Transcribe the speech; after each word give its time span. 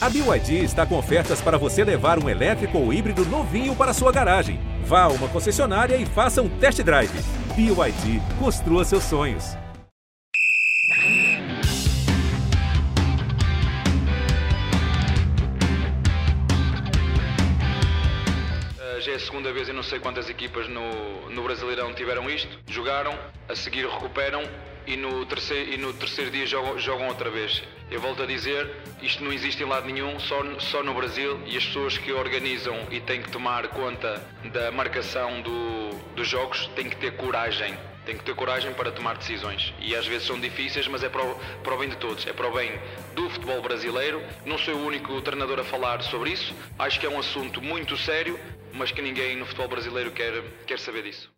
A 0.00 0.08
BYD 0.08 0.62
está 0.62 0.86
com 0.86 0.96
ofertas 0.96 1.40
para 1.40 1.58
você 1.58 1.82
levar 1.82 2.22
um 2.22 2.28
elétrico 2.28 2.78
ou 2.78 2.92
híbrido 2.92 3.24
novinho 3.24 3.74
para 3.74 3.92
sua 3.92 4.12
garagem. 4.12 4.60
Vá 4.84 5.02
a 5.02 5.08
uma 5.08 5.26
concessionária 5.28 5.96
e 5.96 6.06
faça 6.06 6.40
um 6.40 6.48
test 6.48 6.80
drive. 6.84 7.10
BYD, 7.56 8.22
construa 8.38 8.84
seus 8.84 9.02
sonhos. 9.02 9.56
Uh, 18.76 19.00
Já 19.00 19.10
é 19.10 19.14
a 19.16 19.18
segunda 19.18 19.52
vez 19.52 19.68
e 19.68 19.72
não 19.72 19.82
sei 19.82 19.98
quantas 19.98 20.30
equipas 20.30 20.68
no, 20.68 21.28
no 21.28 21.42
Brasileirão 21.42 21.92
tiveram 21.92 22.30
isto. 22.30 22.56
Jogaram, 22.68 23.18
a 23.48 23.56
seguir 23.56 23.84
recuperam 23.84 24.44
e 24.86 24.96
no 24.96 25.26
terceiro, 25.26 25.72
e 25.72 25.76
no 25.76 25.92
terceiro 25.92 26.30
dia 26.30 26.46
jogam, 26.46 26.78
jogam 26.78 27.08
outra 27.08 27.28
vez. 27.32 27.64
Eu 27.90 28.02
volto 28.02 28.22
a 28.22 28.26
dizer, 28.26 28.70
isto 29.00 29.24
não 29.24 29.32
existe 29.32 29.62
em 29.62 29.66
lado 29.66 29.86
nenhum, 29.86 30.20
só, 30.20 30.42
só 30.60 30.82
no 30.82 30.92
Brasil 30.92 31.40
e 31.46 31.56
as 31.56 31.64
pessoas 31.64 31.96
que 31.96 32.12
organizam 32.12 32.76
e 32.90 33.00
têm 33.00 33.22
que 33.22 33.30
tomar 33.30 33.66
conta 33.68 34.22
da 34.52 34.70
marcação 34.70 35.40
do, 35.40 35.90
dos 36.14 36.28
jogos 36.28 36.66
têm 36.76 36.90
que 36.90 36.96
ter 36.96 37.16
coragem. 37.16 37.74
Têm 38.04 38.16
que 38.16 38.24
ter 38.24 38.34
coragem 38.34 38.74
para 38.74 38.90
tomar 38.90 39.16
decisões. 39.16 39.72
E 39.80 39.96
às 39.96 40.06
vezes 40.06 40.26
são 40.26 40.38
difíceis, 40.38 40.86
mas 40.86 41.02
é 41.02 41.08
para 41.08 41.22
o 41.22 41.78
bem 41.78 41.88
de 41.88 41.96
todos. 41.96 42.26
É 42.26 42.32
para 42.32 42.48
o 42.48 42.52
bem 42.52 42.72
do 43.14 43.28
futebol 43.30 43.60
brasileiro. 43.62 44.22
Não 44.44 44.58
sou 44.58 44.74
o 44.74 44.86
único 44.86 45.20
treinador 45.22 45.58
a 45.58 45.64
falar 45.64 46.02
sobre 46.02 46.30
isso. 46.30 46.54
Acho 46.78 47.00
que 47.00 47.06
é 47.06 47.08
um 47.08 47.18
assunto 47.18 47.62
muito 47.62 47.96
sério, 47.96 48.38
mas 48.72 48.90
que 48.90 49.00
ninguém 49.00 49.36
no 49.36 49.46
futebol 49.46 49.68
brasileiro 49.68 50.10
quer, 50.10 50.42
quer 50.66 50.78
saber 50.78 51.04
disso. 51.04 51.30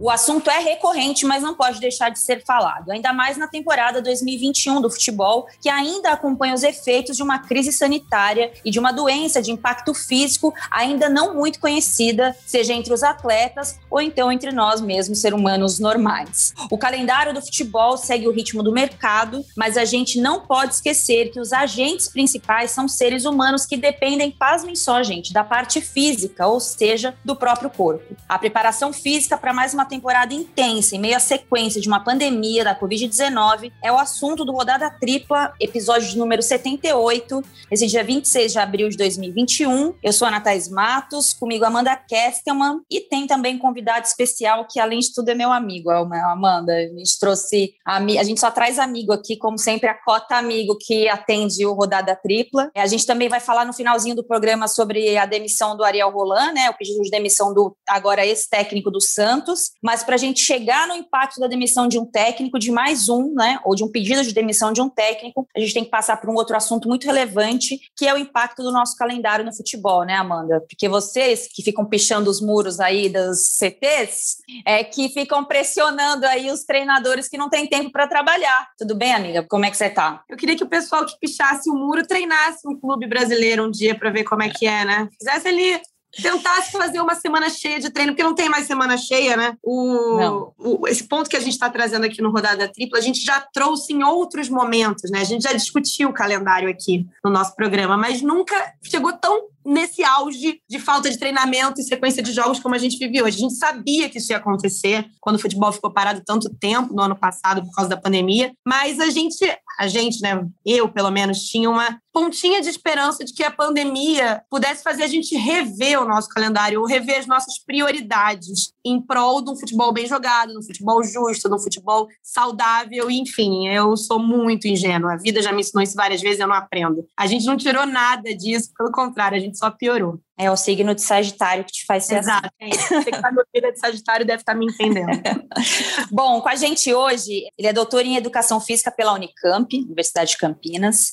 O 0.00 0.08
assunto 0.10 0.48
é 0.48 0.60
recorrente, 0.60 1.26
mas 1.26 1.42
não 1.42 1.56
pode 1.56 1.80
deixar 1.80 2.08
de 2.10 2.20
ser 2.20 2.44
falado, 2.44 2.92
ainda 2.92 3.12
mais 3.12 3.36
na 3.36 3.48
temporada 3.48 4.00
2021 4.00 4.80
do 4.80 4.88
futebol, 4.88 5.48
que 5.60 5.68
ainda 5.68 6.12
acompanha 6.12 6.54
os 6.54 6.62
efeitos 6.62 7.16
de 7.16 7.22
uma 7.22 7.40
crise 7.40 7.72
sanitária 7.72 8.52
e 8.64 8.70
de 8.70 8.78
uma 8.78 8.92
doença 8.92 9.42
de 9.42 9.50
impacto 9.50 9.92
físico 9.92 10.54
ainda 10.70 11.08
não 11.08 11.34
muito 11.34 11.58
conhecida, 11.58 12.36
seja 12.46 12.72
entre 12.72 12.92
os 12.92 13.02
atletas 13.02 13.80
ou 13.90 14.00
então 14.00 14.30
entre 14.30 14.52
nós 14.52 14.80
mesmos, 14.80 15.20
seres 15.20 15.36
humanos 15.36 15.80
normais. 15.80 16.54
O 16.70 16.78
calendário 16.78 17.34
do 17.34 17.42
futebol 17.42 17.96
segue 17.96 18.28
o 18.28 18.32
ritmo 18.32 18.62
do 18.62 18.70
mercado, 18.70 19.44
mas 19.56 19.76
a 19.76 19.84
gente 19.84 20.20
não 20.20 20.42
pode 20.42 20.74
esquecer 20.74 21.32
que 21.32 21.40
os 21.40 21.52
agentes 21.52 22.06
principais 22.06 22.70
são 22.70 22.86
seres 22.86 23.24
humanos 23.24 23.66
que 23.66 23.76
dependem, 23.76 24.30
pasmem 24.30 24.76
só, 24.76 25.02
gente, 25.02 25.32
da 25.32 25.42
parte 25.42 25.80
física, 25.80 26.46
ou 26.46 26.60
seja, 26.60 27.16
do 27.24 27.34
próprio 27.34 27.68
corpo. 27.68 28.16
A 28.28 28.38
preparação 28.38 28.92
física 28.92 29.36
para 29.36 29.52
mais 29.52 29.74
uma 29.74 29.87
temporada 29.88 30.34
intensa 30.34 30.94
em 30.94 31.00
meio 31.00 31.16
à 31.16 31.20
sequência 31.20 31.80
de 31.80 31.88
uma 31.88 32.00
pandemia 32.00 32.62
da 32.62 32.78
Covid-19 32.78 33.72
é 33.82 33.90
o 33.90 33.96
assunto 33.96 34.44
do 34.44 34.52
Rodada 34.52 34.90
Tripla, 34.90 35.54
episódio 35.58 36.08
de 36.08 36.18
número 36.18 36.42
78, 36.42 37.42
esse 37.70 37.86
dia 37.86 38.04
26 38.04 38.52
de 38.52 38.58
abril 38.58 38.88
de 38.88 38.96
2021. 38.96 39.94
Eu 40.02 40.12
sou 40.12 40.28
a 40.28 40.30
Natais 40.30 40.68
Matos, 40.68 41.32
comigo 41.32 41.64
Amanda 41.64 41.96
Kestelman 41.96 42.80
e 42.90 43.00
tem 43.00 43.26
também 43.26 43.56
um 43.56 43.58
convidado 43.58 44.06
especial 44.06 44.66
que, 44.70 44.78
além 44.78 44.98
de 44.98 45.12
tudo, 45.12 45.30
é 45.30 45.34
meu 45.34 45.50
amigo, 45.50 45.90
Amanda. 45.90 46.72
A 46.72 46.86
gente 46.86 47.18
trouxe, 47.18 47.74
a 47.86 48.00
gente 48.22 48.38
só 48.38 48.50
traz 48.50 48.78
amigo 48.78 49.12
aqui, 49.12 49.36
como 49.36 49.58
sempre, 49.58 49.88
a 49.88 49.94
cota 49.94 50.36
amigo 50.36 50.76
que 50.78 51.08
atende 51.08 51.64
o 51.64 51.72
Rodada 51.72 52.14
Tripla. 52.14 52.70
A 52.76 52.86
gente 52.86 53.06
também 53.06 53.28
vai 53.28 53.40
falar 53.40 53.64
no 53.64 53.72
finalzinho 53.72 54.14
do 54.14 54.24
programa 54.24 54.68
sobre 54.68 55.16
a 55.16 55.24
demissão 55.24 55.76
do 55.76 55.84
Ariel 55.84 56.10
Roland, 56.10 56.52
né, 56.52 56.68
o 56.68 56.74
pedido 56.74 57.00
de 57.02 57.10
demissão 57.10 57.54
do 57.54 57.74
agora 57.88 58.26
ex-técnico 58.26 58.90
do 58.90 59.00
Santos 59.00 59.70
mas 59.82 60.02
para 60.02 60.14
a 60.14 60.18
gente 60.18 60.40
chegar 60.40 60.86
no 60.86 60.94
impacto 60.94 61.40
da 61.40 61.46
demissão 61.46 61.88
de 61.88 61.98
um 61.98 62.04
técnico, 62.04 62.58
de 62.58 62.70
mais 62.70 63.08
um, 63.08 63.34
né, 63.34 63.60
ou 63.64 63.74
de 63.74 63.84
um 63.84 63.90
pedido 63.90 64.22
de 64.22 64.32
demissão 64.32 64.72
de 64.72 64.80
um 64.80 64.88
técnico, 64.88 65.46
a 65.56 65.60
gente 65.60 65.74
tem 65.74 65.84
que 65.84 65.90
passar 65.90 66.16
por 66.20 66.30
um 66.30 66.34
outro 66.34 66.56
assunto 66.56 66.88
muito 66.88 67.06
relevante, 67.06 67.78
que 67.96 68.06
é 68.06 68.14
o 68.14 68.18
impacto 68.18 68.62
do 68.62 68.72
nosso 68.72 68.96
calendário 68.96 69.44
no 69.44 69.54
futebol, 69.54 70.04
né, 70.04 70.14
Amanda? 70.14 70.60
Porque 70.60 70.88
vocês 70.88 71.48
que 71.52 71.62
ficam 71.62 71.84
pichando 71.84 72.30
os 72.30 72.40
muros 72.40 72.80
aí 72.80 73.08
das 73.08 73.56
CTs, 73.56 74.38
é 74.64 74.82
que 74.82 75.08
ficam 75.08 75.44
pressionando 75.44 76.26
aí 76.26 76.50
os 76.50 76.64
treinadores 76.64 77.28
que 77.28 77.38
não 77.38 77.48
têm 77.48 77.66
tempo 77.66 77.90
para 77.90 78.06
trabalhar. 78.06 78.68
Tudo 78.76 78.94
bem, 78.94 79.12
amiga? 79.12 79.46
Como 79.48 79.64
é 79.64 79.70
que 79.70 79.76
você 79.76 79.90
tá? 79.90 80.22
Eu 80.28 80.36
queria 80.36 80.56
que 80.56 80.64
o 80.64 80.68
pessoal 80.68 81.04
que 81.04 81.18
pichasse 81.20 81.70
o 81.70 81.74
muro 81.74 82.06
treinasse 82.06 82.66
um 82.66 82.78
clube 82.78 83.06
brasileiro 83.06 83.66
um 83.66 83.70
dia 83.70 83.98
para 83.98 84.10
ver 84.10 84.24
como 84.24 84.42
é 84.42 84.48
que 84.48 84.66
é, 84.66 84.84
né? 84.84 85.08
Fizesse 85.18 85.48
ali 85.48 85.80
tentasse 86.22 86.72
fazer 86.72 87.00
uma 87.00 87.14
semana 87.14 87.48
cheia 87.48 87.78
de 87.78 87.90
treino, 87.90 88.12
porque 88.12 88.22
não 88.22 88.34
tem 88.34 88.48
mais 88.48 88.66
semana 88.66 88.96
cheia, 88.96 89.36
né? 89.36 89.56
O, 89.62 90.52
o 90.58 90.88
esse 90.88 91.04
ponto 91.04 91.28
que 91.28 91.36
a 91.36 91.40
gente 91.40 91.52
está 91.52 91.70
trazendo 91.70 92.04
aqui 92.04 92.20
no 92.20 92.30
Rodada 92.30 92.68
Tripla, 92.68 92.98
a 92.98 93.02
gente 93.02 93.24
já 93.24 93.40
trouxe 93.52 93.92
em 93.92 94.02
outros 94.02 94.48
momentos, 94.48 95.10
né? 95.10 95.20
A 95.20 95.24
gente 95.24 95.42
já 95.42 95.52
discutiu 95.52 96.08
o 96.08 96.14
calendário 96.14 96.68
aqui 96.68 97.06
no 97.24 97.30
nosso 97.30 97.54
programa, 97.54 97.96
mas 97.96 98.22
nunca 98.22 98.54
chegou 98.82 99.12
tão 99.12 99.48
nesse 99.68 100.02
auge 100.02 100.60
de 100.68 100.78
falta 100.78 101.10
de 101.10 101.18
treinamento 101.18 101.80
e 101.80 101.84
sequência 101.84 102.22
de 102.22 102.32
jogos 102.32 102.58
como 102.58 102.74
a 102.74 102.78
gente 102.78 102.96
vive 102.98 103.22
hoje. 103.22 103.36
A 103.36 103.40
gente 103.40 103.54
sabia 103.54 104.08
que 104.08 104.16
isso 104.16 104.32
ia 104.32 104.38
acontecer 104.38 105.06
quando 105.20 105.36
o 105.36 105.38
futebol 105.38 105.70
ficou 105.70 105.92
parado 105.92 106.22
tanto 106.24 106.48
tempo 106.48 106.94
no 106.94 107.02
ano 107.02 107.14
passado 107.14 107.62
por 107.62 107.74
causa 107.74 107.90
da 107.90 107.96
pandemia, 107.96 108.52
mas 108.66 108.98
a 108.98 109.10
gente, 109.10 109.44
a 109.78 109.86
gente, 109.86 110.22
né, 110.22 110.42
eu 110.64 110.88
pelo 110.88 111.10
menos, 111.10 111.40
tinha 111.40 111.68
uma 111.68 112.00
pontinha 112.12 112.60
de 112.60 112.68
esperança 112.68 113.24
de 113.24 113.32
que 113.32 113.44
a 113.44 113.50
pandemia 113.50 114.42
pudesse 114.50 114.82
fazer 114.82 115.04
a 115.04 115.06
gente 115.06 115.36
rever 115.36 116.00
o 116.00 116.08
nosso 116.08 116.28
calendário 116.28 116.80
ou 116.80 116.86
rever 116.86 117.18
as 117.18 117.26
nossas 117.26 117.58
prioridades 117.64 118.72
em 118.84 119.00
prol 119.00 119.42
de 119.42 119.50
um 119.50 119.56
futebol 119.56 119.92
bem 119.92 120.06
jogado, 120.06 120.50
de 120.50 120.58
um 120.58 120.62
futebol 120.62 121.02
justo, 121.04 121.48
de 121.48 121.54
um 121.54 121.58
futebol 121.58 122.08
saudável, 122.22 123.10
enfim, 123.10 123.68
eu 123.68 123.96
sou 123.96 124.18
muito 124.18 124.66
ingênua. 124.66 125.12
A 125.12 125.16
vida 125.16 125.42
já 125.42 125.52
me 125.52 125.60
ensinou 125.60 125.82
isso 125.82 125.94
várias 125.94 126.20
vezes, 126.20 126.40
eu 126.40 126.48
não 126.48 126.54
aprendo. 126.54 127.06
A 127.16 127.26
gente 127.26 127.46
não 127.46 127.56
tirou 127.56 127.86
nada 127.86 128.34
disso, 128.34 128.72
pelo 128.76 128.90
contrário, 128.90 129.36
a 129.36 129.40
gente 129.40 129.57
só 129.58 129.70
piorou. 129.70 130.20
É 130.38 130.50
o 130.50 130.56
signo 130.56 130.94
de 130.94 131.02
Sagitário 131.02 131.64
que 131.64 131.72
te 131.72 131.84
faz 131.84 132.04
ser 132.04 132.18
Exato. 132.18 132.48
assim. 132.60 132.70
Você 132.70 133.10
que 133.10 133.16
está 133.16 133.32
no 133.32 133.42
de 133.52 133.78
Sagitário 133.78 134.24
deve 134.24 134.42
estar 134.42 134.54
me 134.54 134.66
entendendo. 134.66 135.20
Bom, 136.12 136.40
com 136.40 136.48
a 136.48 136.54
gente 136.54 136.94
hoje, 136.94 137.42
ele 137.58 137.66
é 137.66 137.72
doutor 137.72 138.06
em 138.06 138.16
Educação 138.16 138.60
Física 138.60 138.90
pela 138.90 139.12
Unicamp, 139.12 139.76
Universidade 139.76 140.30
de 140.30 140.38
Campinas, 140.38 141.10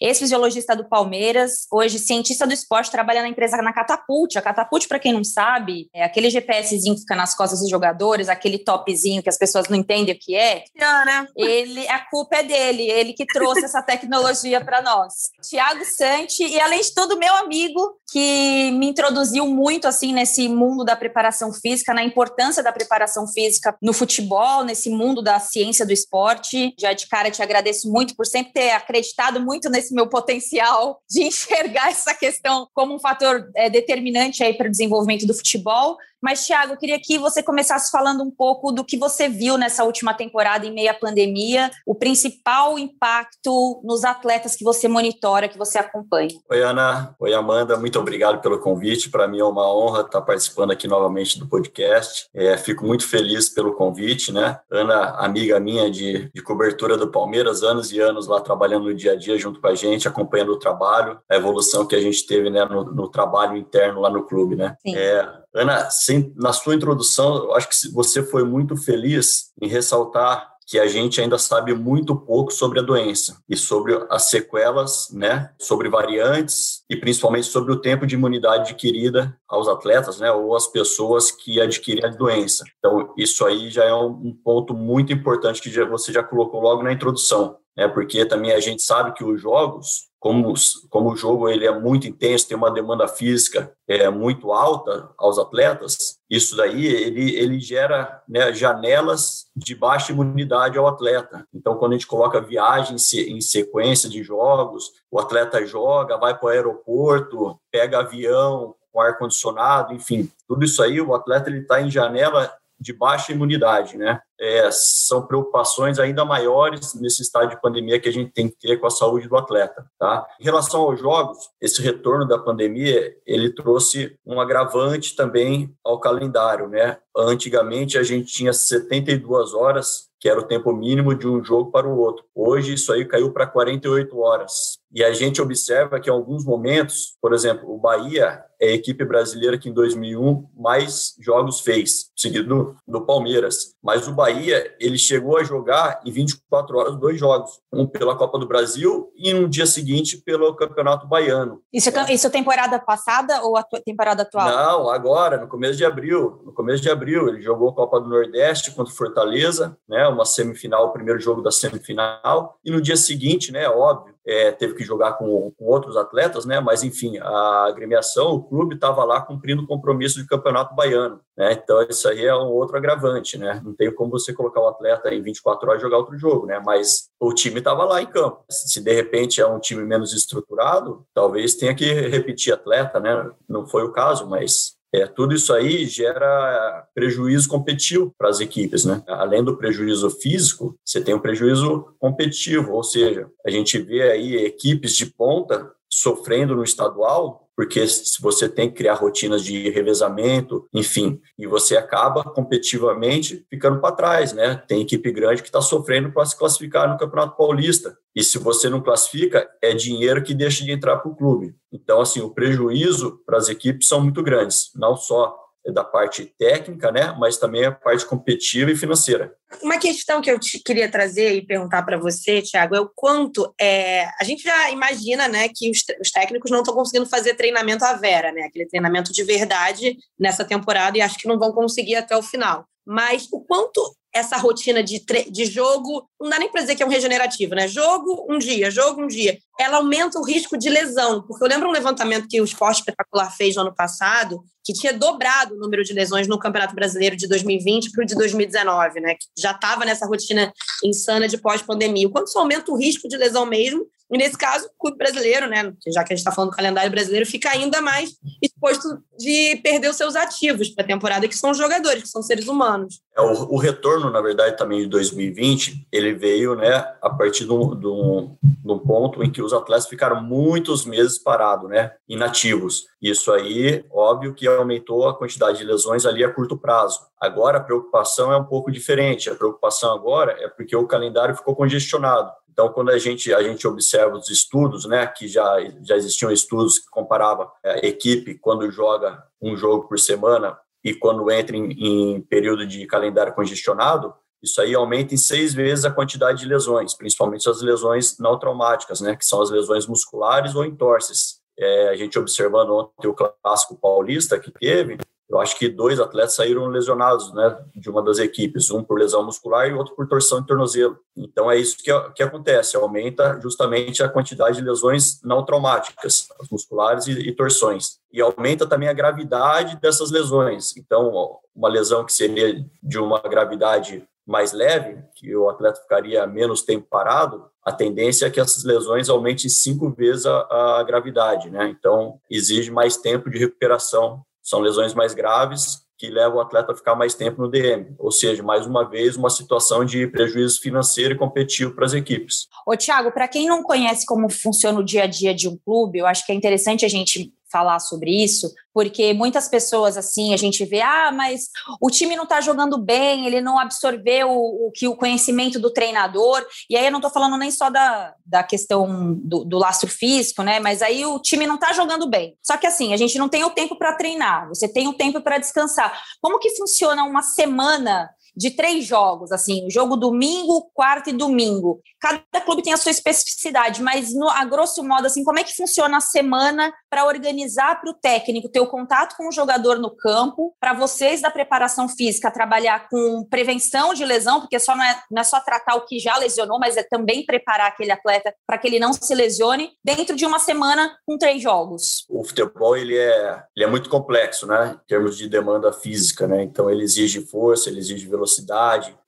ex-fisiologista 0.00 0.76
do 0.76 0.88
Palmeiras, 0.88 1.66
hoje 1.72 1.98
cientista 1.98 2.46
do 2.46 2.52
esporte, 2.52 2.90
trabalha 2.90 3.22
na 3.22 3.28
empresa 3.28 3.56
na 3.58 3.72
Catapult. 3.72 4.36
A 4.36 4.42
Catapult, 4.42 4.86
para 4.86 4.98
quem 4.98 5.12
não 5.12 5.24
sabe, 5.24 5.88
é 5.94 6.04
aquele 6.04 6.28
GPSzinho 6.28 6.94
que 6.94 7.00
fica 7.00 7.16
nas 7.16 7.34
costas 7.34 7.60
dos 7.60 7.70
jogadores, 7.70 8.28
aquele 8.28 8.58
topzinho 8.58 9.22
que 9.22 9.28
as 9.30 9.38
pessoas 9.38 9.68
não 9.68 9.76
entendem 9.76 10.14
o 10.14 10.18
que 10.18 10.36
é. 10.36 10.64
né? 11.04 11.26
Ele, 11.34 11.88
a 11.88 11.98
culpa 12.10 12.36
é 12.36 12.42
dele, 12.42 12.90
ele 12.90 13.12
que 13.14 13.24
trouxe 13.24 13.64
essa 13.64 13.82
tecnologia 13.82 14.62
para 14.62 14.82
nós. 14.82 15.30
Tiago 15.48 15.84
Santi, 15.84 16.44
e 16.44 16.60
além 16.60 16.80
de 16.80 16.94
tudo, 16.94 17.18
meu 17.18 17.34
amigo, 17.36 17.98
que 18.10 18.65
me 18.70 18.88
introduziu 18.88 19.46
muito 19.46 19.86
assim 19.86 20.12
nesse 20.12 20.48
mundo 20.48 20.84
da 20.84 20.96
preparação 20.96 21.52
física, 21.52 21.94
na 21.94 22.04
importância 22.04 22.62
da 22.62 22.72
preparação 22.72 23.26
física 23.26 23.76
no 23.82 23.92
futebol, 23.92 24.64
nesse 24.64 24.90
mundo 24.90 25.22
da 25.22 25.38
ciência 25.38 25.86
do 25.86 25.92
esporte. 25.92 26.74
Já 26.78 26.92
de 26.92 27.08
cara 27.08 27.30
te 27.30 27.42
agradeço 27.42 27.90
muito 27.90 28.14
por 28.14 28.26
sempre 28.26 28.52
ter 28.52 28.70
acreditado 28.70 29.40
muito 29.40 29.68
nesse 29.70 29.94
meu 29.94 30.08
potencial 30.08 31.00
de 31.08 31.22
enxergar 31.26 31.90
essa 31.90 32.14
questão 32.14 32.68
como 32.74 32.94
um 32.94 32.98
fator 32.98 33.50
é, 33.54 33.68
determinante 33.68 34.42
aí 34.42 34.54
para 34.54 34.68
o 34.68 34.70
desenvolvimento 34.70 35.26
do 35.26 35.34
futebol. 35.34 35.96
Mas, 36.22 36.46
Thiago, 36.46 36.72
eu 36.72 36.76
queria 36.76 36.98
que 37.00 37.18
você 37.18 37.42
começasse 37.42 37.90
falando 37.90 38.22
um 38.22 38.30
pouco 38.30 38.72
do 38.72 38.84
que 38.84 38.96
você 38.96 39.28
viu 39.28 39.58
nessa 39.58 39.84
última 39.84 40.14
temporada 40.14 40.66
em 40.66 40.72
meio 40.72 40.90
à 40.90 40.94
pandemia, 40.94 41.70
o 41.86 41.94
principal 41.94 42.78
impacto 42.78 43.80
nos 43.84 44.04
atletas 44.04 44.56
que 44.56 44.64
você 44.64 44.88
monitora, 44.88 45.48
que 45.48 45.58
você 45.58 45.78
acompanha. 45.78 46.30
Oi, 46.50 46.62
Ana. 46.62 47.14
Oi, 47.20 47.34
Amanda. 47.34 47.76
Muito 47.76 47.98
obrigado 47.98 48.40
pelo 48.40 48.58
convite. 48.58 49.10
Para 49.10 49.28
mim 49.28 49.40
é 49.40 49.44
uma 49.44 49.72
honra 49.72 50.00
estar 50.00 50.22
participando 50.22 50.70
aqui 50.70 50.88
novamente 50.88 51.38
do 51.38 51.46
podcast. 51.46 52.28
É, 52.34 52.56
fico 52.56 52.84
muito 52.84 53.06
feliz 53.06 53.48
pelo 53.48 53.74
convite, 53.74 54.32
né? 54.32 54.58
Ana, 54.70 55.16
amiga 55.18 55.60
minha 55.60 55.90
de, 55.90 56.30
de 56.32 56.42
cobertura 56.42 56.96
do 56.96 57.08
Palmeiras, 57.08 57.62
anos 57.62 57.92
e 57.92 58.00
anos 58.00 58.26
lá 58.26 58.40
trabalhando 58.40 58.84
no 58.84 58.94
dia 58.94 59.12
a 59.12 59.16
dia 59.16 59.38
junto 59.38 59.60
com 59.60 59.66
a 59.66 59.74
gente, 59.74 60.08
acompanhando 60.08 60.52
o 60.52 60.58
trabalho, 60.58 61.20
a 61.30 61.36
evolução 61.36 61.86
que 61.86 61.94
a 61.94 62.00
gente 62.00 62.26
teve 62.26 62.50
né, 62.50 62.64
no, 62.64 62.84
no 62.84 63.08
trabalho 63.08 63.56
interno 63.56 64.00
lá 64.00 64.10
no 64.10 64.24
clube, 64.24 64.56
né? 64.56 64.76
Sim. 64.82 64.96
É, 64.96 65.46
Ana, 65.56 65.88
sem, 66.06 66.32
na 66.36 66.52
sua 66.52 66.74
introdução, 66.74 67.36
eu 67.36 67.54
acho 67.54 67.68
que 67.68 67.92
você 67.92 68.22
foi 68.22 68.44
muito 68.44 68.76
feliz 68.76 69.50
em 69.60 69.68
ressaltar 69.68 70.54
que 70.68 70.80
a 70.80 70.86
gente 70.88 71.20
ainda 71.20 71.38
sabe 71.38 71.72
muito 71.74 72.16
pouco 72.16 72.52
sobre 72.52 72.80
a 72.80 72.82
doença 72.82 73.40
e 73.48 73.56
sobre 73.56 74.04
as 74.10 74.30
sequelas, 74.30 75.08
né, 75.12 75.50
sobre 75.60 75.88
variantes 75.88 76.82
e 76.90 76.96
principalmente 76.96 77.46
sobre 77.46 77.72
o 77.72 77.80
tempo 77.80 78.04
de 78.04 78.16
imunidade 78.16 78.72
adquirida 78.72 79.38
aos 79.48 79.68
atletas, 79.68 80.18
né, 80.18 80.30
ou 80.32 80.56
às 80.56 80.66
pessoas 80.66 81.30
que 81.30 81.60
adquirem 81.60 82.04
a 82.04 82.08
doença. 82.08 82.64
Então, 82.78 83.12
isso 83.16 83.46
aí 83.46 83.70
já 83.70 83.84
é 83.84 83.94
um 83.94 84.36
ponto 84.44 84.74
muito 84.74 85.12
importante 85.12 85.62
que 85.62 85.84
você 85.84 86.12
já 86.12 86.22
colocou 86.22 86.60
logo 86.60 86.82
na 86.82 86.92
introdução, 86.92 87.56
né, 87.76 87.86
porque 87.86 88.24
também 88.26 88.50
a 88.50 88.60
gente 88.60 88.82
sabe 88.82 89.12
que 89.12 89.22
os 89.22 89.40
jogos 89.40 90.08
como, 90.26 90.54
como 90.90 91.12
o 91.12 91.16
jogo 91.16 91.48
ele 91.48 91.64
é 91.64 91.78
muito 91.78 92.08
intenso, 92.08 92.48
tem 92.48 92.56
uma 92.56 92.72
demanda 92.72 93.06
física 93.06 93.72
é, 93.86 94.10
muito 94.10 94.50
alta 94.50 95.08
aos 95.16 95.38
atletas, 95.38 96.18
isso 96.28 96.56
daí 96.56 96.84
ele, 96.84 97.36
ele 97.36 97.60
gera 97.60 98.20
né, 98.28 98.52
janelas 98.52 99.46
de 99.54 99.72
baixa 99.76 100.10
imunidade 100.10 100.76
ao 100.76 100.88
atleta. 100.88 101.46
Então, 101.54 101.76
quando 101.76 101.92
a 101.92 101.94
gente 101.94 102.08
coloca 102.08 102.40
viagem 102.40 102.96
em 103.28 103.40
sequência 103.40 104.08
de 104.08 104.24
jogos, 104.24 104.90
o 105.12 105.20
atleta 105.20 105.64
joga, 105.64 106.16
vai 106.16 106.36
para 106.36 106.46
o 106.46 106.48
aeroporto, 106.48 107.56
pega 107.70 108.00
avião 108.00 108.74
com 108.92 109.00
ar-condicionado, 109.00 109.94
enfim, 109.94 110.28
tudo 110.48 110.64
isso 110.64 110.82
aí, 110.82 111.00
o 111.00 111.14
atleta 111.14 111.50
está 111.50 111.80
em 111.80 111.88
janela 111.88 112.52
de 112.78 112.92
baixa 112.92 113.32
imunidade, 113.32 113.96
né? 113.96 114.20
É, 114.38 114.68
são 114.70 115.26
preocupações 115.26 115.98
ainda 115.98 116.24
maiores 116.24 116.94
nesse 116.94 117.22
estado 117.22 117.48
de 117.48 117.60
pandemia 117.60 117.98
que 117.98 118.08
a 118.08 118.12
gente 118.12 118.32
tem 118.32 118.48
que 118.48 118.56
ter 118.58 118.76
com 118.76 118.86
a 118.86 118.90
saúde 118.90 119.28
do 119.28 119.36
atleta, 119.36 119.86
tá? 119.98 120.26
Em 120.40 120.44
relação 120.44 120.82
aos 120.82 121.00
jogos, 121.00 121.38
esse 121.60 121.80
retorno 121.80 122.26
da 122.26 122.38
pandemia, 122.38 123.16
ele 123.26 123.50
trouxe 123.50 124.18
um 124.26 124.40
agravante 124.40 125.16
também 125.16 125.74
ao 125.82 125.98
calendário, 125.98 126.68
né? 126.68 126.98
Antigamente 127.16 127.96
a 127.96 128.02
gente 128.02 128.30
tinha 128.30 128.52
72 128.52 129.54
horas 129.54 130.06
que 130.18 130.28
era 130.28 130.40
o 130.40 130.44
tempo 130.44 130.72
mínimo 130.72 131.14
de 131.14 131.28
um 131.28 131.44
jogo 131.44 131.70
para 131.70 131.86
o 131.86 131.96
outro. 131.98 132.24
Hoje 132.34 132.74
isso 132.74 132.92
aí 132.92 133.04
caiu 133.04 133.32
para 133.32 133.46
48 133.46 134.18
horas. 134.18 134.78
E 134.90 135.04
a 135.04 135.12
gente 135.12 135.40
observa 135.40 136.00
que 136.00 136.08
em 136.08 136.12
alguns 136.12 136.44
momentos, 136.44 137.16
por 137.20 137.32
exemplo, 137.32 137.72
o 137.72 137.78
Bahia 137.78 138.42
é 138.60 138.68
a 138.68 138.74
equipe 138.74 139.04
brasileira 139.04 139.58
que 139.58 139.68
em 139.68 139.72
2001 139.72 140.48
mais 140.56 141.14
jogos 141.20 141.60
fez, 141.60 142.10
seguido 142.16 142.76
do 142.86 143.04
Palmeiras. 143.04 143.74
Mas 143.82 144.08
o 144.08 144.12
Bahia, 144.12 144.74
ele 144.80 144.98
chegou 144.98 145.38
a 145.38 145.44
jogar 145.44 146.00
em 146.04 146.10
24 146.10 146.76
horas 146.76 146.96
dois 146.96 147.18
jogos, 147.18 147.60
um 147.72 147.86
pela 147.86 148.16
Copa 148.16 148.38
do 148.38 148.46
Brasil 148.46 149.12
e 149.16 149.32
no 149.32 149.48
dia 149.48 149.66
seguinte 149.66 150.18
pelo 150.18 150.54
Campeonato 150.54 151.06
Baiano. 151.06 151.60
Isso, 151.72 151.90
é, 151.90 152.12
isso 152.12 152.26
é 152.26 152.30
temporada 152.30 152.78
passada 152.78 153.42
ou 153.42 153.56
a 153.56 153.62
temporada 153.62 154.22
atual? 154.22 154.48
Não, 154.48 154.90
agora, 154.90 155.38
no 155.38 155.48
começo 155.48 155.76
de 155.76 155.84
abril. 155.84 156.40
No 156.44 156.52
começo 156.52 156.82
de 156.82 156.90
abril, 156.90 157.28
ele 157.28 157.42
jogou 157.42 157.68
a 157.68 157.74
Copa 157.74 158.00
do 158.00 158.08
Nordeste 158.08 158.72
contra 158.72 158.92
o 158.92 158.96
Fortaleza, 158.96 159.76
né, 159.88 160.06
uma 160.08 160.24
semifinal, 160.24 160.86
o 160.86 160.92
primeiro 160.92 161.20
jogo 161.20 161.42
da 161.42 161.50
semifinal, 161.50 162.58
e 162.64 162.70
no 162.70 162.80
dia 162.80 162.96
seguinte, 162.96 163.52
né, 163.52 163.68
óbvio, 163.68 164.15
é, 164.26 164.50
teve 164.50 164.74
que 164.74 164.84
jogar 164.84 165.12
com, 165.12 165.52
com, 165.56 165.64
outros 165.64 165.96
atletas, 165.96 166.44
né? 166.44 166.58
Mas 166.58 166.82
enfim, 166.82 167.16
a 167.18 167.66
agremiação, 167.66 168.32
o 168.32 168.42
clube 168.42 168.74
estava 168.74 169.04
lá 169.04 169.20
cumprindo 169.20 169.62
o 169.62 169.66
compromisso 169.66 170.20
de 170.20 170.26
campeonato 170.26 170.74
baiano, 170.74 171.20
né? 171.36 171.52
Então 171.52 171.80
isso 171.88 172.08
aí 172.08 172.24
é 172.24 172.34
um 172.34 172.48
outro 172.48 172.76
agravante, 172.76 173.38
né? 173.38 173.60
Não 173.64 173.72
tem 173.72 173.94
como 173.94 174.10
você 174.10 174.32
colocar 174.32 174.60
o 174.60 174.68
atleta 174.68 175.14
em 175.14 175.22
24 175.22 175.68
horas 175.68 175.80
jogar 175.80 175.98
outro 175.98 176.18
jogo, 176.18 176.46
né? 176.46 176.60
Mas 176.64 177.08
o 177.20 177.32
time 177.32 177.58
estava 177.58 177.84
lá 177.84 178.02
em 178.02 178.06
campo. 178.06 178.44
Se 178.50 178.80
de 178.80 178.92
repente 178.92 179.40
é 179.40 179.46
um 179.46 179.60
time 179.60 179.84
menos 179.84 180.12
estruturado, 180.12 181.06
talvez 181.14 181.54
tenha 181.54 181.74
que 181.74 181.84
repetir 181.84 182.52
atleta, 182.52 182.98
né? 182.98 183.30
Não 183.48 183.66
foi 183.66 183.84
o 183.84 183.92
caso, 183.92 184.28
mas 184.28 184.75
é, 184.92 185.06
tudo 185.06 185.34
isso 185.34 185.52
aí 185.52 185.86
gera 185.86 186.86
prejuízo 186.94 187.48
competitivo 187.48 188.14
para 188.16 188.28
as 188.28 188.40
equipes, 188.40 188.84
né? 188.84 189.02
Além 189.06 189.42
do 189.42 189.56
prejuízo 189.56 190.08
físico, 190.10 190.78
você 190.84 191.00
tem 191.00 191.14
um 191.14 191.20
prejuízo 191.20 191.94
competitivo, 191.98 192.72
ou 192.72 192.82
seja, 192.82 193.28
a 193.44 193.50
gente 193.50 193.78
vê 193.78 194.02
aí 194.02 194.36
equipes 194.36 194.96
de 194.96 195.06
ponta 195.06 195.72
sofrendo 195.88 196.54
no 196.54 196.64
estadual 196.64 197.45
porque 197.56 197.88
se 197.88 198.20
você 198.20 198.48
tem 198.48 198.68
que 198.68 198.76
criar 198.76 198.94
rotinas 198.94 199.42
de 199.42 199.70
revezamento, 199.70 200.68
enfim, 200.74 201.18
e 201.38 201.46
você 201.46 201.76
acaba 201.76 202.22
competitivamente 202.22 203.46
ficando 203.48 203.80
para 203.80 203.96
trás, 203.96 204.34
né? 204.34 204.62
Tem 204.68 204.82
equipe 204.82 205.10
grande 205.10 205.40
que 205.40 205.48
está 205.48 205.62
sofrendo 205.62 206.12
para 206.12 206.26
se 206.26 206.38
classificar 206.38 206.86
no 206.88 206.98
Campeonato 206.98 207.36
Paulista. 207.36 207.96
E 208.14 208.22
se 208.22 208.38
você 208.38 208.68
não 208.68 208.82
classifica, 208.82 209.48
é 209.62 209.72
dinheiro 209.72 210.22
que 210.22 210.34
deixa 210.34 210.64
de 210.64 210.70
entrar 210.70 210.98
para 210.98 211.10
o 211.10 211.16
clube. 211.16 211.54
Então, 211.72 212.00
assim, 212.00 212.20
o 212.20 212.30
prejuízo 212.30 213.20
para 213.24 213.38
as 213.38 213.48
equipes 213.48 213.88
são 213.88 214.02
muito 214.02 214.22
grandes, 214.22 214.70
não 214.74 214.96
só 214.96 215.34
da 215.72 215.84
parte 215.84 216.26
técnica, 216.38 216.90
né, 216.92 217.14
mas 217.18 217.36
também 217.36 217.64
a 217.64 217.72
parte 217.72 218.06
competitiva 218.06 218.70
e 218.70 218.76
financeira. 218.76 219.34
Uma 219.62 219.78
questão 219.78 220.20
que 220.20 220.30
eu 220.30 220.38
queria 220.64 220.90
trazer 220.90 221.34
e 221.34 221.46
perguntar 221.46 221.82
para 221.82 221.98
você, 221.98 222.42
Thiago, 222.42 222.74
é 222.74 222.80
o 222.80 222.90
quanto 222.94 223.52
é, 223.60 224.06
a 224.20 224.24
gente 224.24 224.42
já 224.42 224.70
imagina, 224.70 225.28
né, 225.28 225.48
que 225.54 225.70
os, 225.70 225.78
os 226.00 226.10
técnicos 226.10 226.50
não 226.50 226.60
estão 226.60 226.74
conseguindo 226.74 227.08
fazer 227.08 227.34
treinamento 227.34 227.84
à 227.84 227.94
vera, 227.94 228.32
né, 228.32 228.42
aquele 228.42 228.66
treinamento 228.66 229.12
de 229.12 229.24
verdade 229.24 229.96
nessa 230.18 230.44
temporada 230.44 230.96
e 230.98 231.00
acho 231.00 231.18
que 231.18 231.28
não 231.28 231.38
vão 231.38 231.52
conseguir 231.52 231.96
até 231.96 232.16
o 232.16 232.22
final. 232.22 232.66
Mas 232.86 233.26
o 233.32 233.40
quanto 233.40 233.80
essa 234.16 234.36
rotina 234.36 234.82
de, 234.82 235.04
de 235.30 235.46
jogo, 235.46 236.08
não 236.20 236.30
dá 236.30 236.38
nem 236.38 236.50
para 236.50 236.62
dizer 236.62 236.74
que 236.74 236.82
é 236.82 236.86
um 236.86 236.90
regenerativo, 236.90 237.54
né? 237.54 237.68
Jogo 237.68 238.26
um 238.28 238.38
dia, 238.38 238.70
jogo 238.70 239.02
um 239.02 239.06
dia. 239.06 239.38
Ela 239.58 239.78
aumenta 239.78 240.18
o 240.18 240.24
risco 240.24 240.56
de 240.56 240.68
lesão, 240.68 241.22
porque 241.22 241.44
eu 241.44 241.48
lembro 241.48 241.68
um 241.68 241.72
levantamento 241.72 242.28
que 242.28 242.40
o 242.40 242.44
Esporte 242.44 242.78
Espetacular 242.78 243.34
fez 243.34 243.54
no 243.54 243.62
ano 243.62 243.74
passado, 243.74 244.42
que 244.64 244.72
tinha 244.72 244.92
dobrado 244.92 245.54
o 245.54 245.58
número 245.58 245.84
de 245.84 245.92
lesões 245.92 246.26
no 246.26 246.38
Campeonato 246.38 246.74
Brasileiro 246.74 247.16
de 247.16 247.28
2020 247.28 247.92
para 247.92 248.02
o 248.02 248.06
de 248.06 248.14
2019, 248.14 249.00
né? 249.00 249.14
Que 249.14 249.26
já 249.40 249.52
estava 249.52 249.84
nessa 249.84 250.06
rotina 250.06 250.52
insana 250.84 251.28
de 251.28 251.38
pós-pandemia. 251.38 252.08
O 252.08 252.10
quanto 252.10 252.28
isso 252.28 252.38
aumenta 252.38 252.72
o 252.72 252.76
risco 252.76 253.08
de 253.08 253.16
lesão 253.16 253.46
mesmo 253.46 253.86
e 254.10 254.18
nesse 254.18 254.38
caso, 254.38 254.66
o 254.66 254.78
clube 254.78 254.98
brasileiro, 254.98 255.48
né, 255.48 255.72
já 255.88 256.04
que 256.04 256.12
a 256.12 256.16
gente 256.16 256.18
está 256.18 256.30
falando 256.30 256.50
do 256.50 256.56
calendário 256.56 256.90
brasileiro, 256.90 257.26
fica 257.26 257.50
ainda 257.50 257.80
mais 257.80 258.16
exposto 258.40 259.02
de 259.18 259.56
perder 259.56 259.90
os 259.90 259.96
seus 259.96 260.14
ativos 260.14 260.68
para 260.68 260.84
a 260.84 260.86
temporada, 260.86 261.26
que 261.26 261.36
são 261.36 261.50
os 261.50 261.58
jogadores, 261.58 262.02
que 262.02 262.08
são 262.08 262.22
seres 262.22 262.46
humanos. 262.46 263.00
É, 263.16 263.20
o, 263.20 263.54
o, 263.54 263.56
retorno, 263.56 264.10
na 264.10 264.20
verdade, 264.20 264.56
também 264.56 264.80
de 264.80 264.86
2020, 264.86 265.88
ele 265.90 266.12
veio 266.12 266.54
né, 266.54 266.74
a 267.02 267.10
partir 267.10 267.46
de 267.46 267.52
um, 267.52 268.78
ponto 268.86 269.24
em 269.24 269.30
que 269.30 269.42
os 269.42 269.52
atletas 269.52 269.88
ficaram 269.88 270.22
muitos 270.22 270.84
meses 270.84 271.18
parados, 271.18 271.68
né, 271.68 271.92
inativos. 272.08 272.84
Isso 273.02 273.32
aí, 273.32 273.84
óbvio 273.90 274.34
que 274.34 274.46
aumentou 274.46 275.08
a 275.08 275.16
quantidade 275.16 275.58
de 275.58 275.64
lesões 275.64 276.06
ali 276.06 276.22
a 276.22 276.32
curto 276.32 276.56
prazo. 276.56 277.00
Agora, 277.20 277.58
a 277.58 277.62
preocupação 277.62 278.32
é 278.32 278.36
um 278.36 278.44
pouco 278.44 278.70
diferente. 278.70 279.30
A 279.30 279.34
preocupação 279.34 279.92
agora 279.92 280.36
é 280.38 280.48
porque 280.48 280.76
o 280.76 280.86
calendário 280.86 281.34
ficou 281.34 281.56
congestionado. 281.56 282.30
Então, 282.56 282.72
quando 282.72 282.88
a 282.88 282.98
gente, 282.98 283.34
a 283.34 283.42
gente 283.42 283.68
observa 283.68 284.16
os 284.16 284.30
estudos, 284.30 284.86
né, 284.86 285.06
que 285.06 285.28
já, 285.28 285.58
já 285.82 285.94
existiam 285.94 286.32
estudos 286.32 286.78
que 286.78 286.88
comparavam 286.90 287.50
a 287.62 287.68
é, 287.68 287.86
equipe 287.86 288.38
quando 288.38 288.70
joga 288.70 289.22
um 289.42 289.54
jogo 289.54 289.86
por 289.86 289.98
semana 289.98 290.58
e 290.82 290.94
quando 290.94 291.30
entra 291.30 291.54
em, 291.54 291.70
em 291.72 292.22
período 292.22 292.66
de 292.66 292.86
calendário 292.86 293.34
congestionado, 293.34 294.14
isso 294.42 294.58
aí 294.62 294.74
aumenta 294.74 295.12
em 295.12 295.18
seis 295.18 295.52
vezes 295.52 295.84
a 295.84 295.90
quantidade 295.90 296.40
de 296.40 296.48
lesões, 296.48 296.94
principalmente 296.94 297.46
as 297.46 297.60
lesões 297.60 298.16
não 298.18 298.38
traumáticas, 298.38 299.02
né, 299.02 299.14
que 299.14 299.26
são 299.26 299.42
as 299.42 299.50
lesões 299.50 299.86
musculares 299.86 300.54
ou 300.54 300.64
entorses. 300.64 301.42
É, 301.58 301.90
a 301.90 301.94
gente 301.94 302.18
observando 302.18 302.70
ontem 302.70 303.06
o 303.06 303.14
clássico 303.14 303.78
paulista 303.78 304.40
que 304.40 304.50
teve, 304.50 304.96
eu 305.28 305.40
acho 305.40 305.58
que 305.58 305.68
dois 305.68 305.98
atletas 305.98 306.36
saíram 306.36 306.68
lesionados, 306.68 307.32
né, 307.34 307.58
de 307.74 307.90
uma 307.90 308.02
das 308.02 308.18
equipes, 308.18 308.70
um 308.70 308.82
por 308.82 308.98
lesão 308.98 309.24
muscular 309.24 309.68
e 309.68 309.72
outro 309.72 309.94
por 309.94 310.06
torção 310.06 310.40
de 310.40 310.46
tornozelo. 310.46 310.98
Então 311.16 311.50
é 311.50 311.56
isso 311.56 311.76
que, 311.78 311.90
que 312.14 312.22
acontece, 312.22 312.76
aumenta 312.76 313.38
justamente 313.40 314.02
a 314.02 314.08
quantidade 314.08 314.58
de 314.58 314.62
lesões 314.62 315.20
não 315.22 315.44
traumáticas, 315.44 316.28
musculares 316.50 317.06
e, 317.08 317.12
e 317.12 317.32
torções. 317.32 317.98
E 318.12 318.20
aumenta 318.20 318.66
também 318.66 318.88
a 318.88 318.92
gravidade 318.92 319.78
dessas 319.80 320.10
lesões. 320.10 320.76
Então, 320.76 321.12
uma 321.54 321.68
lesão 321.68 322.04
que 322.04 322.12
seria 322.12 322.64
de 322.82 322.98
uma 322.98 323.18
gravidade 323.20 324.06
mais 324.26 324.52
leve, 324.52 324.98
que 325.14 325.34
o 325.36 325.48
atleta 325.48 325.80
ficaria 325.80 326.26
menos 326.26 326.62
tempo 326.62 326.86
parado, 326.90 327.46
a 327.64 327.72
tendência 327.72 328.26
é 328.26 328.30
que 328.30 328.40
essas 328.40 328.64
lesões 328.64 329.08
aumentem 329.08 329.48
cinco 329.48 329.90
vezes 329.90 330.26
a, 330.26 330.78
a 330.78 330.82
gravidade, 330.84 331.50
né? 331.50 331.68
Então, 331.68 332.20
exige 332.30 332.70
mais 332.70 332.96
tempo 332.96 333.30
de 333.30 333.38
recuperação 333.38 334.24
são 334.46 334.60
lesões 334.60 334.94
mais 334.94 335.12
graves 335.12 335.84
que 335.98 336.08
levam 336.08 336.38
o 336.38 336.40
atleta 336.40 336.72
a 336.72 336.76
ficar 336.76 336.94
mais 336.94 337.14
tempo 337.14 337.40
no 337.40 337.50
DM, 337.50 337.94
ou 337.98 338.12
seja, 338.12 338.42
mais 338.42 338.66
uma 338.66 338.88
vez, 338.88 339.16
uma 339.16 339.30
situação 339.30 339.84
de 339.84 340.06
prejuízo 340.06 340.60
financeiro 340.60 341.14
e 341.14 341.18
competitivo 341.18 341.74
para 341.74 341.86
as 341.86 341.94
equipes. 341.94 342.46
Ô, 342.66 342.76
Tiago, 342.76 343.10
para 343.10 343.26
quem 343.26 343.46
não 343.46 343.62
conhece 343.62 344.04
como 344.04 344.30
funciona 344.30 344.78
o 344.78 344.84
dia 344.84 345.04
a 345.04 345.06
dia 345.06 345.34
de 345.34 345.48
um 345.48 345.56
clube, 345.56 345.98
eu 345.98 346.06
acho 346.06 346.24
que 346.24 346.32
é 346.32 346.34
interessante 346.34 346.84
a 346.84 346.88
gente 346.88 347.32
falar 347.50 347.78
sobre 347.78 348.10
isso, 348.10 348.52
porque 348.74 349.14
muitas 349.14 349.48
pessoas 349.48 349.96
assim 349.96 350.34
a 350.34 350.36
gente 350.36 350.64
vê, 350.64 350.80
ah, 350.80 351.10
mas 351.12 351.48
o 351.80 351.90
time 351.90 352.16
não 352.16 352.24
está 352.24 352.40
jogando 352.40 352.76
bem, 352.78 353.26
ele 353.26 353.40
não 353.40 353.58
absorveu 353.58 354.30
o, 354.30 354.66
o, 354.66 354.72
que 354.72 354.86
o 354.88 354.96
conhecimento 354.96 355.58
do 355.58 355.72
treinador, 355.72 356.44
e 356.68 356.76
aí 356.76 356.84
eu 356.84 356.90
não 356.90 356.98
estou 356.98 357.10
falando 357.10 357.36
nem 357.36 357.50
só 357.50 357.70
da, 357.70 358.14
da 358.24 358.42
questão 358.42 359.14
do, 359.14 359.44
do 359.44 359.58
lastro 359.58 359.88
físico, 359.88 360.42
né? 360.42 360.60
Mas 360.60 360.82
aí 360.82 361.06
o 361.06 361.18
time 361.20 361.46
não 361.46 361.54
está 361.54 361.72
jogando 361.72 362.08
bem. 362.08 362.36
Só 362.42 362.56
que 362.56 362.66
assim, 362.66 362.92
a 362.92 362.96
gente 362.96 363.18
não 363.18 363.28
tem 363.28 363.44
o 363.44 363.50
tempo 363.50 363.76
para 363.76 363.94
treinar, 363.94 364.48
você 364.48 364.68
tem 364.68 364.88
o 364.88 364.94
tempo 364.94 365.20
para 365.20 365.38
descansar. 365.38 365.98
Como 366.20 366.38
que 366.38 366.56
funciona 366.56 367.04
uma 367.04 367.22
semana 367.22 368.10
de 368.36 368.50
três 368.50 368.84
jogos, 368.84 369.32
assim, 369.32 369.68
jogo 369.70 369.96
domingo, 369.96 370.70
quarto 370.74 371.10
e 371.10 371.12
domingo. 371.12 371.80
Cada 372.00 372.40
clube 372.44 372.62
tem 372.62 372.72
a 372.72 372.76
sua 372.76 372.90
especificidade, 372.90 373.82
mas 373.82 374.14
no, 374.14 374.28
a 374.28 374.44
grosso 374.44 374.84
modo, 374.84 375.06
assim, 375.06 375.24
como 375.24 375.38
é 375.38 375.44
que 375.44 375.54
funciona 375.54 375.96
a 375.96 376.00
semana 376.00 376.72
para 376.90 377.06
organizar 377.06 377.80
para 377.80 377.90
o 377.90 377.94
técnico 377.94 378.48
ter 378.48 378.60
o 378.60 378.66
contato 378.66 379.16
com 379.16 379.28
o 379.28 379.32
jogador 379.32 379.78
no 379.78 379.94
campo, 379.96 380.54
para 380.60 380.72
vocês 380.72 381.20
da 381.20 381.30
preparação 381.30 381.88
física 381.88 382.30
trabalhar 382.30 382.88
com 382.88 383.24
prevenção 383.24 383.94
de 383.94 384.04
lesão, 384.04 384.40
porque 384.40 384.58
só 384.58 384.76
não 384.76 384.84
é, 384.84 385.00
não 385.10 385.20
é 385.20 385.24
só 385.24 385.40
tratar 385.40 385.76
o 385.76 385.86
que 385.86 385.98
já 385.98 386.16
lesionou, 386.16 386.58
mas 386.58 386.76
é 386.76 386.82
também 386.82 387.24
preparar 387.24 387.68
aquele 387.68 387.92
atleta 387.92 388.34
para 388.46 388.58
que 388.58 388.66
ele 388.66 388.78
não 388.78 388.92
se 388.92 389.14
lesione 389.14 389.70
dentro 389.84 390.14
de 390.14 390.26
uma 390.26 390.38
semana 390.38 390.96
com 391.06 391.16
três 391.16 391.42
jogos. 391.42 392.04
O 392.08 392.24
futebol 392.24 392.76
ele 392.76 392.96
é, 392.96 393.42
ele 393.56 393.64
é 393.64 393.68
muito 393.68 393.88
complexo, 393.88 394.46
né, 394.46 394.78
em 394.82 394.86
termos 394.86 395.16
de 395.16 395.28
demanda 395.28 395.72
física, 395.72 396.26
né? 396.26 396.42
Então 396.42 396.70
ele 396.70 396.82
exige 396.82 397.20
força, 397.26 397.68
ele 397.68 397.78
exige 397.78 398.06
velocidade, 398.06 398.25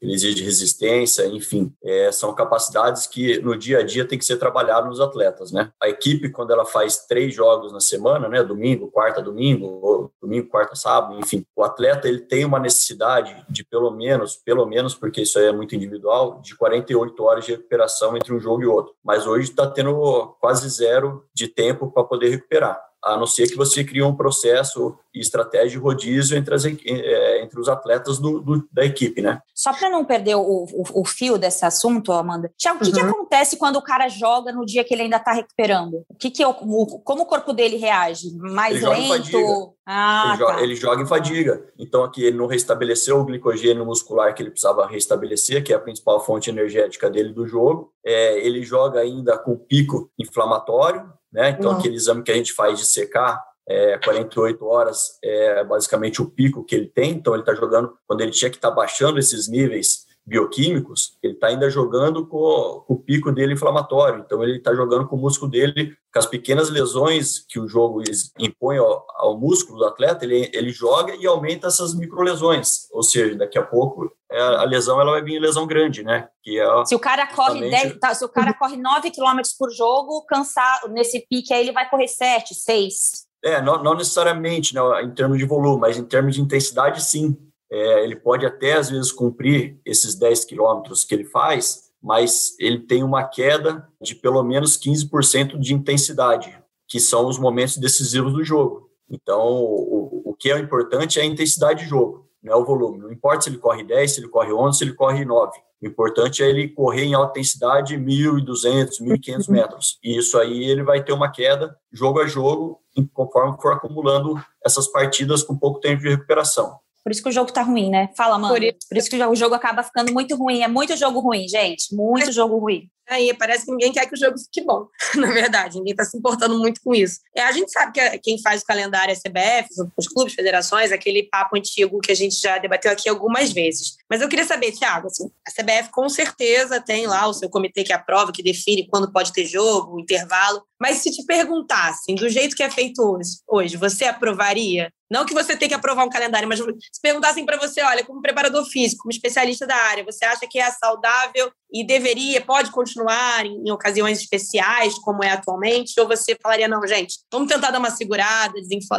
ele 0.01 0.13
exige 0.13 0.45
resistência, 0.45 1.27
enfim, 1.27 1.73
é, 1.83 2.13
são 2.13 2.35
capacidades 2.35 3.07
que 3.07 3.41
no 3.41 3.57
dia 3.57 3.79
a 3.79 3.83
dia 3.83 4.05
tem 4.05 4.19
que 4.19 4.25
ser 4.25 4.37
trabalhado 4.37 4.89
nos 4.89 5.01
atletas, 5.01 5.51
né? 5.51 5.73
A 5.83 5.89
equipe 5.89 6.31
quando 6.31 6.53
ela 6.53 6.65
faz 6.65 7.07
três 7.07 7.35
jogos 7.35 7.73
na 7.73 7.81
semana, 7.81 8.29
né, 8.29 8.43
domingo, 8.43 8.91
quarta, 8.91 9.21
domingo, 9.21 10.13
domingo, 10.21 10.49
quarta, 10.49 10.77
sábado, 10.77 11.19
enfim, 11.19 11.45
o 11.57 11.63
atleta 11.63 12.09
ele 12.09 12.21
tem 12.21 12.45
uma 12.45 12.59
necessidade 12.59 13.45
de 13.49 13.65
pelo 13.65 13.91
menos, 13.91 14.37
pelo 14.37 14.67
menos 14.67 14.95
porque 14.95 15.23
isso 15.23 15.39
aí 15.39 15.47
é 15.47 15.53
muito 15.53 15.75
individual, 15.75 16.41
de 16.43 16.57
48 16.57 17.25
horas 17.25 17.45
de 17.45 17.53
recuperação 17.53 18.17
entre 18.17 18.33
um 18.33 18.41
jogo 18.41 18.63
e 18.63 18.67
outro. 18.67 18.95
Mas 19.03 19.27
hoje 19.27 19.51
está 19.51 19.67
tendo 19.69 20.37
quase 20.41 20.69
zero 20.69 21.25
de 21.35 21.49
tempo 21.49 21.91
para 21.91 22.05
poder 22.05 22.29
recuperar 22.29 22.88
a 23.15 23.17
não 23.17 23.27
ser 23.27 23.49
que 23.49 23.57
você 23.57 23.83
crie 23.85 24.03
um 24.03 24.15
processo 24.15 24.97
e 25.15 25.21
estratégia 25.21 25.71
de 25.71 25.79
rodízio 25.79 26.37
entre, 26.37 26.55
as, 26.55 26.65
é, 26.65 27.43
entre 27.43 27.61
os 27.61 27.69
atletas 27.69 28.19
do, 28.19 28.41
do, 28.41 28.69
da 28.73 28.85
equipe, 28.85 29.21
né? 29.21 29.41
Só 29.55 29.73
para 29.73 29.91
não 29.91 30.05
perder 30.05 30.37
o, 30.37 30.41
o, 30.43 31.01
o, 31.01 31.05
fio 31.05 31.39
desse 31.39 31.65
assunto, 31.65 32.13
Amanda, 32.13 32.51
Tiago, 32.57 32.79
o 32.79 32.81
que, 32.81 32.91
uhum. 32.91 32.95
que, 32.95 33.01
acontece 33.01 33.57
quando 33.57 33.77
o 33.77 33.83
cara 33.83 34.09
joga 34.09 34.53
no 34.53 34.65
dia 34.65 34.85
que 34.85 34.95
ele 34.95 35.03
ainda 35.03 35.17
está 35.17 35.33
recuperando? 35.33 36.05
O 36.09 36.15
que, 36.15 36.31
que 36.31 36.45
o, 36.45 36.55
como 36.55 37.23
o 37.23 37.27
corpo 37.27 37.53
dele 37.53 37.77
reage? 37.77 38.37
Mais 38.37 38.83
lento? 38.83 39.75
Ah, 39.91 40.25
ele, 40.27 40.33
tá. 40.33 40.37
joga, 40.37 40.63
ele 40.63 40.77
joga 40.77 41.03
em 41.03 41.07
fadiga. 41.07 41.65
Então, 41.79 42.05
aqui 42.05 42.23
ele 42.23 42.37
não 42.37 42.47
restabeleceu 42.47 43.19
o 43.19 43.25
glicogênio 43.25 43.87
muscular 43.87 44.35
que 44.35 44.43
ele 44.43 44.51
precisava 44.51 44.87
restabelecer, 44.87 45.65
que 45.65 45.73
é 45.73 45.77
a 45.77 45.81
principal 45.81 46.21
fonte 46.21 46.51
energética 46.51 47.09
dele 47.09 47.33
do 47.33 47.47
jogo. 47.47 47.91
É, 48.05 48.39
ele 48.47 48.63
joga 48.63 49.01
ainda 49.01 49.39
com 49.39 49.57
pico 49.57 50.11
inflamatório, 50.19 51.11
né? 51.33 51.51
Então, 51.51 51.73
uhum. 51.73 51.79
aquele 51.79 51.97
exame 51.97 52.23
que 52.23 52.33
a 52.33 52.37
gente 52.37 52.53
faz 52.53 52.79
de 52.79 52.87
secar, 52.87 53.43
é, 53.69 53.99
48 53.99 54.65
horas 54.65 55.19
é 55.23 55.63
basicamente 55.63 56.23
o 56.23 56.31
pico 56.31 56.65
que 56.65 56.75
ele 56.75 56.87
tem. 56.87 57.13
Então, 57.13 57.35
ele 57.35 57.43
está 57.43 57.55
jogando, 57.55 57.97
quando 58.07 58.23
ele 58.23 58.31
tinha 58.31 58.51
que 58.51 58.57
estar 58.57 58.71
tá 58.71 58.75
baixando 58.75 59.19
esses 59.19 59.49
níveis 59.49 60.08
bioquímicos, 60.29 61.17
ele 61.23 61.33
está 61.33 61.47
ainda 61.47 61.71
jogando 61.71 62.27
com, 62.27 62.85
o 62.87 62.97
pico 62.97 63.33
dele 63.33 63.55
inflamatório. 63.55 64.23
Então, 64.25 64.43
ele 64.43 64.59
está 64.59 64.75
jogando 64.75 65.09
com 65.09 65.17
o 65.17 65.19
músculo 65.19 65.51
dele, 65.51 65.97
com 66.13 66.19
as 66.19 66.27
pequenas 66.27 66.69
lesões 66.69 67.45
que 67.49 67.59
o 67.59 67.67
jogo 67.67 68.03
impõe 68.39 68.77
ao, 68.77 69.07
ao 69.17 69.39
músculo 69.39 69.79
do 69.79 69.87
atleta, 69.87 70.25
ele, 70.25 70.51
ele 70.53 70.71
joga 70.71 71.15
e 71.17 71.27
aumenta 71.27 71.69
essas 71.69 71.95
microlesões. 71.95 72.89
Ou 72.93 73.03
seja, 73.03 73.35
daqui 73.37 73.59
a 73.59 73.63
pouco 73.63 74.13
é, 74.31 74.41
a 74.41 74.65
lesão 74.65 75.01
ela 75.01 75.13
vai 75.13 75.23
vir 75.23 75.41
lesão 75.41 75.67
grande, 75.67 76.03
né? 76.03 76.29
Que 76.43 76.61
é 76.61 76.85
se 76.85 76.95
o 76.95 76.99
cara 76.99 77.27
corre 77.27 77.71
10, 77.71 77.99
tá, 77.99 78.15
se 78.15 78.25
o 78.25 78.29
cara 78.29 78.53
corre 78.53 78.77
9 78.77 79.11
km 79.11 79.41
por 79.59 79.71
jogo, 79.73 80.25
cansar 80.27 80.83
nesse 80.91 81.27
pique 81.29 81.55
aí 81.55 81.63
ele 81.63 81.73
vai 81.73 81.89
correr 81.89 82.09
7, 82.09 82.55
6. 82.55 83.27
É, 83.43 83.63
não, 83.63 83.83
não 83.83 83.95
necessariamente 83.95 84.75
né, 84.75 84.81
em 85.03 85.11
termos 85.13 85.39
de 85.39 85.47
volume, 85.47 85.81
mas 85.81 85.97
em 85.97 86.05
termos 86.05 86.35
de 86.35 86.43
intensidade, 86.43 87.03
sim. 87.03 87.37
É, 87.71 88.05
ele 88.05 88.17
pode 88.17 88.47
até 88.47 88.75
às 88.75 88.91
vezes 88.91 89.13
cumprir 89.13 89.79
esses 89.85 90.15
10 90.15 90.45
quilômetros 90.45 91.05
que 91.05 91.15
ele 91.15 91.25
faz, 91.25 91.91
mas 92.03 92.57
ele 92.59 92.81
tem 92.81 93.03
uma 93.03 93.25
queda 93.25 93.87
de 94.01 94.15
pelo 94.15 94.43
menos 94.43 94.79
15% 94.79 95.59
de 95.59 95.75
intensidade, 95.75 96.57
que 96.87 97.01
são 97.01 97.27
os 97.27 97.39
momentos 97.39 97.77
decisivos 97.77 98.33
do 98.33 98.45
jogo. 98.45 98.89
Então, 99.11 99.41
o, 99.41 100.23
o 100.27 100.35
que 100.35 100.51
é 100.51 100.59
importante 100.59 101.19
é 101.19 101.23
a 101.23 101.27
intensidade 101.27 101.85
de 101.85 101.89
jogo 101.89 102.29
não 102.43 102.53
é 102.53 102.57
o 102.57 102.65
volume. 102.65 102.99
Não 102.99 103.13
importa 103.13 103.43
se 103.43 103.51
ele 103.51 103.59
corre 103.59 103.85
10, 103.85 104.15
se 104.15 104.21
ele 104.21 104.29
corre 104.29 104.53
11, 104.53 104.79
se 104.79 104.85
ele 104.85 104.95
corre 104.95 105.25
9. 105.25 105.59
O 105.81 105.87
importante 105.87 106.43
é 106.43 106.49
ele 106.49 106.69
correr 106.69 107.05
em 107.05 107.15
alta 107.15 107.39
intensidade 107.39 107.97
1.200, 107.97 109.01
1.500 109.01 109.49
metros. 109.49 109.99
E 110.03 110.19
isso 110.19 110.39
aí 110.39 110.65
ele 110.65 110.83
vai 110.83 111.03
ter 111.03 111.13
uma 111.13 111.31
queda 111.31 111.77
jogo 111.93 112.21
a 112.21 112.27
jogo, 112.27 112.81
conforme 113.13 113.61
for 113.61 113.73
acumulando 113.73 114.35
essas 114.65 114.89
partidas 114.89 115.43
com 115.43 115.57
pouco 115.57 115.81
tempo 115.81 116.03
de 116.03 116.09
recuperação. 116.09 116.79
Por 117.03 117.13
isso 117.13 117.23
que 117.23 117.29
o 117.29 117.33
jogo 117.33 117.53
tá 117.53 117.63
ruim, 117.63 117.91
né? 117.91 118.11
Fala, 118.17 118.39
mano. 118.39 118.55
Por, 118.55 118.61
Por 118.89 118.99
isso 118.99 119.09
que 119.11 119.23
o 119.23 119.35
jogo 119.35 119.55
acaba 119.55 119.83
ficando 119.83 120.13
muito 120.13 120.37
ruim. 120.37 120.63
É 120.63 120.69
muito 120.69 120.97
jogo 120.97 121.21
ruim, 121.21 121.49
gente. 121.49 121.95
Muito 121.95 122.33
jogo 122.33 122.59
ruim. 122.59 122.89
Aí 123.09 123.33
parece 123.33 123.65
que 123.65 123.71
ninguém 123.71 123.91
quer 123.91 124.07
que 124.07 124.15
o 124.15 124.19
jogo 124.19 124.39
fique 124.39 124.63
bom, 124.63 124.87
na 125.17 125.33
verdade. 125.33 125.79
Ninguém 125.79 125.93
está 125.93 126.05
se 126.05 126.17
importando 126.17 126.59
muito 126.59 126.81
com 126.83 126.95
isso. 126.95 127.21
E 127.35 127.41
a 127.41 127.51
gente 127.53 127.73
sabe 127.73 127.93
que 127.93 128.19
quem 128.19 128.41
faz 128.43 128.61
o 128.61 128.67
calendário 128.67 129.13
é 129.13 129.15
a 129.15 129.17
CBF, 129.17 129.69
os 129.97 130.07
clubes, 130.07 130.35
federações, 130.35 130.93
aquele 130.93 131.23
papo 131.23 131.57
antigo 131.57 132.01
que 132.01 132.13
a 132.13 132.15
gente 132.15 132.39
já 132.39 132.59
debateu 132.59 132.93
aqui 132.93 133.09
algumas 133.09 133.51
vezes. 133.51 133.97
Mas 134.11 134.21
eu 134.21 134.29
queria 134.29 134.45
saber, 134.45 134.73
Thiago, 134.73 135.07
assim, 135.07 135.31
a 135.47 135.51
CBF 135.51 135.91
com 135.91 136.09
certeza 136.09 136.81
tem 136.81 137.07
lá 137.07 137.27
o 137.27 137.33
seu 137.33 137.49
comitê 137.49 137.83
que 137.83 137.93
aprova, 137.93 138.31
que 138.31 138.43
define 138.43 138.87
quando 138.87 139.11
pode 139.11 139.33
ter 139.33 139.47
jogo, 139.47 139.97
o 139.97 140.01
intervalo. 140.01 140.63
Mas 140.81 140.99
se 140.99 141.11
te 141.11 141.25
perguntassem, 141.25 142.15
do 142.15 142.29
jeito 142.29 142.55
que 142.55 142.63
é 142.63 142.71
feito 142.71 143.03
hoje, 143.03 143.31
hoje 143.49 143.77
você 143.77 144.05
aprovaria? 144.05 144.93
Não 145.11 145.25
que 145.25 145.35
você 145.35 145.57
tenha 145.57 145.71
que 145.71 145.75
aprovar 145.75 146.05
um 146.05 146.11
calendário, 146.11 146.49
mas 146.49 146.61
se 146.61 147.01
perguntassem 147.03 147.45
para 147.45 147.57
você, 147.57 147.83
olha, 147.83 148.05
como 148.05 148.21
preparador 148.21 148.65
físico, 148.67 149.03
como 149.03 149.11
especialista 149.11 149.67
da 149.67 149.75
área, 149.75 150.05
você 150.05 150.25
acha 150.25 150.47
que 150.49 150.59
é 150.59 150.71
saudável 150.71 151.51
e 151.73 151.85
deveria, 151.85 152.41
pode 152.43 152.71
continuar 152.71 153.45
em, 153.45 153.63
em, 153.67 153.71
ocasiões 153.73 154.21
especiais, 154.21 154.99
como 154.99 155.25
é 155.25 155.31
atualmente? 155.31 155.99
Ou 155.99 156.07
você 156.07 156.37
falaria, 156.41 156.69
não, 156.69 156.87
gente, 156.87 157.19
vamos 157.33 157.49
tentar 157.49 157.71
dar 157.71 157.79
uma 157.79 157.91
segurada, 157.91 158.55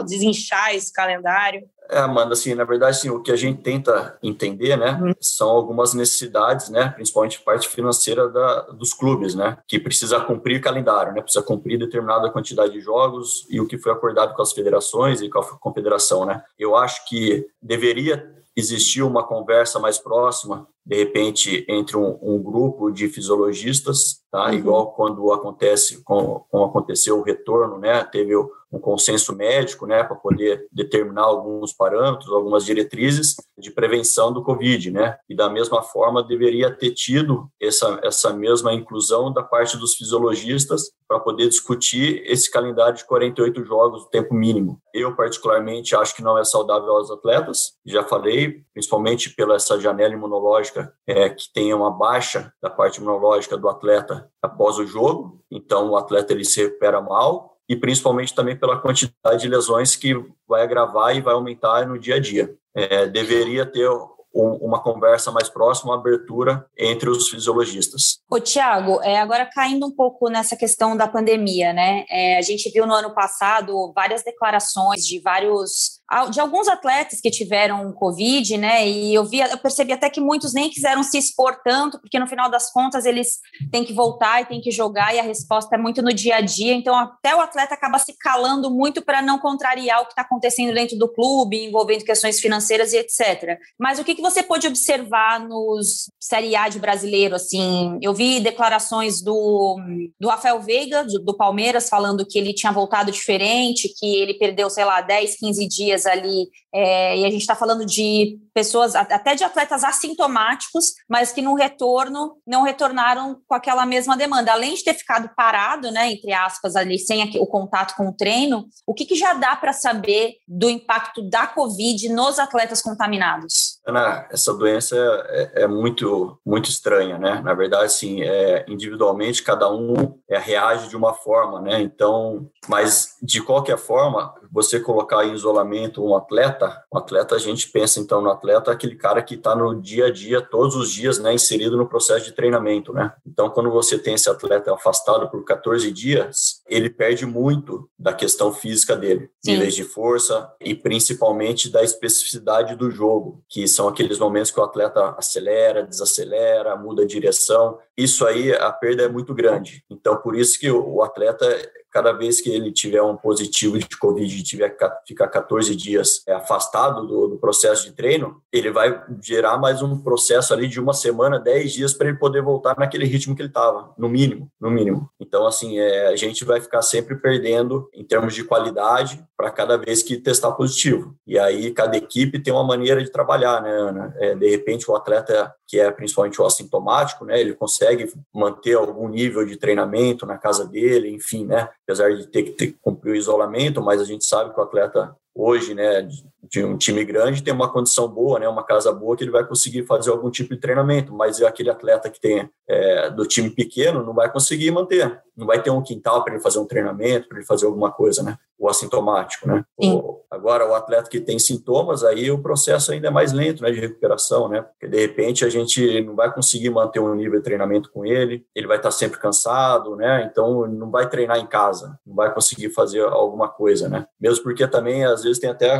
desinchar 0.05 0.75
esse 0.75 0.91
calendário? 0.91 1.61
É, 1.89 1.99
Amanda, 1.99 2.33
assim, 2.33 2.53
na 2.53 2.63
verdade, 2.63 2.97
assim, 2.97 3.09
o 3.09 3.21
que 3.21 3.31
a 3.31 3.35
gente 3.35 3.61
tenta 3.61 4.17
entender, 4.21 4.77
né, 4.77 4.99
uhum. 5.01 5.13
são 5.19 5.49
algumas 5.49 5.93
necessidades, 5.93 6.69
né, 6.69 6.89
principalmente 6.89 7.41
parte 7.41 7.67
financeira 7.67 8.29
da, 8.29 8.61
dos 8.71 8.93
clubes, 8.93 9.33
né, 9.33 9.57
que 9.67 9.79
precisa 9.79 10.19
cumprir 10.19 10.61
calendário, 10.61 11.13
né, 11.13 11.21
precisa 11.21 11.43
cumprir 11.43 11.79
determinada 11.79 12.29
quantidade 12.29 12.73
de 12.73 12.79
jogos 12.79 13.47
e 13.49 13.59
o 13.59 13.65
que 13.65 13.77
foi 13.77 13.91
acordado 13.91 14.35
com 14.35 14.41
as 14.41 14.53
federações 14.53 15.21
e 15.21 15.29
com 15.29 15.39
a 15.39 15.43
confederação, 15.57 16.25
né. 16.25 16.43
Eu 16.59 16.75
acho 16.75 17.07
que 17.07 17.47
deveria 17.61 18.35
existir 18.55 19.01
uma 19.01 19.23
conversa 19.23 19.79
mais 19.79 19.97
próxima 19.97 20.67
de 20.85 20.95
repente 20.95 21.65
entre 21.69 21.95
um, 21.95 22.17
um, 22.19 22.41
grupo 22.41 22.89
de 22.89 23.07
fisiologistas, 23.07 24.23
tá? 24.31 24.47
Uhum. 24.47 24.53
Igual 24.53 24.91
quando 24.93 25.31
acontece, 25.31 26.03
com, 26.03 26.43
com 26.49 26.63
aconteceu 26.63 27.19
o 27.19 27.21
retorno, 27.21 27.77
né? 27.77 28.03
Teve 28.05 28.33
um 28.71 28.79
consenso 28.79 29.35
médico, 29.35 29.85
né, 29.85 30.03
para 30.03 30.15
poder 30.15 30.67
determinar 30.71 31.23
alguns 31.23 31.73
parâmetros, 31.73 32.31
algumas 32.31 32.65
diretrizes 32.65 33.35
de 33.57 33.71
prevenção 33.71 34.31
do 34.31 34.43
Covid, 34.43 34.91
né? 34.91 35.17
E 35.27 35.35
da 35.35 35.49
mesma 35.49 35.81
forma 35.81 36.23
deveria 36.23 36.71
ter 36.71 36.91
tido 36.91 37.49
essa 37.59 37.99
essa 38.03 38.33
mesma 38.33 38.73
inclusão 38.73 39.31
da 39.31 39.43
parte 39.43 39.77
dos 39.77 39.95
fisiologistas 39.95 40.91
para 41.07 41.19
poder 41.19 41.47
discutir 41.47 42.21
esse 42.25 42.49
calendário 42.51 42.95
de 42.95 43.05
48 43.05 43.63
jogos, 43.65 44.03
o 44.03 44.09
tempo 44.09 44.33
mínimo. 44.33 44.79
Eu 44.93 45.15
particularmente 45.15 45.95
acho 45.95 46.15
que 46.15 46.21
não 46.21 46.37
é 46.37 46.43
saudável 46.43 46.91
aos 46.91 47.09
atletas, 47.09 47.73
já 47.85 48.03
falei, 48.03 48.63
principalmente 48.73 49.33
pela 49.35 49.55
essa 49.55 49.79
janela 49.79 50.13
imunológica 50.13 50.93
é, 51.07 51.29
que 51.29 51.51
tenha 51.51 51.75
uma 51.75 51.91
baixa 51.91 52.53
da 52.61 52.69
parte 52.69 52.97
imunológica 52.97 53.57
do 53.57 53.67
atleta 53.67 54.29
após 54.41 54.77
o 54.77 54.85
jogo, 54.85 55.41
então 55.49 55.89
o 55.89 55.97
atleta 55.97 56.31
ele 56.31 56.45
se 56.45 56.61
recupera 56.61 57.01
mal 57.01 57.58
e 57.69 57.75
principalmente 57.75 58.33
também 58.33 58.57
pela 58.57 58.81
quantidade 58.81 59.41
de 59.41 59.47
lesões 59.47 59.95
que 59.95 60.15
vai 60.47 60.63
agravar 60.63 61.15
e 61.15 61.21
vai 61.21 61.35
aumentar 61.35 61.87
no 61.87 61.99
dia 61.99 62.15
a 62.15 62.19
dia. 62.19 62.51
É, 62.75 63.05
deveria 63.05 63.65
ter 63.65 63.87
uma 64.33 64.81
conversa 64.81 65.31
mais 65.31 65.49
próxima, 65.49 65.91
uma 65.91 65.99
abertura 65.99 66.65
entre 66.77 67.09
os 67.09 67.29
fisiologistas. 67.29 68.19
Ô, 68.29 68.39
Tiago, 68.39 69.01
é, 69.01 69.19
agora 69.19 69.45
caindo 69.45 69.85
um 69.85 69.91
pouco 69.91 70.29
nessa 70.29 70.55
questão 70.55 70.95
da 70.95 71.07
pandemia, 71.07 71.73
né? 71.73 72.05
É, 72.09 72.37
a 72.37 72.41
gente 72.41 72.69
viu 72.71 72.85
no 72.85 72.93
ano 72.93 73.13
passado 73.13 73.91
várias 73.93 74.23
declarações 74.23 75.05
de 75.05 75.19
vários 75.19 75.98
de 76.31 76.39
alguns 76.39 76.67
atletas 76.67 77.21
que 77.21 77.29
tiveram 77.29 77.91
Covid, 77.93 78.57
né? 78.57 78.87
E 78.87 79.13
eu 79.13 79.23
vi, 79.25 79.39
eu 79.39 79.57
percebi 79.59 79.93
até 79.93 80.09
que 80.09 80.19
muitos 80.19 80.53
nem 80.53 80.69
quiseram 80.69 81.03
se 81.03 81.17
expor 81.17 81.61
tanto, 81.63 81.99
porque 81.99 82.17
no 82.17 82.25
final 82.25 82.49
das 82.49 82.71
contas 82.71 83.05
eles 83.05 83.39
têm 83.71 83.85
que 83.85 83.93
voltar 83.93 84.41
e 84.41 84.45
têm 84.45 84.59
que 84.59 84.71
jogar, 84.71 85.13
e 85.13 85.19
a 85.19 85.23
resposta 85.23 85.75
é 85.75 85.77
muito 85.77 86.01
no 86.01 86.11
dia 86.11 86.37
a 86.37 86.41
dia. 86.41 86.73
Então, 86.73 86.95
até 86.95 87.35
o 87.35 87.39
atleta 87.39 87.75
acaba 87.75 87.99
se 87.99 88.17
calando 88.17 88.71
muito 88.71 89.03
para 89.03 89.21
não 89.21 89.37
contrariar 89.37 90.01
o 90.01 90.05
que 90.05 90.13
está 90.13 90.23
acontecendo 90.23 90.73
dentro 90.73 90.97
do 90.97 91.07
clube, 91.07 91.65
envolvendo 91.65 92.03
questões 92.03 92.39
financeiras 92.39 92.91
e 92.91 92.97
etc. 92.97 93.59
Mas 93.77 93.99
o 93.99 94.03
que, 94.03 94.15
que 94.15 94.21
você 94.21 94.41
pôde 94.41 94.67
observar 94.67 95.39
nos 95.39 96.09
Série 96.19 96.55
A 96.55 96.69
de 96.69 96.79
brasileiro? 96.79 97.35
Assim, 97.35 97.99
eu 98.01 98.15
vi 98.15 98.39
declarações 98.39 99.21
do, 99.21 99.77
do 100.19 100.27
Rafael 100.27 100.59
Veiga, 100.59 101.03
do, 101.03 101.19
do 101.19 101.37
Palmeiras, 101.37 101.87
falando 101.87 102.25
que 102.25 102.39
ele 102.39 102.53
tinha 102.53 102.71
voltado 102.71 103.11
diferente, 103.11 103.93
que 103.95 104.15
ele 104.15 104.33
perdeu, 104.33 104.71
sei 104.71 104.85
lá, 104.85 105.01
10, 105.01 105.37
15 105.37 105.67
dias 105.67 105.98
dias 105.99 106.05
ali, 106.05 106.49
é, 106.73 107.17
e 107.17 107.25
a 107.25 107.29
gente 107.29 107.41
está 107.41 107.55
falando 107.55 107.85
de 107.85 108.39
pessoas, 108.53 108.95
até 108.95 109.35
de 109.35 109.43
atletas 109.43 109.83
assintomáticos, 109.83 110.93
mas 111.09 111.31
que 111.31 111.41
no 111.41 111.55
retorno 111.55 112.37
não 112.45 112.63
retornaram 112.63 113.39
com 113.47 113.55
aquela 113.55 113.85
mesma 113.85 114.15
demanda. 114.15 114.51
Além 114.51 114.73
de 114.73 114.83
ter 114.83 114.93
ficado 114.93 115.29
parado, 115.35 115.91
né, 115.91 116.11
entre 116.11 116.33
aspas, 116.33 116.75
ali, 116.75 116.97
sem 116.97 117.23
o 117.37 117.47
contato 117.47 117.95
com 117.95 118.09
o 118.09 118.13
treino, 118.13 118.65
o 118.85 118.93
que, 118.93 119.05
que 119.05 119.15
já 119.15 119.33
dá 119.33 119.55
para 119.55 119.73
saber 119.73 120.35
do 120.47 120.69
impacto 120.69 121.21
da 121.29 121.47
Covid 121.47 122.09
nos 122.09 122.39
atletas 122.39 122.81
contaminados? 122.81 123.78
Ana, 123.89 124.27
essa 124.31 124.53
doença 124.53 124.95
é, 125.29 125.63
é, 125.63 125.67
muito, 125.67 126.37
muito 126.45 126.69
estranha, 126.69 127.17
né? 127.17 127.41
Na 127.43 127.53
verdade, 127.53 127.85
assim, 127.85 128.21
é, 128.21 128.65
individualmente, 128.67 129.43
cada 129.43 129.71
um 129.71 130.19
é, 130.29 130.37
reage 130.37 130.89
de 130.89 130.95
uma 130.95 131.13
forma, 131.13 131.59
né? 131.61 131.81
Então, 131.81 132.49
mas 132.67 133.17
de 133.21 133.41
qualquer 133.41 133.77
forma, 133.77 134.33
você 134.51 134.79
colocar 134.79 135.25
em 135.25 135.33
isolamento 135.33 136.03
um 136.03 136.15
atleta, 136.15 136.83
um 136.93 136.97
atleta, 136.97 137.35
a 137.35 137.39
gente 137.39 137.69
pensa 137.69 137.99
então 137.99 138.21
no 138.21 138.29
atleta, 138.29 138.71
aquele 138.71 138.95
cara 138.95 139.21
que 139.21 139.35
está 139.35 139.55
no 139.55 139.79
dia 139.79 140.07
a 140.07 140.11
dia, 140.11 140.41
todos 140.41 140.75
os 140.75 140.91
dias, 140.91 141.19
né, 141.19 141.33
inserido 141.33 141.77
no 141.77 141.87
processo 141.87 142.25
de 142.25 142.31
treinamento, 142.31 142.93
né? 142.93 143.13
Então, 143.25 143.49
quando 143.49 143.71
você 143.71 143.97
tem 143.97 144.15
esse 144.15 144.29
atleta 144.29 144.73
afastado 144.73 145.29
por 145.29 145.43
14 145.43 145.91
dias, 145.91 146.61
ele 146.67 146.89
perde 146.89 147.25
muito 147.25 147.89
da 147.97 148.13
questão 148.13 148.53
física 148.53 148.95
dele, 148.95 149.29
Sim. 149.43 149.53
níveis 149.53 149.75
de 149.75 149.83
força 149.83 150.51
e 150.59 150.75
principalmente 150.75 151.69
da 151.69 151.83
especificidade 151.83 152.75
do 152.75 152.91
jogo, 152.91 153.43
que 153.49 153.61
são 153.79 153.87
aqueles 153.87 154.19
momentos 154.19 154.51
que 154.51 154.59
o 154.59 154.63
atleta 154.63 155.15
acelera, 155.17 155.83
desacelera, 155.83 156.75
muda 156.75 157.03
a 157.03 157.07
direção. 157.07 157.79
Isso 157.95 158.25
aí, 158.25 158.51
a 158.51 158.69
perda 158.73 159.03
é 159.03 159.07
muito 159.07 159.33
grande. 159.33 159.85
Então, 159.89 160.17
por 160.17 160.35
isso 160.35 160.59
que 160.59 160.69
o 160.69 161.01
atleta 161.01 161.45
cada 161.91 162.11
vez 162.11 162.41
que 162.41 162.49
ele 162.49 162.71
tiver 162.71 163.01
um 163.01 163.15
positivo 163.15 163.77
de 163.77 163.97
Covid 163.97 164.39
e 164.39 164.43
tiver 164.43 164.75
ficar 165.07 165.27
14 165.27 165.75
dias 165.75 166.21
é, 166.27 166.33
afastado 166.33 167.05
do, 167.05 167.27
do, 167.27 167.37
processo 167.37 167.85
de 167.85 167.93
treino, 167.93 168.41
ele 168.51 168.71
vai 168.71 169.03
gerar 169.21 169.57
mais 169.57 169.81
um 169.81 169.97
processo 170.01 170.53
ali 170.53 170.67
de 170.67 170.79
uma 170.79 170.93
semana, 170.93 171.39
10 171.39 171.71
dias 171.71 171.93
para 171.93 172.09
ele 172.09 172.17
poder 172.17 172.41
voltar 172.41 172.75
naquele 172.77 173.05
ritmo 173.05 173.35
que 173.35 173.41
ele 173.41 173.49
estava, 173.49 173.93
no 173.97 174.07
mínimo, 174.09 174.51
no 174.59 174.69
mínimo. 174.69 175.09
Então, 175.19 175.47
assim, 175.47 175.79
é, 175.79 176.07
a 176.07 176.15
gente 176.15 176.45
vai 176.45 176.61
ficar 176.61 176.81
sempre 176.81 177.15
perdendo 177.15 177.89
em 177.93 178.03
termos 178.03 178.33
de 178.33 178.43
qualidade 178.43 179.23
para 179.35 179.51
cada 179.51 179.77
vez 179.77 180.03
que 180.03 180.17
testar 180.17 180.51
positivo. 180.51 181.15
E 181.25 181.39
aí, 181.39 181.71
cada 181.71 181.97
equipe 181.97 182.39
tem 182.39 182.53
uma 182.53 182.63
maneira 182.63 183.03
de 183.03 183.11
trabalhar, 183.11 183.61
né, 183.61 183.71
Ana? 183.71 184.13
É, 184.17 184.35
de 184.35 184.49
repente, 184.49 184.89
o 184.89 184.95
atleta 184.95 185.53
que 185.69 185.79
é 185.79 185.91
principalmente 185.91 186.41
o 186.41 186.45
assintomático, 186.45 187.23
né, 187.23 187.39
ele 187.39 187.53
consegue 187.53 188.11
manter 188.33 188.75
algum 188.75 189.07
nível 189.07 189.45
de 189.45 189.55
treinamento 189.55 190.25
na 190.25 190.35
casa 190.35 190.67
dele, 190.67 191.13
enfim, 191.13 191.45
né, 191.45 191.69
apesar 191.89 192.15
de 192.15 192.27
ter 192.27 192.43
que, 192.43 192.51
ter 192.51 192.77
cumprir 192.83 193.13
o 193.13 193.15
isolamento, 193.15 193.81
mas 193.81 193.99
a 193.99 194.05
gente 194.05 194.23
sabe 194.23 194.53
que 194.53 194.59
o 194.59 194.63
atleta 194.63 195.15
hoje, 195.33 195.73
né, 195.73 196.07
de 196.43 196.63
um 196.63 196.77
time 196.77 197.03
grande 197.03 197.43
tem 197.43 197.53
uma 197.53 197.71
condição 197.71 198.07
boa, 198.07 198.39
né, 198.39 198.47
uma 198.47 198.63
casa 198.63 198.91
boa 198.91 199.15
que 199.15 199.23
ele 199.23 199.31
vai 199.31 199.45
conseguir 199.45 199.85
fazer 199.85 200.09
algum 200.09 200.29
tipo 200.29 200.53
de 200.53 200.59
treinamento, 200.59 201.13
mas 201.13 201.41
aquele 201.41 201.69
atleta 201.69 202.09
que 202.09 202.19
tem 202.19 202.49
é, 202.67 203.09
do 203.09 203.25
time 203.25 203.49
pequeno 203.49 204.03
não 204.03 204.13
vai 204.13 204.31
conseguir 204.31 204.71
manter, 204.71 205.21
não 205.35 205.45
vai 205.45 205.61
ter 205.61 205.69
um 205.69 205.81
quintal 205.81 206.23
para 206.23 206.33
ele 206.33 206.43
fazer 206.43 206.59
um 206.59 206.65
treinamento, 206.65 207.27
para 207.27 207.37
ele 207.37 207.45
fazer 207.45 207.65
alguma 207.65 207.91
coisa, 207.91 208.23
né, 208.23 208.37
o 208.57 208.69
assintomático, 208.69 209.47
né. 209.47 209.63
O, 209.77 210.21
agora 210.29 210.67
o 210.69 210.73
atleta 210.73 211.09
que 211.09 211.19
tem 211.19 211.39
sintomas, 211.39 212.03
aí 212.03 212.29
o 212.29 212.41
processo 212.41 212.91
ainda 212.91 213.07
é 213.07 213.11
mais 213.11 213.31
lento, 213.31 213.63
né, 213.63 213.71
de 213.71 213.79
recuperação, 213.79 214.47
né, 214.47 214.61
porque 214.61 214.87
de 214.87 214.99
repente 214.99 215.43
a 215.43 215.49
gente 215.49 216.01
não 216.01 216.15
vai 216.15 216.31
conseguir 216.33 216.69
manter 216.69 216.99
um 216.99 217.15
nível 217.15 217.39
de 217.39 217.43
treinamento 217.43 217.91
com 217.91 218.05
ele, 218.05 218.45
ele 218.55 218.67
vai 218.67 218.77
estar 218.77 218.91
sempre 218.91 219.19
cansado, 219.19 219.95
né, 219.95 220.29
então 220.29 220.67
não 220.67 220.89
vai 220.89 221.09
treinar 221.09 221.37
em 221.37 221.47
casa, 221.47 221.99
não 222.05 222.15
vai 222.15 222.33
conseguir 222.33 222.69
fazer 222.69 223.01
alguma 223.01 223.49
coisa, 223.49 223.89
né, 223.89 224.05
mesmo 224.19 224.43
porque 224.43 224.67
também 224.67 225.03
às 225.05 225.23
vezes 225.23 225.39
tem 225.39 225.49
até 225.49 225.79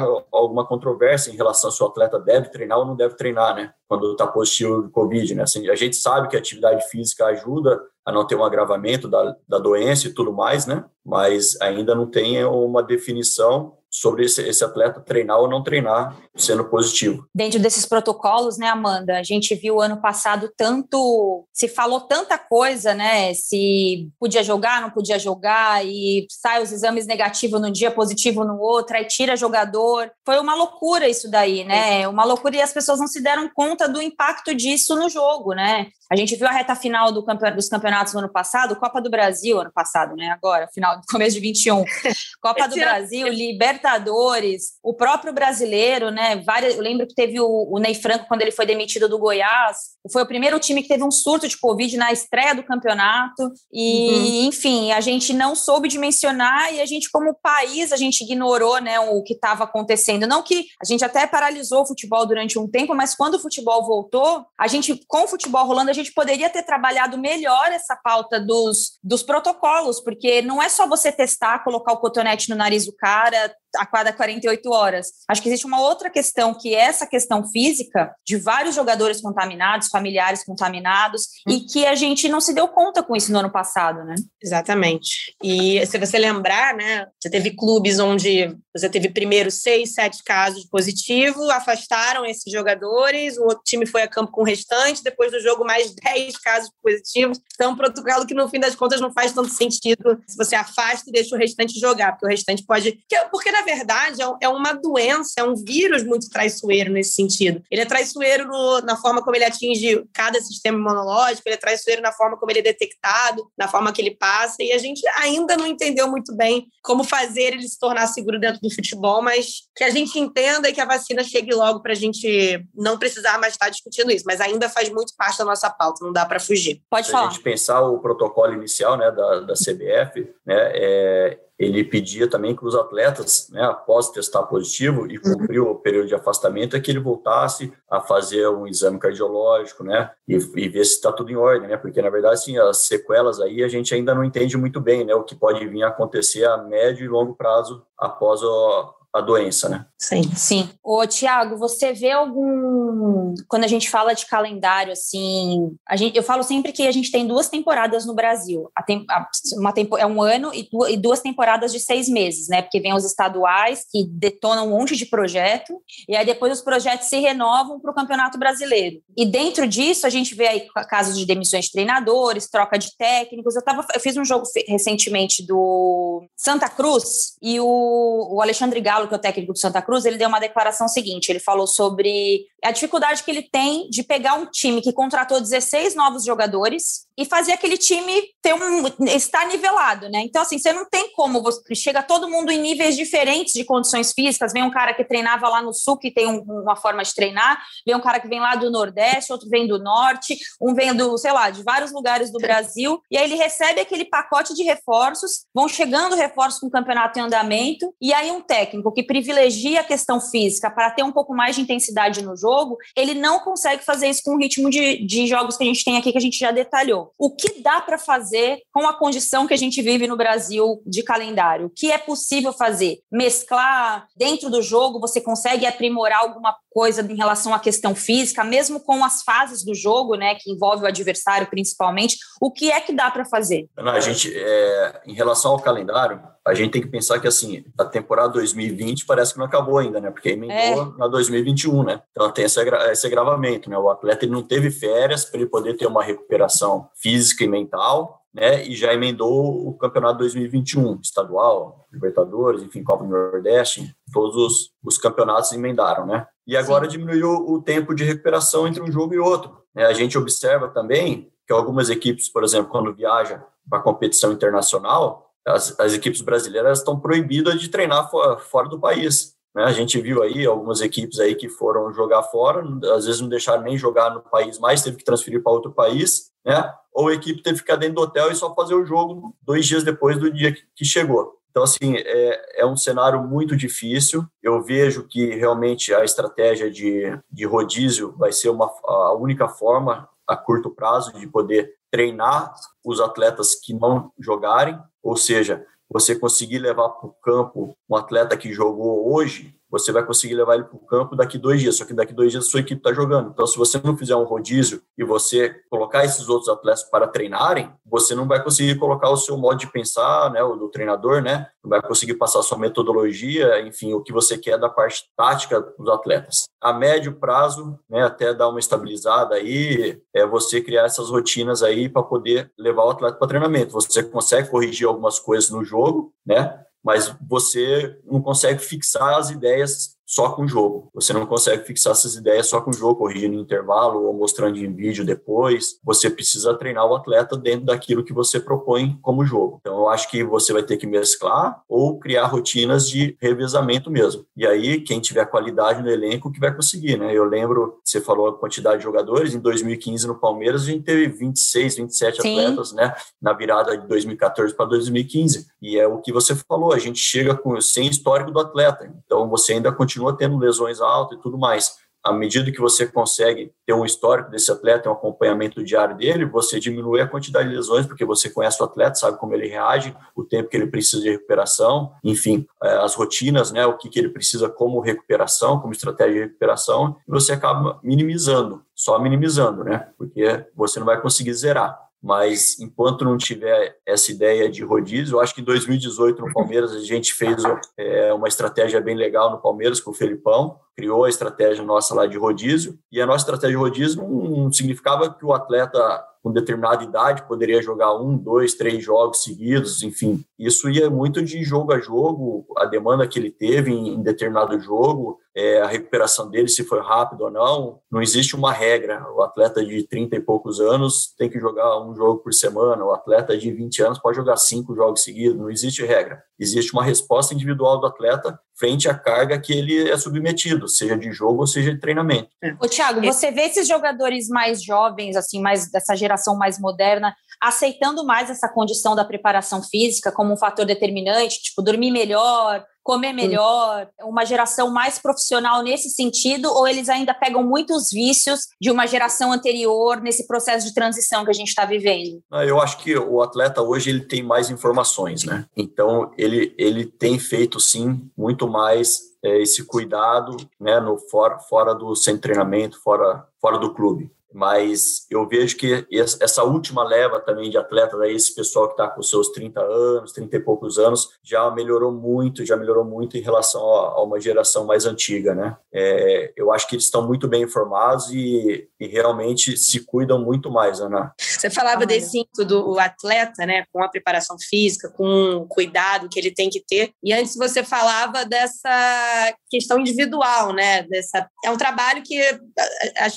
alguma 0.50 0.66
controvérsia 0.66 1.32
em 1.32 1.36
relação 1.36 1.72
se 1.72 1.82
o 1.82 1.86
atleta 1.86 2.20
deve 2.20 2.50
treinar 2.50 2.80
ou 2.80 2.86
não 2.86 2.96
deve 2.96 3.16
treinar, 3.16 3.56
né? 3.56 3.72
Quando 3.88 4.12
está 4.12 4.28
positivo 4.28 4.84
de 4.84 4.90
Covid, 4.90 5.36
né? 5.36 5.44
Assim, 5.44 5.70
a 5.70 5.76
gente 5.76 5.96
sabe 5.96 6.28
que 6.28 6.36
a 6.36 6.40
atividade 6.40 6.88
física 6.90 7.28
ajuda 7.28 7.80
a 8.06 8.12
não 8.12 8.26
ter 8.26 8.36
um 8.36 8.44
agravamento 8.44 9.08
da, 9.08 9.36
da 9.48 9.60
doença 9.60 10.08
e 10.08 10.14
tudo 10.14 10.34
mais, 10.34 10.66
né? 10.66 10.84
Mas 11.06 11.60
ainda 11.62 11.94
não 11.94 12.08
tem 12.08 12.44
uma 12.44 12.84
definição 12.84 13.78
sobre 13.90 14.26
esse, 14.26 14.42
esse, 14.48 14.64
atleta 14.64 15.02
treinar 15.02 15.40
ou 15.40 15.50
não 15.50 15.64
treinar 15.64 16.16
sendo 16.36 16.66
positivo. 16.66 17.28
Dentro 17.34 17.60
desses 17.60 17.86
protocolos, 17.86 18.58
né, 18.58 18.68
Amanda, 18.68 19.18
a 19.18 19.24
gente 19.24 19.56
viu 19.56 19.82
ano 19.82 20.00
passado 20.00 20.52
tanto, 20.56 21.48
se 21.52 21.68
falou 21.68 22.02
tanta 22.02 22.38
coisa, 22.38 22.94
né, 22.94 23.34
se 23.34 24.08
podia 24.20 24.44
jogar, 24.44 24.82
não 24.82 24.92
podia 24.92 25.18
jogar, 25.18 25.86
e 25.86 26.28
sai 26.30 26.62
os 26.62 26.72
exames 26.72 27.08
negativos 27.08 27.60
num 27.60 27.72
dia, 27.72 27.90
positivo 27.90 28.44
no 28.44 28.60
outro, 28.60 28.96
aí 28.96 29.06
tira 29.06 29.36
jogador. 29.36 30.12
Foi 30.24 30.40
uma 30.40 30.54
loucura 30.54 31.10
isso 31.10 31.30
daí, 31.30 31.64
né, 31.64 32.08
uma 32.08 32.24
loucura 32.24 32.58
e 32.58 32.62
as 32.62 32.72
pessoas 32.72 33.00
não 33.00 33.08
se 33.08 33.22
deram 33.22 33.50
conta 33.54 33.90
do 33.90 34.02
impacto 34.02 34.54
disso 34.54 34.96
no 34.96 35.10
jogo, 35.10 35.54
né. 35.54 35.88
A 36.12 36.16
gente 36.16 36.36
viu 36.36 36.48
a 36.48 36.52
reta 36.52 36.76
final 36.76 37.12
do 37.12 37.24
campe 37.24 37.50
dos 37.52 37.70
campeonatos 37.70 38.14
no 38.14 38.20
ano 38.20 38.32
passado, 38.32 38.76
Copa 38.76 39.00
do 39.00 39.10
Brasil 39.10 39.60
ano 39.60 39.72
passado, 39.74 40.16
né, 40.16 40.30
agora, 40.30 40.68
final, 40.74 41.02
começo 41.10 41.36
de 41.36 41.42
21. 41.42 41.84
Copa 42.42 42.68
do 42.68 42.76
Brasil, 42.76 43.28
Libertadores 43.28 43.79
Libertadores, 43.80 44.74
o 44.84 44.94
próprio 44.94 45.34
brasileiro, 45.34 46.12
né? 46.12 46.42
Várias, 46.46 46.76
eu 46.76 46.82
lembro 46.82 47.08
que 47.08 47.16
teve 47.16 47.40
o, 47.40 47.48
o 47.48 47.80
Ney 47.80 47.96
Franco, 47.96 48.28
quando 48.28 48.42
ele 48.42 48.52
foi 48.52 48.66
demitido 48.66 49.08
do 49.08 49.18
Goiás, 49.18 49.78
foi 50.12 50.24
o 50.24 50.28
primeiro 50.28 50.60
time 50.60 50.82
que 50.82 50.88
teve 50.88 51.04
um 51.04 51.12
surto 51.12 51.48
de 51.48 51.58
Covid 51.58 51.96
na 51.98 52.12
estreia 52.12 52.54
do 52.54 52.64
campeonato. 52.64 53.52
E, 53.72 54.10
uhum. 54.10 54.48
enfim, 54.48 54.92
a 54.92 55.00
gente 55.00 55.34
não 55.34 55.56
soube 55.56 55.88
dimensionar 55.88 56.74
e 56.74 56.82
a 56.82 56.86
gente, 56.86 57.10
como 57.10 57.34
país, 57.42 57.92
a 57.92 57.98
gente 57.98 58.24
ignorou 58.24 58.80
né, 58.82 59.00
o 59.00 59.24
que 59.24 59.34
estava 59.34 59.64
acontecendo. 59.64 60.28
Não 60.28 60.44
que 60.44 60.66
a 60.82 60.86
gente 60.86 61.04
até 61.04 61.26
paralisou 61.26 61.82
o 61.84 61.88
futebol 61.88 62.26
durante 62.26 62.60
um 62.60 62.68
tempo, 62.68 62.94
mas 62.94 63.16
quando 63.16 63.36
o 63.36 63.40
futebol 63.40 63.86
voltou, 63.86 64.46
a 64.60 64.68
gente, 64.68 65.00
com 65.08 65.24
o 65.24 65.28
futebol 65.28 65.66
rolando, 65.66 65.90
a 65.90 65.94
gente 65.94 66.14
poderia 66.14 66.50
ter 66.50 66.64
trabalhado 66.64 67.18
melhor 67.18 67.72
essa 67.72 67.96
pauta 67.96 68.40
dos, 68.40 69.00
dos 69.04 69.24
protocolos, 69.24 70.02
porque 70.02 70.42
não 70.42 70.62
é 70.62 70.70
só 70.70 70.88
você 70.88 71.12
testar, 71.12 71.64
colocar 71.64 71.94
o 71.94 72.00
cotonete 72.00 72.50
no 72.50 72.56
nariz 72.56 72.86
do 72.86 72.96
cara, 72.96 73.54
a 73.76 73.86
cada 73.86 74.12
48 74.12 74.72
horas. 74.72 75.08
Acho 75.28 75.42
que 75.42 75.50
existe 75.50 75.66
uma 75.66 75.82
outra 75.82 76.10
questão, 76.10 76.54
que 76.54 76.74
é 76.74 76.80
essa 76.80 77.06
questão 77.06 77.48
física 77.50 78.14
de 78.26 78.38
vários 78.38 78.76
jogadores 78.76 79.22
contaminados, 79.22 79.90
familiares 79.90 80.44
contaminados, 80.44 81.28
hum. 81.48 81.52
e 81.52 81.62
que 81.62 81.86
a 81.86 81.96
gente 81.96 82.28
não 82.28 82.42
se 82.42 82.54
deu 82.54 82.68
conta 82.68 83.04
com 83.04 83.16
isso 83.16 83.32
no 83.32 83.40
ano 83.40 83.52
passado, 83.52 84.04
né? 84.04 84.16
Exatamente. 84.42 85.36
E 85.44 85.86
se 85.86 85.98
você 85.98 86.18
lembrar, 86.18 86.74
né, 86.76 87.08
você 87.20 87.30
teve 87.30 87.52
clubes 87.52 88.00
onde 88.00 88.56
você 88.80 88.90
teve 88.90 89.10
primeiro 89.10 89.52
seis, 89.52 89.94
sete 89.94 90.24
casos 90.24 90.66
positivos, 90.66 91.50
afastaram 91.50 92.26
esses 92.26 92.52
jogadores, 92.52 93.38
o 93.38 93.44
outro 93.44 93.64
time 93.64 93.86
foi 93.86 94.02
a 94.02 94.08
campo 94.08 94.32
com 94.32 94.42
o 94.42 94.46
restante, 94.46 95.04
depois 95.04 95.32
do 95.32 95.40
jogo 95.40 95.66
mais 95.66 95.94
dez 95.94 96.38
casos 96.38 96.70
positivos. 96.82 97.40
Então, 97.54 97.72
um 97.72 97.76
protocolo 97.76 98.26
que 98.26 98.34
no 98.34 98.48
fim 98.50 98.60
das 98.60 98.76
contas 98.76 99.02
não 99.02 99.12
faz 99.12 99.34
tanto 99.34 99.50
sentido 99.50 100.22
se 100.28 100.38
você 100.38 100.56
afasta 100.56 101.10
e 101.10 101.14
deixa 101.14 101.36
o 101.36 101.38
restante 101.38 101.80
jogar, 101.80 102.14
porque 102.14 102.26
o 102.26 102.30
restante 102.30 102.64
pode... 102.64 103.00
Porque, 103.32 103.52
na 103.52 103.62
verdade, 103.62 104.22
é, 104.22 104.26
é 104.42 104.50
uma 104.50 104.74
doença, 104.74 105.34
é 105.38 105.44
um 105.44 105.56
vírus 105.56 106.04
muito 106.04 106.30
traiçoeiro 106.30 106.92
nesse 106.92 107.14
sentido. 107.14 107.62
Ele 107.70 107.82
é 107.82 107.86
traiçoeiro 107.86 108.48
no, 108.48 108.82
na 108.82 108.96
forma 108.96 109.22
como 109.22 109.36
ele 109.36 109.46
atinge 109.46 110.04
cada 110.14 110.40
sistema 110.42 110.78
imunológico, 110.78 111.48
ele 111.48 111.56
é 111.56 111.60
traiçoeiro 111.60 112.02
na 112.02 112.12
forma 112.12 112.38
como 112.38 112.52
ele 112.52 112.60
é 112.60 112.64
detectado, 112.64 113.50
na 113.58 113.68
forma 113.68 113.92
que 113.92 114.02
ele 114.02 114.16
passa, 114.16 114.56
e 114.60 114.72
a 114.72 114.78
gente 114.78 115.02
ainda 115.18 115.58
não 115.58 115.68
entendeu 115.68 116.10
muito 116.10 116.36
bem 116.36 116.68
como 116.84 117.04
fazer 117.04 117.54
ele 117.54 117.68
se 117.68 117.78
tornar 117.78 118.08
seguro 118.08 118.40
dentro 118.40 118.62
do 118.62 118.69
futebol, 118.70 119.22
mas 119.22 119.64
que 119.76 119.84
a 119.84 119.90
gente 119.90 120.20
entenda 120.20 120.70
e 120.70 120.74
que 120.74 120.82
a 120.82 120.86
vacina 120.86 121.24
chegue 121.24 121.54
logo 121.54 121.82
para 121.82 121.94
a 121.94 121.96
gente 121.96 122.66
não 122.76 122.98
precisar 122.98 123.38
mais 123.40 123.54
estar 123.54 123.70
discutindo 123.70 124.12
isso, 124.12 124.26
mas 124.26 124.42
ainda 124.42 124.70
faz 124.70 124.90
muito 124.90 125.14
parte 125.18 125.38
da 125.38 125.46
nossa 125.46 125.70
pauta, 125.70 126.06
não 126.06 126.12
dá 126.12 126.26
para 126.26 126.40
fugir. 126.40 126.82
Pode 126.90 127.08
Se 127.08 127.12
falar. 127.12 127.28
a 127.28 127.32
gente 127.32 127.42
pensar 127.42 127.82
o 127.82 128.00
protocolo 128.00 128.54
inicial 128.54 128.98
né, 128.98 129.12
da, 129.12 129.40
da 129.42 129.54
CBF, 129.54 130.34
né, 130.46 130.72
é, 130.74 131.40
ele 131.60 131.84
pedia 131.84 132.26
também 132.26 132.56
que 132.56 132.66
os 132.66 132.74
atletas, 132.74 133.50
né, 133.52 133.62
após 133.62 134.10
testar 134.10 134.44
positivo 134.44 135.06
e 135.12 135.18
cumprir 135.18 135.60
o 135.60 135.76
período 135.76 136.08
de 136.08 136.16
afastamento, 136.16 136.78
é 136.78 136.80
que 136.80 136.90
ele 136.90 137.02
voltasse 137.02 137.74
a 137.90 138.00
fazer 138.00 138.48
um 138.48 138.66
exame 138.66 138.98
cardiológico, 138.98 139.84
né, 139.84 140.10
e, 140.26 140.36
e 140.36 140.70
ver 140.70 140.86
se 140.86 140.96
está 140.96 141.12
tudo 141.12 141.30
em 141.30 141.36
ordem, 141.36 141.68
né, 141.68 141.76
porque 141.76 142.02
na 142.02 142.10
verdade, 142.10 142.36
assim, 142.36 142.58
as 142.58 142.78
sequelas 142.88 143.42
aí 143.42 143.62
a 143.62 143.68
gente 143.68 143.94
ainda 143.94 144.16
não 144.16 144.24
entende 144.24 144.56
muito 144.56 144.80
bem, 144.80 145.04
né, 145.04 145.14
o 145.14 145.24
que 145.24 145.36
pode 145.36 145.68
vir 145.68 145.84
a 145.84 145.90
acontecer 145.90 146.46
a 146.46 146.56
médio 146.58 147.04
e 147.04 147.10
longo 147.10 147.36
prazo 147.36 147.84
após 147.98 148.42
o, 148.42 148.94
a 149.14 149.22
doença, 149.22 149.68
né? 149.68 149.86
Sim. 149.98 150.24
Sim. 150.36 150.70
Ô, 150.84 151.06
Tiago, 151.08 151.58
você 151.58 151.94
vê 151.94 152.12
algum. 152.12 153.34
Quando 153.48 153.64
a 153.64 153.68
gente 153.68 153.90
fala 153.90 154.14
de 154.14 154.26
calendário, 154.28 154.94
assim. 154.94 155.76
A 155.88 155.96
gente, 155.96 156.16
eu 156.16 156.24
falo 156.24 156.44
sempre 156.44 156.72
que 156.72 156.88
a 156.88 156.92
gente 156.92 157.12
tem 157.12 157.28
duas 157.28 157.50
temporadas 157.50 158.06
no 158.06 158.14
Brasil. 158.14 158.70
A 158.76 158.84
tem, 158.84 159.06
a, 159.10 159.28
uma 159.58 159.74
tempo, 159.74 159.98
é 159.98 160.06
um 160.06 160.22
ano 160.22 160.52
e, 160.54 160.70
e 160.90 160.98
duas 160.98 161.22
temporadas 161.22 161.72
de 161.72 161.80
seis 161.80 162.08
meses, 162.08 162.48
né? 162.48 162.62
Porque 162.62 162.80
vem 162.80 162.94
os 162.94 163.04
estaduais 163.04 163.86
que 163.92 164.06
detonam 164.08 164.68
um 164.68 164.78
monte 164.78 164.96
de 164.96 165.06
projeto, 165.06 165.82
e 166.08 166.16
aí 166.16 166.26
depois 166.26 166.54
os 166.54 166.62
projetos 166.62 167.08
se 167.08 167.20
renovam 167.20 167.80
para 167.80 167.92
o 167.92 167.96
Campeonato 167.96 168.38
Brasileiro. 168.38 169.02
E 169.18 169.26
dentro 169.26 169.68
disso, 169.68 170.06
a 170.06 170.10
gente 170.10 170.36
vê 170.36 170.48
aí 170.48 170.68
casos 170.88 171.18
de 171.18 171.26
demissões 171.26 171.66
de 171.66 171.72
treinadores, 171.72 172.50
troca 172.50 172.78
de 172.78 172.96
técnicos. 172.96 173.56
Eu, 173.56 173.64
tava, 173.64 173.86
eu 173.94 174.00
fiz 174.00 174.16
um 174.18 174.26
jogo 174.26 174.46
recentemente 174.68 175.46
do 175.46 176.24
Santa 176.36 176.70
Cruz 176.70 177.38
e 177.42 177.60
o, 177.60 178.36
o 178.36 178.42
Alexandre 178.42 178.80
Galo 178.80 178.99
Galo, 179.00 179.08
que 179.08 179.14
é 179.14 179.18
o 179.18 179.22
técnico 179.22 179.54
do 179.54 179.60
Santa 179.60 179.82
Cruz, 179.82 180.06
ele 180.06 180.18
deu 180.18 180.28
uma 180.28 180.40
declaração 180.40 180.88
seguinte: 180.88 181.30
ele 181.30 181.40
falou 181.40 181.66
sobre 181.66 182.46
a 182.64 182.72
dificuldade 182.72 183.24
que 183.24 183.32
ele 183.32 183.44
tem 183.44 183.90
de 183.90 184.04
pegar 184.04 184.36
um 184.36 184.46
time 184.46 184.82
que 184.82 184.92
contratou 184.92 185.40
16 185.40 185.96
novos 185.96 186.26
jogadores 186.26 187.08
e 187.18 187.26
fazer 187.26 187.52
aquele 187.52 187.78
time 187.78 188.24
ter 188.42 188.54
um 188.54 188.88
estar 189.08 189.46
nivelado, 189.48 190.10
né? 190.10 190.22
Então 190.22 190.42
assim, 190.42 190.58
você 190.58 190.72
não 190.72 190.86
tem 190.90 191.12
como 191.14 191.42
você 191.42 191.76
chega 191.76 192.02
todo 192.02 192.30
mundo 192.30 192.52
em 192.52 192.60
níveis 192.60 192.96
diferentes 192.96 193.54
de 193.54 193.66
condições 193.66 194.14
físicas, 194.14 194.54
vem 194.54 194.64
um 194.64 194.72
cara 194.72 194.94
que 194.94 195.04
treinava 195.04 195.48
lá 195.50 195.62
no 195.62 195.74
sul 195.74 195.98
que 195.98 196.12
tem 196.12 196.28
um, 196.28 196.42
uma 196.42 196.76
forma 196.76 197.04
de 197.04 197.14
treinar, 197.14 197.62
vem 197.86 197.96
um 197.96 198.00
cara 198.02 198.20
que 198.20 198.28
vem 198.28 198.40
lá 198.40 198.56
do 198.56 198.72
Nordeste, 198.72 199.32
outro 199.32 199.50
vem 199.50 199.68
do 199.68 199.80
Norte, 199.80 200.38
um 200.62 200.74
vem 200.74 200.94
do, 200.96 201.18
sei 201.18 201.32
lá, 201.32 201.50
de 201.50 201.64
vários 201.64 201.92
lugares 201.92 202.32
do 202.32 202.40
Brasil, 202.40 203.02
e 203.12 203.18
aí 203.18 203.26
ele 203.26 203.36
recebe 203.36 203.82
aquele 203.82 204.06
pacote 204.06 204.54
de 204.54 204.64
reforços, 204.64 205.46
vão 205.54 205.68
chegando 205.68 206.16
reforços 206.16 206.60
com 206.60 206.68
o 206.68 206.72
campeonato 206.72 207.20
em 207.20 207.24
andamento, 207.24 207.94
e 208.02 208.14
aí 208.14 208.32
um 208.32 208.42
técnico 208.42 208.89
que 208.92 209.04
privilegia 209.04 209.82
a 209.82 209.84
questão 209.84 210.20
física 210.20 210.70
para 210.70 210.92
ter 210.92 211.04
um 211.04 211.12
pouco 211.12 211.34
mais 211.34 211.56
de 211.56 211.62
intensidade 211.62 212.24
no 212.24 212.36
jogo, 212.36 212.78
ele 212.96 213.14
não 213.14 213.40
consegue 213.40 213.84
fazer 213.84 214.10
isso 214.10 214.22
com 214.24 214.36
o 214.36 214.38
ritmo 214.38 214.70
de, 214.70 215.06
de 215.06 215.28
jogos 215.28 215.58
que 215.58 215.64
a 215.64 215.68
gente 215.68 215.84
tem 215.84 215.98
aqui, 215.98 216.12
que 216.12 216.18
a 216.18 216.22
gente 216.22 216.38
já 216.38 216.52
detalhou. 216.52 217.12
O 217.18 217.36
que 217.36 217.62
dá 217.62 217.82
para 217.82 217.98
fazer 217.98 218.60
com 218.72 218.88
a 218.88 218.94
condição 218.94 219.48
que 219.48 219.54
a 219.54 219.58
gente 219.58 219.82
vive 219.82 220.08
no 220.08 220.18
Brasil 220.18 220.82
de 220.86 221.04
calendário? 221.04 221.68
O 221.68 221.70
que 221.70 221.92
é 221.92 221.98
possível 221.98 222.54
fazer? 222.54 223.00
Mesclar 223.12 224.08
dentro 224.16 224.50
do 224.50 224.62
jogo, 224.62 225.00
você 225.00 225.22
consegue 225.22 225.66
aprimorar 225.66 226.22
alguma 226.22 226.56
coisa 226.70 227.02
em 227.02 227.16
relação 227.16 227.54
à 227.54 227.60
questão 227.60 227.96
física, 227.96 228.44
mesmo 228.44 228.80
com 228.80 229.04
as 229.04 229.24
fases 229.24 229.64
do 229.66 229.74
jogo, 229.74 230.16
né, 230.16 230.36
que 230.36 230.52
envolve 230.52 230.84
o 230.84 230.88
adversário 230.88 231.48
principalmente, 231.48 232.18
o 232.40 232.52
que 232.52 232.72
é 232.72 232.80
que 232.80 232.94
dá 232.94 233.10
para 233.10 233.26
fazer? 233.26 233.68
A 233.78 234.00
gente, 234.00 234.32
é, 234.34 235.02
em 235.06 235.14
relação 235.14 235.52
ao 235.52 235.60
calendário, 235.60 236.22
a 236.50 236.54
gente 236.54 236.72
tem 236.72 236.82
que 236.82 236.88
pensar 236.88 237.20
que, 237.20 237.28
assim, 237.28 237.64
a 237.78 237.86
temporada 237.86 238.34
2020 238.34 239.06
parece 239.06 239.34
que 239.34 239.40
não 239.40 239.46
acabou 239.46 239.78
ainda, 239.78 240.00
né, 240.02 240.10
porque 240.10 240.30
emendou 240.30 240.94
é. 240.96 240.98
na 240.98 241.08
2021, 241.08 241.84
né, 241.84 242.02
então 242.12 242.30
tem 242.32 242.46
esse, 242.46 242.60
esse 242.60 243.08
agravamento, 243.08 243.70
né, 243.70 243.78
o 243.78 243.90
atleta 243.90 244.26
ele 244.26 244.32
não 244.32 244.42
teve 244.42 244.72
férias 244.72 245.26
para 245.26 245.40
ele 245.40 245.50
poder 245.50 245.76
ter 245.76 245.86
uma 245.86 246.04
recuperação 246.04 246.90
física 246.96 247.44
e 247.44 247.48
mental, 247.48 248.22
né, 248.34 248.66
e 248.68 248.76
já 248.76 248.94
emendou 248.94 249.68
o 249.68 249.74
campeonato 249.78 250.20
2021, 250.20 251.00
estadual, 251.02 251.88
Libertadores, 251.92 252.62
enfim, 252.62 252.84
Copa 252.84 253.04
do 253.04 253.10
Nordeste, 253.10 253.96
todos 254.14 254.36
os, 254.36 254.72
os 254.84 254.98
campeonatos 254.98 255.52
emendaram, 255.52 256.06
né? 256.06 256.28
E 256.46 256.56
agora 256.56 256.86
Sim. 256.86 256.92
diminuiu 256.92 257.32
o 257.32 257.62
tempo 257.62 257.96
de 257.96 258.04
recuperação 258.04 258.68
entre 258.68 258.82
um 258.82 258.92
jogo 258.92 259.14
e 259.14 259.20
outro. 259.20 259.58
Né? 259.74 259.86
A 259.86 259.94
gente 259.94 260.18
observa 260.18 260.68
também 260.68 261.32
que 261.48 261.54
algumas 261.54 261.90
equipes, 261.90 262.30
por 262.30 262.44
exemplo, 262.44 262.70
quando 262.70 262.94
viaja 262.94 263.44
para 263.68 263.82
competição 263.82 264.32
internacional, 264.32 265.29
as, 265.50 265.80
as, 265.80 265.94
equipes 265.94 266.22
brasileiras 266.22 266.80
estão 266.80 267.00
proibidas 267.00 267.60
de 267.60 267.70
treinar 267.70 268.10
fora, 268.10 268.38
fora 268.38 268.70
do 268.70 268.80
país. 268.80 269.36
Né? 269.56 269.64
A 269.64 269.72
gente 269.72 270.00
viu 270.00 270.22
aí 270.22 270.46
algumas 270.46 270.82
equipes 270.82 271.20
aí 271.20 271.36
que 271.36 271.50
foram 271.50 271.92
jogar 271.94 272.24
fora, 272.24 272.64
às 272.96 273.06
vezes 273.06 273.22
não 273.22 273.30
deixaram 273.30 273.64
nem 273.64 273.78
jogar 273.78 274.14
no 274.14 274.22
país 274.22 274.60
mais, 274.60 274.84
teve 274.84 274.98
que 274.98 275.04
transferir 275.04 275.42
para 275.42 275.52
outro 275.52 275.72
país, 275.72 276.32
né? 276.46 276.72
Ou 276.94 277.08
a 277.08 277.14
equipe 277.14 277.42
teve 277.42 277.56
que 277.56 277.62
ficar 277.62 277.76
dentro 277.76 277.96
do 277.96 278.02
hotel 278.02 278.32
e 278.32 278.36
só 278.36 278.54
fazer 278.54 278.74
o 278.74 278.86
jogo 278.86 279.36
dois 279.42 279.66
dias 279.66 279.84
depois 279.84 280.18
do 280.18 280.32
dia 280.32 280.56
que 280.76 280.86
chegou. 280.86 281.40
Então, 281.50 281.64
assim, 281.64 281.96
é, 281.96 282.62
é 282.62 282.66
um 282.66 282.78
cenário 282.78 283.22
muito 283.24 283.56
difícil. 283.56 284.26
Eu 284.42 284.62
vejo 284.62 285.08
que 285.08 285.36
realmente 285.36 285.94
a 285.94 286.04
estratégia 286.04 286.70
de, 286.70 287.18
de 287.32 287.46
rodízio 287.46 288.14
vai 288.18 288.32
ser 288.32 288.50
uma, 288.50 288.72
a 288.86 289.14
única 289.14 289.48
forma 289.48 290.08
a 290.28 290.38
curto 290.38 290.70
prazo 290.70 291.12
de 291.14 291.26
poder 291.26 291.74
treinar 291.92 292.54
os 292.84 293.00
atletas 293.00 293.56
que 293.56 293.74
não 293.74 294.12
jogarem, 294.20 294.80
ou 295.02 295.16
seja, 295.16 295.66
você 295.90 296.16
conseguir 296.16 296.60
levar 296.60 296.90
para 296.90 297.08
o 297.08 297.14
campo 297.14 297.76
um 297.90 297.96
atleta 297.96 298.38
que 298.38 298.54
jogou 298.54 299.14
hoje 299.14 299.59
você 299.70 299.92
vai 299.92 300.06
conseguir 300.06 300.36
levar 300.36 300.56
ele 300.56 300.64
para 300.64 300.76
o 300.76 300.86
campo 300.86 301.16
daqui 301.16 301.38
dois 301.38 301.62
dias, 301.62 301.78
só 301.78 301.86
que 301.86 301.94
daqui 301.94 302.14
dois 302.14 302.32
dias 302.32 302.46
a 302.46 302.48
sua 302.48 302.60
equipe 302.60 302.80
está 302.80 302.94
jogando. 302.94 303.30
Então, 303.32 303.46
se 303.46 303.58
você 303.58 303.80
não 303.84 303.96
fizer 303.96 304.16
um 304.16 304.24
rodízio 304.24 304.82
e 304.98 305.04
você 305.04 305.56
colocar 305.70 306.04
esses 306.04 306.28
outros 306.28 306.50
atletas 306.50 306.84
para 306.84 307.08
treinarem, 307.08 307.72
você 307.86 308.16
não 308.16 308.28
vai 308.28 308.44
conseguir 308.44 308.76
colocar 308.80 309.10
o 309.10 309.18
seu 309.18 309.38
modo 309.38 309.58
de 309.58 309.72
pensar, 309.72 310.32
né, 310.32 310.42
o 310.44 310.56
do 310.56 310.70
treinador, 310.70 311.22
né, 311.22 311.48
não 311.64 311.70
vai 311.70 311.82
conseguir 311.82 312.16
passar 312.16 312.40
a 312.40 312.44
sua 312.44 312.58
metodologia, 312.58 313.62
enfim, 313.62 313.94
o 313.94 314.02
que 314.02 314.14
você 314.14 314.38
quer 314.38 314.58
da 314.58 314.70
parte 314.70 315.06
tática 315.16 315.62
dos 315.78 315.90
atletas. 315.90 316.48
A 316.62 316.74
médio 316.74 317.20
prazo, 317.20 317.78
né, 317.90 318.04
até 318.04 318.34
dar 318.34 318.50
uma 318.50 318.60
estabilizada 318.60 319.36
aí, 319.36 320.02
é 320.14 320.26
você 320.26 320.62
criar 320.62 320.86
essas 320.86 321.10
rotinas 321.10 321.64
aí 321.64 321.88
para 321.88 322.04
poder 322.04 322.52
levar 322.58 322.86
o 322.86 322.90
atleta 322.90 323.18
para 323.18 323.28
treinamento. 323.28 323.74
Você 323.74 324.04
consegue 324.04 324.50
corrigir 324.50 324.88
algumas 324.88 325.20
coisas 325.20 325.50
no 325.50 325.64
jogo, 325.64 326.14
né, 326.26 326.66
mas 326.84 327.16
você 327.28 328.00
não 328.06 328.22
consegue 328.22 328.60
fixar 328.64 329.18
as 329.18 329.30
ideias 329.30 329.98
só 330.10 330.32
com 330.32 330.42
o 330.42 330.48
jogo. 330.48 330.90
Você 330.96 331.14
não 331.14 331.24
consegue 331.24 331.64
fixar 331.68 331.92
essas 331.92 332.16
ideias 332.16 332.48
só 332.48 332.60
com 332.60 332.72
o 332.72 332.74
jogo, 332.74 332.96
corrigindo 332.96 333.36
em 333.36 333.40
intervalo 333.40 334.08
ou 334.08 334.12
mostrando 334.12 334.58
em 334.58 334.74
vídeo 334.74 335.06
depois. 335.06 335.80
Você 335.84 336.10
precisa 336.10 336.56
treinar 336.56 336.88
o 336.88 336.96
atleta 336.96 337.38
dentro 337.38 337.68
daquilo 337.68 338.04
que 338.04 338.12
você 338.12 338.40
propõe 338.40 338.98
como 339.04 339.24
jogo. 339.24 339.60
Então, 339.62 339.78
eu 339.78 339.88
acho 339.88 340.10
que 340.10 340.24
você 340.24 340.52
vai 340.52 340.64
ter 340.64 340.78
que 340.78 340.88
mesclar 340.88 341.62
ou 341.70 342.00
criar 342.00 342.26
rotinas 342.26 342.90
de 342.90 343.16
revezamento 343.22 343.92
mesmo. 343.92 344.26
E 344.36 344.48
aí, 344.48 344.82
quem 344.82 345.00
tiver 345.00 345.26
qualidade 345.26 345.84
no 345.84 345.92
elenco 345.92 346.32
que 346.32 346.40
vai 346.40 346.56
conseguir, 346.56 346.98
né? 346.98 347.14
Eu 347.14 347.26
lembro, 347.26 347.80
você 347.86 348.02
falou 348.02 348.30
a 348.30 348.34
quantidade 348.36 348.78
de 348.78 348.86
jogadores, 348.86 349.36
em 349.36 349.40
2015 349.40 350.08
no 350.08 350.16
Palmeiras 350.16 350.64
a 350.64 350.66
gente 350.66 350.86
teve 350.86 351.08
26, 351.08 351.76
27 351.76 352.22
Sim. 352.24 352.40
atletas, 352.40 352.74
né? 352.74 352.96
Na 353.22 353.32
virada 353.34 353.78
de 353.78 353.88
2014 353.88 354.56
para 354.56 354.66
2015. 354.66 355.50
E 355.62 355.78
é 355.78 355.88
o 355.88 356.00
que 356.00 356.12
você 356.12 356.34
falou, 356.34 356.74
a 356.74 356.80
gente 356.80 356.98
chega 356.98 357.36
com 357.36 357.62
sem 357.62 357.88
histórico 357.88 358.32
do 358.32 358.40
atleta. 358.40 358.92
Então, 359.06 359.30
você 359.30 359.54
ainda 359.54 359.72
continua 359.72 359.99
continua 360.00 360.16
tendo 360.16 360.38
lesões 360.38 360.80
altas 360.80 361.18
e 361.18 361.22
tudo 361.22 361.38
mais. 361.38 361.78
À 362.02 362.14
medida 362.14 362.50
que 362.50 362.62
você 362.62 362.88
consegue 362.88 363.52
ter 363.66 363.74
um 363.74 363.84
histórico 363.84 364.32
desse 364.32 364.50
atleta, 364.50 364.90
um 364.90 364.94
acompanhamento 364.94 365.62
diário 365.62 365.98
dele, 365.98 366.24
você 366.24 366.58
diminui 366.58 367.02
a 367.02 367.08
quantidade 367.08 367.50
de 367.50 367.56
lesões, 367.56 367.86
porque 367.86 368.06
você 368.06 368.30
conhece 368.30 368.62
o 368.62 368.66
atleta, 368.66 368.96
sabe 368.96 369.18
como 369.18 369.34
ele 369.34 369.50
reage, 369.50 369.94
o 370.16 370.24
tempo 370.24 370.48
que 370.48 370.56
ele 370.56 370.68
precisa 370.68 371.02
de 371.02 371.10
recuperação, 371.10 371.92
enfim, 372.02 372.48
é, 372.64 372.78
as 372.78 372.96
rotinas, 372.96 373.52
né, 373.52 373.66
o 373.66 373.76
que, 373.76 373.90
que 373.90 374.00
ele 374.00 374.08
precisa 374.08 374.48
como 374.48 374.80
recuperação, 374.80 375.60
como 375.60 375.74
estratégia 375.74 376.14
de 376.14 376.20
recuperação, 376.22 376.96
e 377.06 377.12
você 377.12 377.34
acaba 377.34 377.78
minimizando, 377.84 378.64
só 378.74 378.98
minimizando, 378.98 379.66
né, 379.66 379.90
porque 379.98 380.46
você 380.56 380.80
não 380.80 380.86
vai 380.86 381.02
conseguir 381.02 381.34
zerar 381.34 381.89
mas 382.02 382.60
enquanto 382.60 383.04
não 383.04 383.18
tiver 383.18 383.78
essa 383.86 384.12
ideia 384.12 384.50
de 384.50 384.64
rodízio, 384.64 385.16
eu 385.16 385.20
acho 385.20 385.36
que 385.36 385.42
em 385.42 385.44
2018 385.44 386.22
no 386.22 386.34
Palmeiras 386.34 386.72
a 386.74 386.80
gente 386.80 387.14
fez 387.14 387.44
é, 387.78 388.14
uma 388.14 388.28
estratégia 388.28 388.80
bem 388.80 388.96
legal 388.96 389.30
no 389.32 389.42
Palmeiras 389.42 389.82
com 389.82 389.92
o 389.92 389.94
Felipão, 389.94 390.58
criou 390.76 391.04
a 391.04 391.10
estratégia 391.10 391.64
nossa 391.64 391.94
lá 391.94 392.08
de 392.08 392.18
rodízio, 392.18 392.80
e 392.92 393.02
a 393.02 393.06
nossa 393.06 393.24
estratégia 393.24 393.58
de 393.58 393.62
rodízio 393.62 394.02
não 394.02 394.52
significava 394.52 395.14
que 395.14 395.26
o 395.26 395.34
atleta 395.34 396.06
com 396.22 396.32
determinada 396.32 396.84
idade 396.84 397.28
poderia 397.28 397.62
jogar 397.62 397.96
um, 397.96 398.18
dois, 398.18 398.54
três 398.54 398.84
jogos 398.84 399.24
seguidos, 399.24 399.82
enfim. 399.84 400.24
Isso 400.38 400.70
ia 400.70 400.90
muito 400.90 401.22
de 401.22 401.44
jogo 401.44 401.74
a 401.74 401.80
jogo, 401.80 402.46
a 402.58 402.66
demanda 402.66 403.08
que 403.08 403.18
ele 403.18 403.32
teve 403.32 403.72
em, 403.72 403.96
em 403.96 404.02
determinado 404.02 404.60
jogo, 404.60 405.20
é, 405.40 405.62
a 405.62 405.68
recuperação 405.68 406.30
dele, 406.30 406.50
se 406.50 406.66
foi 406.66 406.82
rápido 406.82 407.22
ou 407.22 407.32
não. 407.32 407.80
Não 407.90 408.02
existe 408.02 408.36
uma 408.36 408.52
regra. 408.52 409.06
O 409.16 409.22
atleta 409.22 409.66
de 409.66 409.88
30 409.88 410.18
e 410.18 410.20
poucos 410.20 410.60
anos 410.60 411.14
tem 411.18 411.30
que 411.30 411.40
jogar 411.40 411.82
um 411.82 411.96
jogo 411.96 412.20
por 412.20 412.34
semana, 412.34 412.84
o 412.84 412.92
atleta 412.92 413.38
de 413.38 413.50
20 413.50 413.84
anos 413.84 414.00
pode 414.00 414.18
jogar 414.18 414.36
cinco 414.36 414.76
jogos 414.76 415.02
seguidos, 415.02 415.38
não 415.38 415.50
existe 415.50 415.86
regra. 415.86 416.22
Existe 416.38 416.74
uma 416.74 416.84
resposta 416.84 417.34
individual 417.34 417.80
do 417.80 417.88
atleta 417.88 418.38
frente 418.58 418.90
à 418.90 418.94
carga 418.94 419.40
que 419.40 419.54
ele 419.54 419.90
é 419.90 419.98
submetido, 419.98 420.68
seja 420.68 420.98
de 420.98 421.12
jogo 421.14 421.42
ou 421.42 421.48
seja 421.48 421.74
de 421.74 421.80
treinamento. 421.80 422.30
Ô, 422.62 422.68
Thiago, 422.68 423.02
você 423.02 423.32
vê 423.32 423.44
esses 423.44 423.66
jogadores 423.66 424.28
mais 424.28 424.62
jovens, 424.62 425.16
assim, 425.16 425.42
mais 425.42 425.72
dessa 425.72 425.96
geração 425.96 426.38
mais 426.38 426.60
moderna, 426.60 427.16
aceitando 427.42 428.06
mais 428.06 428.30
essa 428.30 428.50
condição 428.50 428.96
da 428.96 429.06
preparação 429.06 429.64
física 429.64 430.12
como 430.12 430.34
um 430.34 430.38
fator 430.38 430.66
determinante, 430.66 431.42
tipo, 431.42 431.62
dormir 431.62 431.92
melhor, 431.92 432.66
comer 432.84 433.14
melhor, 433.14 433.88
uma 434.02 434.26
geração 434.26 434.72
mais 434.72 434.98
profissional 435.00 435.62
nesse 435.62 435.90
sentido, 435.90 436.52
ou 436.52 436.68
eles 436.68 436.90
ainda 436.90 437.14
pegam 437.14 437.44
muitos 437.44 437.90
vícios 437.92 438.48
de 438.60 438.72
uma 438.72 438.88
geração 438.88 439.32
anterior 439.32 440.02
nesse 440.02 440.26
processo 440.28 440.68
de 440.68 440.74
transição 440.74 441.24
que 441.24 441.32
a 441.32 441.34
gente 441.34 441.50
está 441.50 441.66
vivendo? 441.66 442.22
Ah, 442.32 442.46
eu 442.46 442.60
acho 442.60 442.78
que 442.78 442.98
o 442.98 443.22
atleta 443.22 443.62
hoje 443.62 443.90
ele 443.90 444.02
tem 444.02 444.24
mais 444.24 444.50
informações, 444.50 445.24
né? 445.24 445.46
Então 445.56 446.12
ele, 446.18 446.54
ele 446.58 446.86
tem 446.86 447.20
feito 447.20 447.60
sim 447.60 448.10
muito 448.18 448.48
mais 448.48 449.10
é, 449.24 449.42
esse 449.42 449.66
cuidado, 449.66 450.38
né, 450.60 450.80
no 450.80 450.98
fora, 450.98 451.40
fora 451.40 451.74
do 451.74 451.96
sem 451.96 452.18
treinamento, 452.18 452.82
fora 452.82 453.28
fora 453.42 453.58
do 453.58 453.74
clube. 453.74 454.12
Mas 454.34 455.06
eu 455.10 455.28
vejo 455.28 455.58
que 455.58 455.88
essa 455.92 456.44
última 456.44 456.84
leva 456.84 457.20
também 457.20 457.50
de 457.50 457.58
atleta, 457.58 457.98
daí 457.98 458.16
esse 458.16 458.34
pessoal 458.34 458.68
que 458.68 458.74
está 458.74 458.88
com 458.88 459.02
seus 459.02 459.30
30 459.30 459.60
anos, 459.62 460.12
30 460.12 460.36
e 460.36 460.40
poucos 460.40 460.78
anos, 460.78 461.10
já 461.24 461.50
melhorou 461.52 461.92
muito, 461.92 462.46
já 462.46 462.56
melhorou 462.56 462.86
muito 462.86 463.18
em 463.18 463.22
relação 463.22 463.62
a, 463.62 463.88
a 463.94 464.04
uma 464.04 464.20
geração 464.20 464.66
mais 464.66 464.86
antiga, 464.86 465.34
né? 465.34 465.58
É, 465.74 466.32
eu 466.36 466.52
acho 466.52 466.68
que 466.68 466.76
eles 466.76 466.86
estão 466.86 467.06
muito 467.06 467.28
bem 467.28 467.44
informados 467.44 468.10
e, 468.12 468.68
e 468.80 468.88
realmente 468.88 469.58
se 469.58 469.80
cuidam 469.80 470.24
muito 470.24 470.52
mais, 470.52 470.80
Ana. 470.80 471.14
Você 471.20 471.50
falava 471.50 471.86
desse 471.86 472.28
do 472.46 472.80
atleta, 472.80 473.46
né, 473.46 473.64
com 473.72 473.84
a 473.84 473.88
preparação 473.90 474.38
física, 474.40 474.90
com 474.90 475.38
o 475.38 475.48
cuidado 475.48 476.10
que 476.10 476.20
ele 476.20 476.32
tem 476.32 476.50
que 476.50 476.64
ter. 476.68 476.92
E 477.04 477.14
antes 477.14 477.36
você 477.36 477.64
falava 477.64 478.26
dessa 478.26 479.34
questão 479.50 479.80
individual, 479.80 480.54
né? 480.54 480.84
Dessa, 480.84 481.28
é 481.44 481.50
um 481.50 481.58
trabalho 481.58 482.04
que 482.04 482.20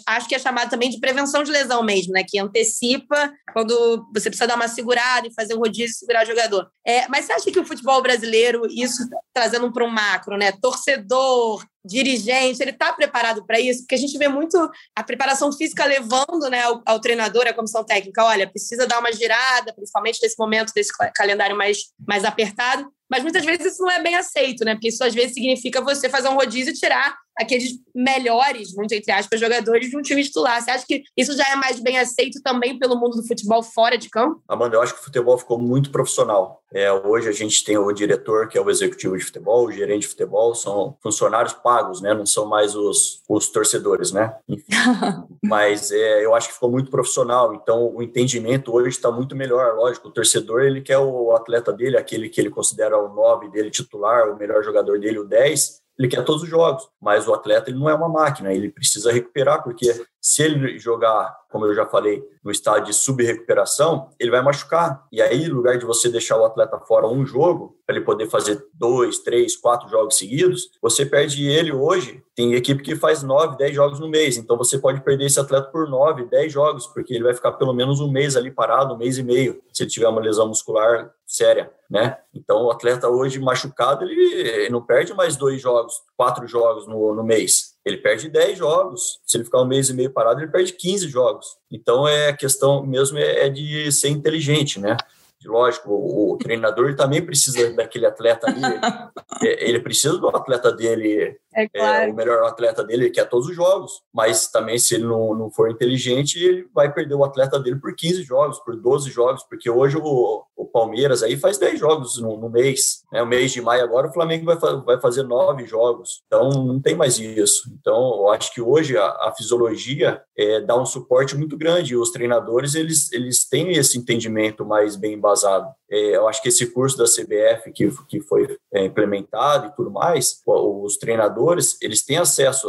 acho 0.06 0.28
que 0.28 0.34
é 0.34 0.38
chamado 0.38 0.70
também 0.70 0.90
de 0.90 1.00
prevenção 1.02 1.42
de 1.42 1.50
lesão 1.50 1.82
mesmo, 1.82 2.12
né? 2.12 2.22
Que 2.26 2.38
antecipa 2.38 3.32
quando 3.52 4.06
você 4.14 4.30
precisa 4.30 4.46
dar 4.46 4.54
uma 4.54 4.68
segurada 4.68 5.26
e 5.26 5.34
fazer 5.34 5.54
um 5.54 5.58
rodízio 5.58 5.92
e 5.92 5.98
segurar 5.98 6.22
o 6.22 6.26
jogador. 6.26 6.70
É, 6.86 7.08
mas 7.08 7.24
você 7.24 7.32
acha 7.32 7.50
que 7.50 7.58
o 7.58 7.66
futebol 7.66 8.00
brasileiro, 8.00 8.62
isso 8.70 9.02
trazendo 9.34 9.70
para 9.72 9.84
um 9.84 9.90
macro, 9.90 10.38
né? 10.38 10.52
Torcedor, 10.52 11.66
dirigente, 11.84 12.62
ele 12.62 12.70
está 12.70 12.92
preparado 12.92 13.44
para 13.44 13.58
isso? 13.58 13.80
Porque 13.80 13.96
a 13.96 13.98
gente 13.98 14.16
vê 14.16 14.28
muito 14.28 14.56
a 14.94 15.02
preparação 15.02 15.52
física 15.52 15.84
levando 15.84 16.48
né, 16.48 16.62
ao, 16.62 16.80
ao, 16.86 17.00
treinador, 17.00 17.46
à 17.48 17.52
comissão 17.52 17.84
técnica, 17.84 18.24
olha, 18.24 18.48
precisa 18.48 18.86
dar 18.86 19.00
uma 19.00 19.12
girada, 19.12 19.72
principalmente 19.74 20.20
nesse 20.22 20.38
momento 20.38 20.72
desse 20.72 20.92
calendário 21.14 21.56
mais, 21.56 21.78
mais 22.06 22.24
apertado, 22.24 22.88
mas 23.10 23.22
muitas 23.22 23.44
vezes 23.44 23.74
isso 23.74 23.82
não 23.82 23.90
é 23.90 24.00
bem 24.00 24.14
aceito, 24.14 24.64
né? 24.64 24.74
Porque 24.74 24.88
isso 24.88 25.02
às 25.02 25.12
vezes 25.12 25.34
significa 25.34 25.80
você 25.80 26.08
fazer 26.08 26.28
um 26.28 26.34
rodízio 26.34 26.72
e 26.72 26.76
tirar 26.76 27.16
aqueles 27.38 27.78
melhores, 27.94 28.74
muito 28.74 28.94
entre 28.94 29.12
aspas, 29.12 29.40
jogadores 29.40 29.90
de 29.90 29.96
um 29.96 30.02
time 30.02 30.22
titular. 30.22 30.60
Você 30.60 30.70
acha 30.70 30.86
que 30.86 31.02
isso 31.16 31.36
já 31.36 31.44
é 31.50 31.56
mais 31.56 31.80
bem 31.80 31.98
aceito 31.98 32.40
também 32.42 32.78
pelo 32.78 32.96
mundo 32.96 33.16
do 33.16 33.26
futebol 33.26 33.62
fora 33.62 33.96
de 33.96 34.08
campo? 34.08 34.42
Amanda, 34.48 34.76
eu 34.76 34.82
acho 34.82 34.94
que 34.94 35.00
o 35.00 35.04
futebol 35.04 35.36
ficou 35.38 35.58
muito 35.58 35.90
profissional. 35.90 36.62
É, 36.74 36.90
hoje 36.90 37.28
a 37.28 37.32
gente 37.32 37.62
tem 37.64 37.76
o 37.76 37.92
diretor, 37.92 38.48
que 38.48 38.56
é 38.56 38.60
o 38.60 38.70
executivo 38.70 39.16
de 39.16 39.24
futebol, 39.24 39.66
o 39.66 39.72
gerente 39.72 40.02
de 40.02 40.08
futebol, 40.08 40.54
são 40.54 40.96
funcionários 41.02 41.52
pagos, 41.52 42.00
né? 42.00 42.14
Não 42.14 42.24
são 42.24 42.46
mais 42.46 42.74
os, 42.74 43.22
os 43.28 43.48
torcedores, 43.48 44.10
né? 44.10 44.34
Mas 45.44 45.90
é, 45.90 46.24
eu 46.24 46.34
acho 46.34 46.48
que 46.48 46.54
ficou 46.54 46.70
muito 46.70 46.90
profissional. 46.90 47.54
Então 47.54 47.94
o 47.94 48.02
entendimento 48.02 48.74
hoje 48.74 48.88
está 48.88 49.10
muito 49.10 49.36
melhor. 49.36 49.74
Lógico, 49.76 50.08
o 50.08 50.12
torcedor 50.12 50.62
ele 50.62 50.80
quer 50.80 50.98
o 50.98 51.32
atleta 51.32 51.72
dele, 51.72 51.98
aquele 51.98 52.28
que 52.28 52.40
ele 52.40 52.50
considera 52.50 52.96
o 52.96 53.14
9 53.14 53.48
dele 53.48 53.70
titular, 53.70 54.30
o 54.30 54.36
melhor 54.36 54.64
jogador 54.64 54.98
dele, 54.98 55.18
o 55.18 55.24
10 55.24 55.82
ele 56.02 56.08
quer 56.08 56.24
todos 56.24 56.42
os 56.42 56.48
jogos, 56.48 56.88
mas 57.00 57.28
o 57.28 57.32
atleta 57.32 57.70
ele 57.70 57.78
não 57.78 57.88
é 57.88 57.94
uma 57.94 58.08
máquina, 58.08 58.52
ele 58.52 58.68
precisa 58.68 59.12
recuperar, 59.12 59.62
porque 59.62 60.04
se 60.22 60.40
ele 60.40 60.78
jogar, 60.78 61.36
como 61.50 61.66
eu 61.66 61.74
já 61.74 61.84
falei, 61.84 62.22
no 62.44 62.52
estado 62.52 62.86
de 62.86 62.92
subrecuperação, 62.92 64.08
ele 64.20 64.30
vai 64.30 64.40
machucar. 64.40 65.04
E 65.10 65.20
aí, 65.20 65.48
no 65.48 65.56
lugar 65.56 65.76
de 65.76 65.84
você 65.84 66.08
deixar 66.08 66.38
o 66.38 66.44
atleta 66.44 66.78
fora 66.78 67.08
um 67.08 67.26
jogo, 67.26 67.76
para 67.84 67.96
ele 67.96 68.04
poder 68.04 68.30
fazer 68.30 68.64
dois, 68.72 69.18
três, 69.18 69.56
quatro 69.56 69.88
jogos 69.88 70.16
seguidos, 70.16 70.70
você 70.80 71.04
perde 71.04 71.44
ele 71.48 71.72
hoje. 71.72 72.22
Tem 72.36 72.54
equipe 72.54 72.84
que 72.84 72.94
faz 72.94 73.24
nove, 73.24 73.56
dez 73.56 73.74
jogos 73.74 73.98
no 73.98 74.08
mês, 74.08 74.36
então 74.36 74.56
você 74.56 74.78
pode 74.78 75.00
perder 75.00 75.26
esse 75.26 75.40
atleta 75.40 75.68
por 75.72 75.88
nove, 75.88 76.24
dez 76.26 76.52
jogos, 76.52 76.86
porque 76.86 77.12
ele 77.12 77.24
vai 77.24 77.34
ficar 77.34 77.52
pelo 77.52 77.74
menos 77.74 78.00
um 78.00 78.10
mês 78.10 78.36
ali 78.36 78.50
parado, 78.50 78.94
um 78.94 78.98
mês 78.98 79.18
e 79.18 79.24
meio, 79.24 79.60
se 79.72 79.82
ele 79.82 79.90
tiver 79.90 80.08
uma 80.08 80.20
lesão 80.20 80.46
muscular 80.46 81.12
séria, 81.26 81.70
né? 81.90 82.16
Então, 82.32 82.64
o 82.64 82.70
atleta 82.70 83.08
hoje 83.08 83.40
machucado, 83.40 84.04
ele, 84.04 84.14
ele 84.14 84.70
não 84.70 84.82
perde 84.82 85.12
mais 85.14 85.36
dois 85.36 85.60
jogos, 85.60 85.94
quatro 86.16 86.46
jogos 86.46 86.86
no, 86.86 87.12
no 87.12 87.24
mês 87.24 87.71
ele 87.84 87.98
perde 87.98 88.28
10 88.28 88.58
jogos. 88.58 89.20
Se 89.26 89.36
ele 89.36 89.44
ficar 89.44 89.62
um 89.62 89.66
mês 89.66 89.88
e 89.88 89.94
meio 89.94 90.10
parado, 90.10 90.40
ele 90.40 90.50
perde 90.50 90.72
15 90.72 91.08
jogos. 91.08 91.46
Então, 91.70 92.06
é 92.06 92.28
a 92.28 92.36
questão 92.36 92.84
mesmo 92.86 93.18
é, 93.18 93.46
é 93.46 93.48
de 93.48 93.90
ser 93.92 94.08
inteligente, 94.08 94.80
né? 94.80 94.96
lógico, 95.44 95.90
o, 95.90 96.32
o 96.32 96.36
treinador 96.36 96.94
também 96.94 97.24
precisa 97.24 97.72
daquele 97.74 98.06
atleta 98.06 98.48
ali. 98.48 98.60
É, 99.42 99.68
ele 99.68 99.80
precisa 99.80 100.18
do 100.18 100.28
atleta 100.28 100.70
dele, 100.70 101.36
é, 101.54 101.68
claro. 101.68 102.04
é, 102.04 102.10
o 102.10 102.14
melhor 102.14 102.44
atleta 102.44 102.82
dele, 102.84 103.10
que 103.10 103.20
é 103.20 103.24
todos 103.24 103.48
os 103.48 103.54
jogos. 103.54 104.02
Mas 104.12 104.48
também, 104.48 104.78
se 104.78 104.94
ele 104.94 105.04
não, 105.04 105.34
não 105.34 105.50
for 105.50 105.70
inteligente, 105.70 106.38
ele 106.38 106.68
vai 106.74 106.92
perder 106.92 107.14
o 107.14 107.24
atleta 107.24 107.58
dele 107.58 107.76
por 107.76 107.94
15 107.94 108.22
jogos, 108.22 108.58
por 108.60 108.76
12 108.76 109.10
jogos, 109.10 109.42
porque 109.44 109.68
hoje 109.68 109.96
o, 109.96 110.42
o 110.56 110.64
Palmeiras 110.66 111.22
aí 111.22 111.36
faz 111.36 111.58
10 111.58 111.78
jogos 111.78 112.18
no, 112.18 112.36
no 112.36 112.48
mês. 112.48 113.02
Né? 113.12 113.22
O 113.22 113.26
mês 113.26 113.52
de 113.52 113.60
maio 113.60 113.84
agora, 113.84 114.08
o 114.08 114.12
Flamengo 114.12 114.44
vai, 114.44 114.56
vai 114.82 115.00
fazer 115.00 115.22
9 115.22 115.66
jogos. 115.66 116.22
Então, 116.26 116.48
não 116.50 116.80
tem 116.80 116.94
mais 116.94 117.18
isso. 117.18 117.70
Então, 117.80 118.14
eu 118.20 118.30
acho 118.30 118.52
que 118.52 118.60
hoje 118.60 118.96
a, 118.96 119.06
a 119.06 119.34
fisiologia 119.36 120.22
é, 120.36 120.60
dá 120.60 120.80
um 120.80 120.86
suporte 120.86 121.36
muito 121.36 121.56
grande. 121.56 121.92
E 121.92 121.96
os 121.96 122.10
treinadores, 122.10 122.74
eles, 122.74 123.12
eles 123.12 123.48
têm 123.48 123.72
esse 123.72 123.98
entendimento 123.98 124.64
mais 124.64 124.96
bem 124.96 125.14
embasado 125.14 125.68
eu 125.92 126.26
acho 126.28 126.42
que 126.42 126.48
esse 126.48 126.66
curso 126.66 126.96
da 126.96 127.04
CBF 127.04 127.70
que, 127.72 127.90
que 128.08 128.20
foi 128.20 128.58
é, 128.72 128.84
implementado 128.84 129.66
e 129.66 129.76
tudo 129.76 129.90
mais, 129.90 130.40
os 130.46 130.96
treinadores, 130.96 131.76
eles 131.82 132.02
têm 132.04 132.18
acesso 132.18 132.68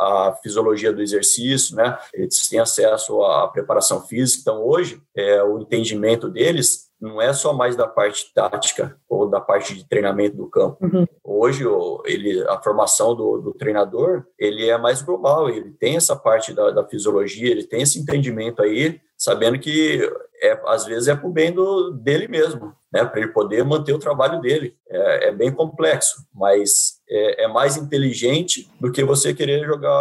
à 0.00 0.38
fisiologia 0.42 0.92
do 0.92 1.00
exercício, 1.00 1.76
né? 1.76 1.96
Eles 2.12 2.48
têm 2.48 2.58
acesso 2.58 3.22
à 3.22 3.48
preparação 3.48 4.02
física. 4.02 4.40
Então, 4.42 4.64
hoje, 4.64 5.00
é, 5.16 5.42
o 5.42 5.60
entendimento 5.60 6.28
deles 6.28 6.83
não 7.00 7.20
é 7.20 7.32
só 7.32 7.52
mais 7.52 7.76
da 7.76 7.86
parte 7.86 8.32
tática 8.32 8.98
ou 9.08 9.28
da 9.28 9.40
parte 9.40 9.74
de 9.74 9.86
treinamento 9.88 10.36
do 10.36 10.48
campo. 10.48 10.78
Uhum. 10.84 11.06
Hoje, 11.22 11.64
ele, 12.06 12.42
a 12.48 12.60
formação 12.60 13.14
do, 13.14 13.38
do, 13.38 13.52
treinador, 13.52 14.24
ele 14.38 14.68
é 14.68 14.78
mais 14.78 15.02
global, 15.02 15.50
ele 15.50 15.70
tem 15.72 15.96
essa 15.96 16.16
parte 16.16 16.52
da, 16.52 16.70
da 16.70 16.86
fisiologia, 16.86 17.50
ele 17.50 17.64
tem 17.64 17.82
esse 17.82 17.98
entendimento 17.98 18.62
aí, 18.62 19.00
sabendo 19.16 19.58
que 19.58 20.00
é, 20.42 20.60
às 20.66 20.84
vezes 20.84 21.08
é 21.08 21.16
para 21.16 21.26
o 21.26 21.32
bem 21.32 21.52
do, 21.52 21.90
dele 21.90 22.28
mesmo, 22.28 22.74
né, 22.92 23.04
para 23.04 23.20
ele 23.20 23.32
poder 23.32 23.64
manter 23.64 23.92
o 23.92 23.98
trabalho 23.98 24.40
dele. 24.40 24.76
É, 24.88 25.28
é 25.28 25.32
bem 25.32 25.52
complexo, 25.52 26.26
mas 26.32 27.00
é, 27.08 27.44
é, 27.44 27.48
mais 27.48 27.76
inteligente 27.76 28.68
do 28.80 28.90
que 28.90 29.04
você 29.04 29.34
querer 29.34 29.64
jogar, 29.64 29.92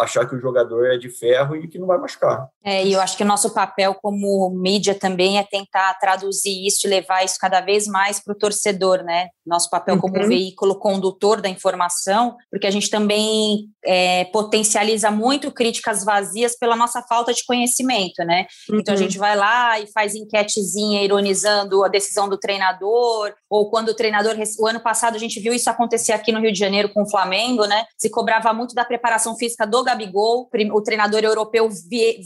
achar 0.00 0.26
que 0.28 0.34
o 0.34 0.40
jogador 0.40 0.86
é 0.86 0.98
de 0.98 1.08
ferro 1.08 1.56
e 1.56 1.68
que 1.68 1.78
não 1.78 1.86
vai 1.86 1.98
machucar. 1.98 2.48
É, 2.64 2.84
e 2.84 2.92
eu 2.92 3.00
acho 3.00 3.16
que 3.16 3.22
o 3.22 3.26
nosso 3.26 3.54
papel 3.54 3.94
como 3.94 4.50
mídia 4.50 4.94
também 4.94 5.38
é 5.38 5.44
tentar 5.44 5.94
traduzir 5.94 6.66
isso 6.66 6.86
e 6.86 6.90
levar 6.90 7.24
isso 7.24 7.36
cada 7.40 7.60
vez 7.60 7.86
mais 7.86 8.22
para 8.22 8.32
o 8.32 8.38
torcedor, 8.38 9.02
né? 9.02 9.28
Nosso 9.46 9.70
papel 9.70 9.98
como 9.98 10.16
uhum. 10.16 10.28
veículo 10.28 10.78
condutor 10.78 11.40
da 11.40 11.48
informação, 11.48 12.36
porque 12.50 12.66
a 12.66 12.70
gente 12.70 12.90
também 12.90 13.68
é, 13.84 14.24
potencializa 14.26 15.10
muito 15.10 15.50
críticas 15.52 16.04
vazias 16.04 16.56
pela 16.58 16.76
nossa 16.76 17.02
falta 17.02 17.32
de 17.32 17.44
conhecimento, 17.44 18.24
né? 18.24 18.46
Uhum. 18.68 18.80
Então 18.80 18.94
a 18.94 18.96
uhum. 18.96 19.02
gente 19.02 19.16
vai 19.16 19.36
lá 19.36 19.78
e 19.78 19.86
faz 19.92 20.14
enquetezinha 20.14 21.02
ironizando 21.02 21.84
a 21.84 21.88
decisão 21.88 22.28
do 22.28 22.38
treinador, 22.38 23.32
ou 23.48 23.70
quando 23.70 23.88
o 23.88 23.94
treinador. 23.94 24.36
O 24.58 24.66
ano 24.66 24.80
passado 24.80 25.16
a 25.16 25.18
gente 25.18 25.40
viu 25.40 25.52
isso 25.52 25.70
acontecer 25.70 26.12
aqui 26.12 26.32
no 26.32 26.40
Rio 26.40 26.52
de 26.52 26.58
Janeiro 26.58 26.88
com 26.92 27.02
o 27.02 27.10
Flamengo, 27.10 27.64
né? 27.66 27.84
Se 27.96 28.10
cobrava 28.10 28.52
muito 28.52 28.74
da 28.74 28.84
preparação 28.84 29.36
física 29.36 29.66
do 29.66 29.82
Gabigol. 29.82 30.48
O 30.72 30.82
treinador 30.82 31.22
europeu 31.22 31.68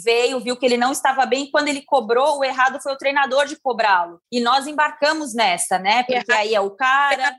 veio, 0.04 0.40
viu 0.40 0.56
que 0.56 0.66
ele 0.66 0.76
não 0.76 0.92
estava 0.92 1.26
bem. 1.26 1.50
Quando 1.50 1.68
ele 1.68 1.83
cobrou, 1.83 2.38
o 2.38 2.44
errado 2.44 2.80
foi 2.83 2.92
o 2.92 2.98
treinador 2.98 3.46
de 3.46 3.56
cobrá-lo. 3.56 4.20
E 4.30 4.40
nós 4.40 4.66
embarcamos 4.66 5.35
nessa, 5.35 5.78
né? 5.78 6.02
Porque 6.04 6.33
aí 6.33 6.54
é 6.54 6.61
o 6.61 6.70
cara 6.70 7.37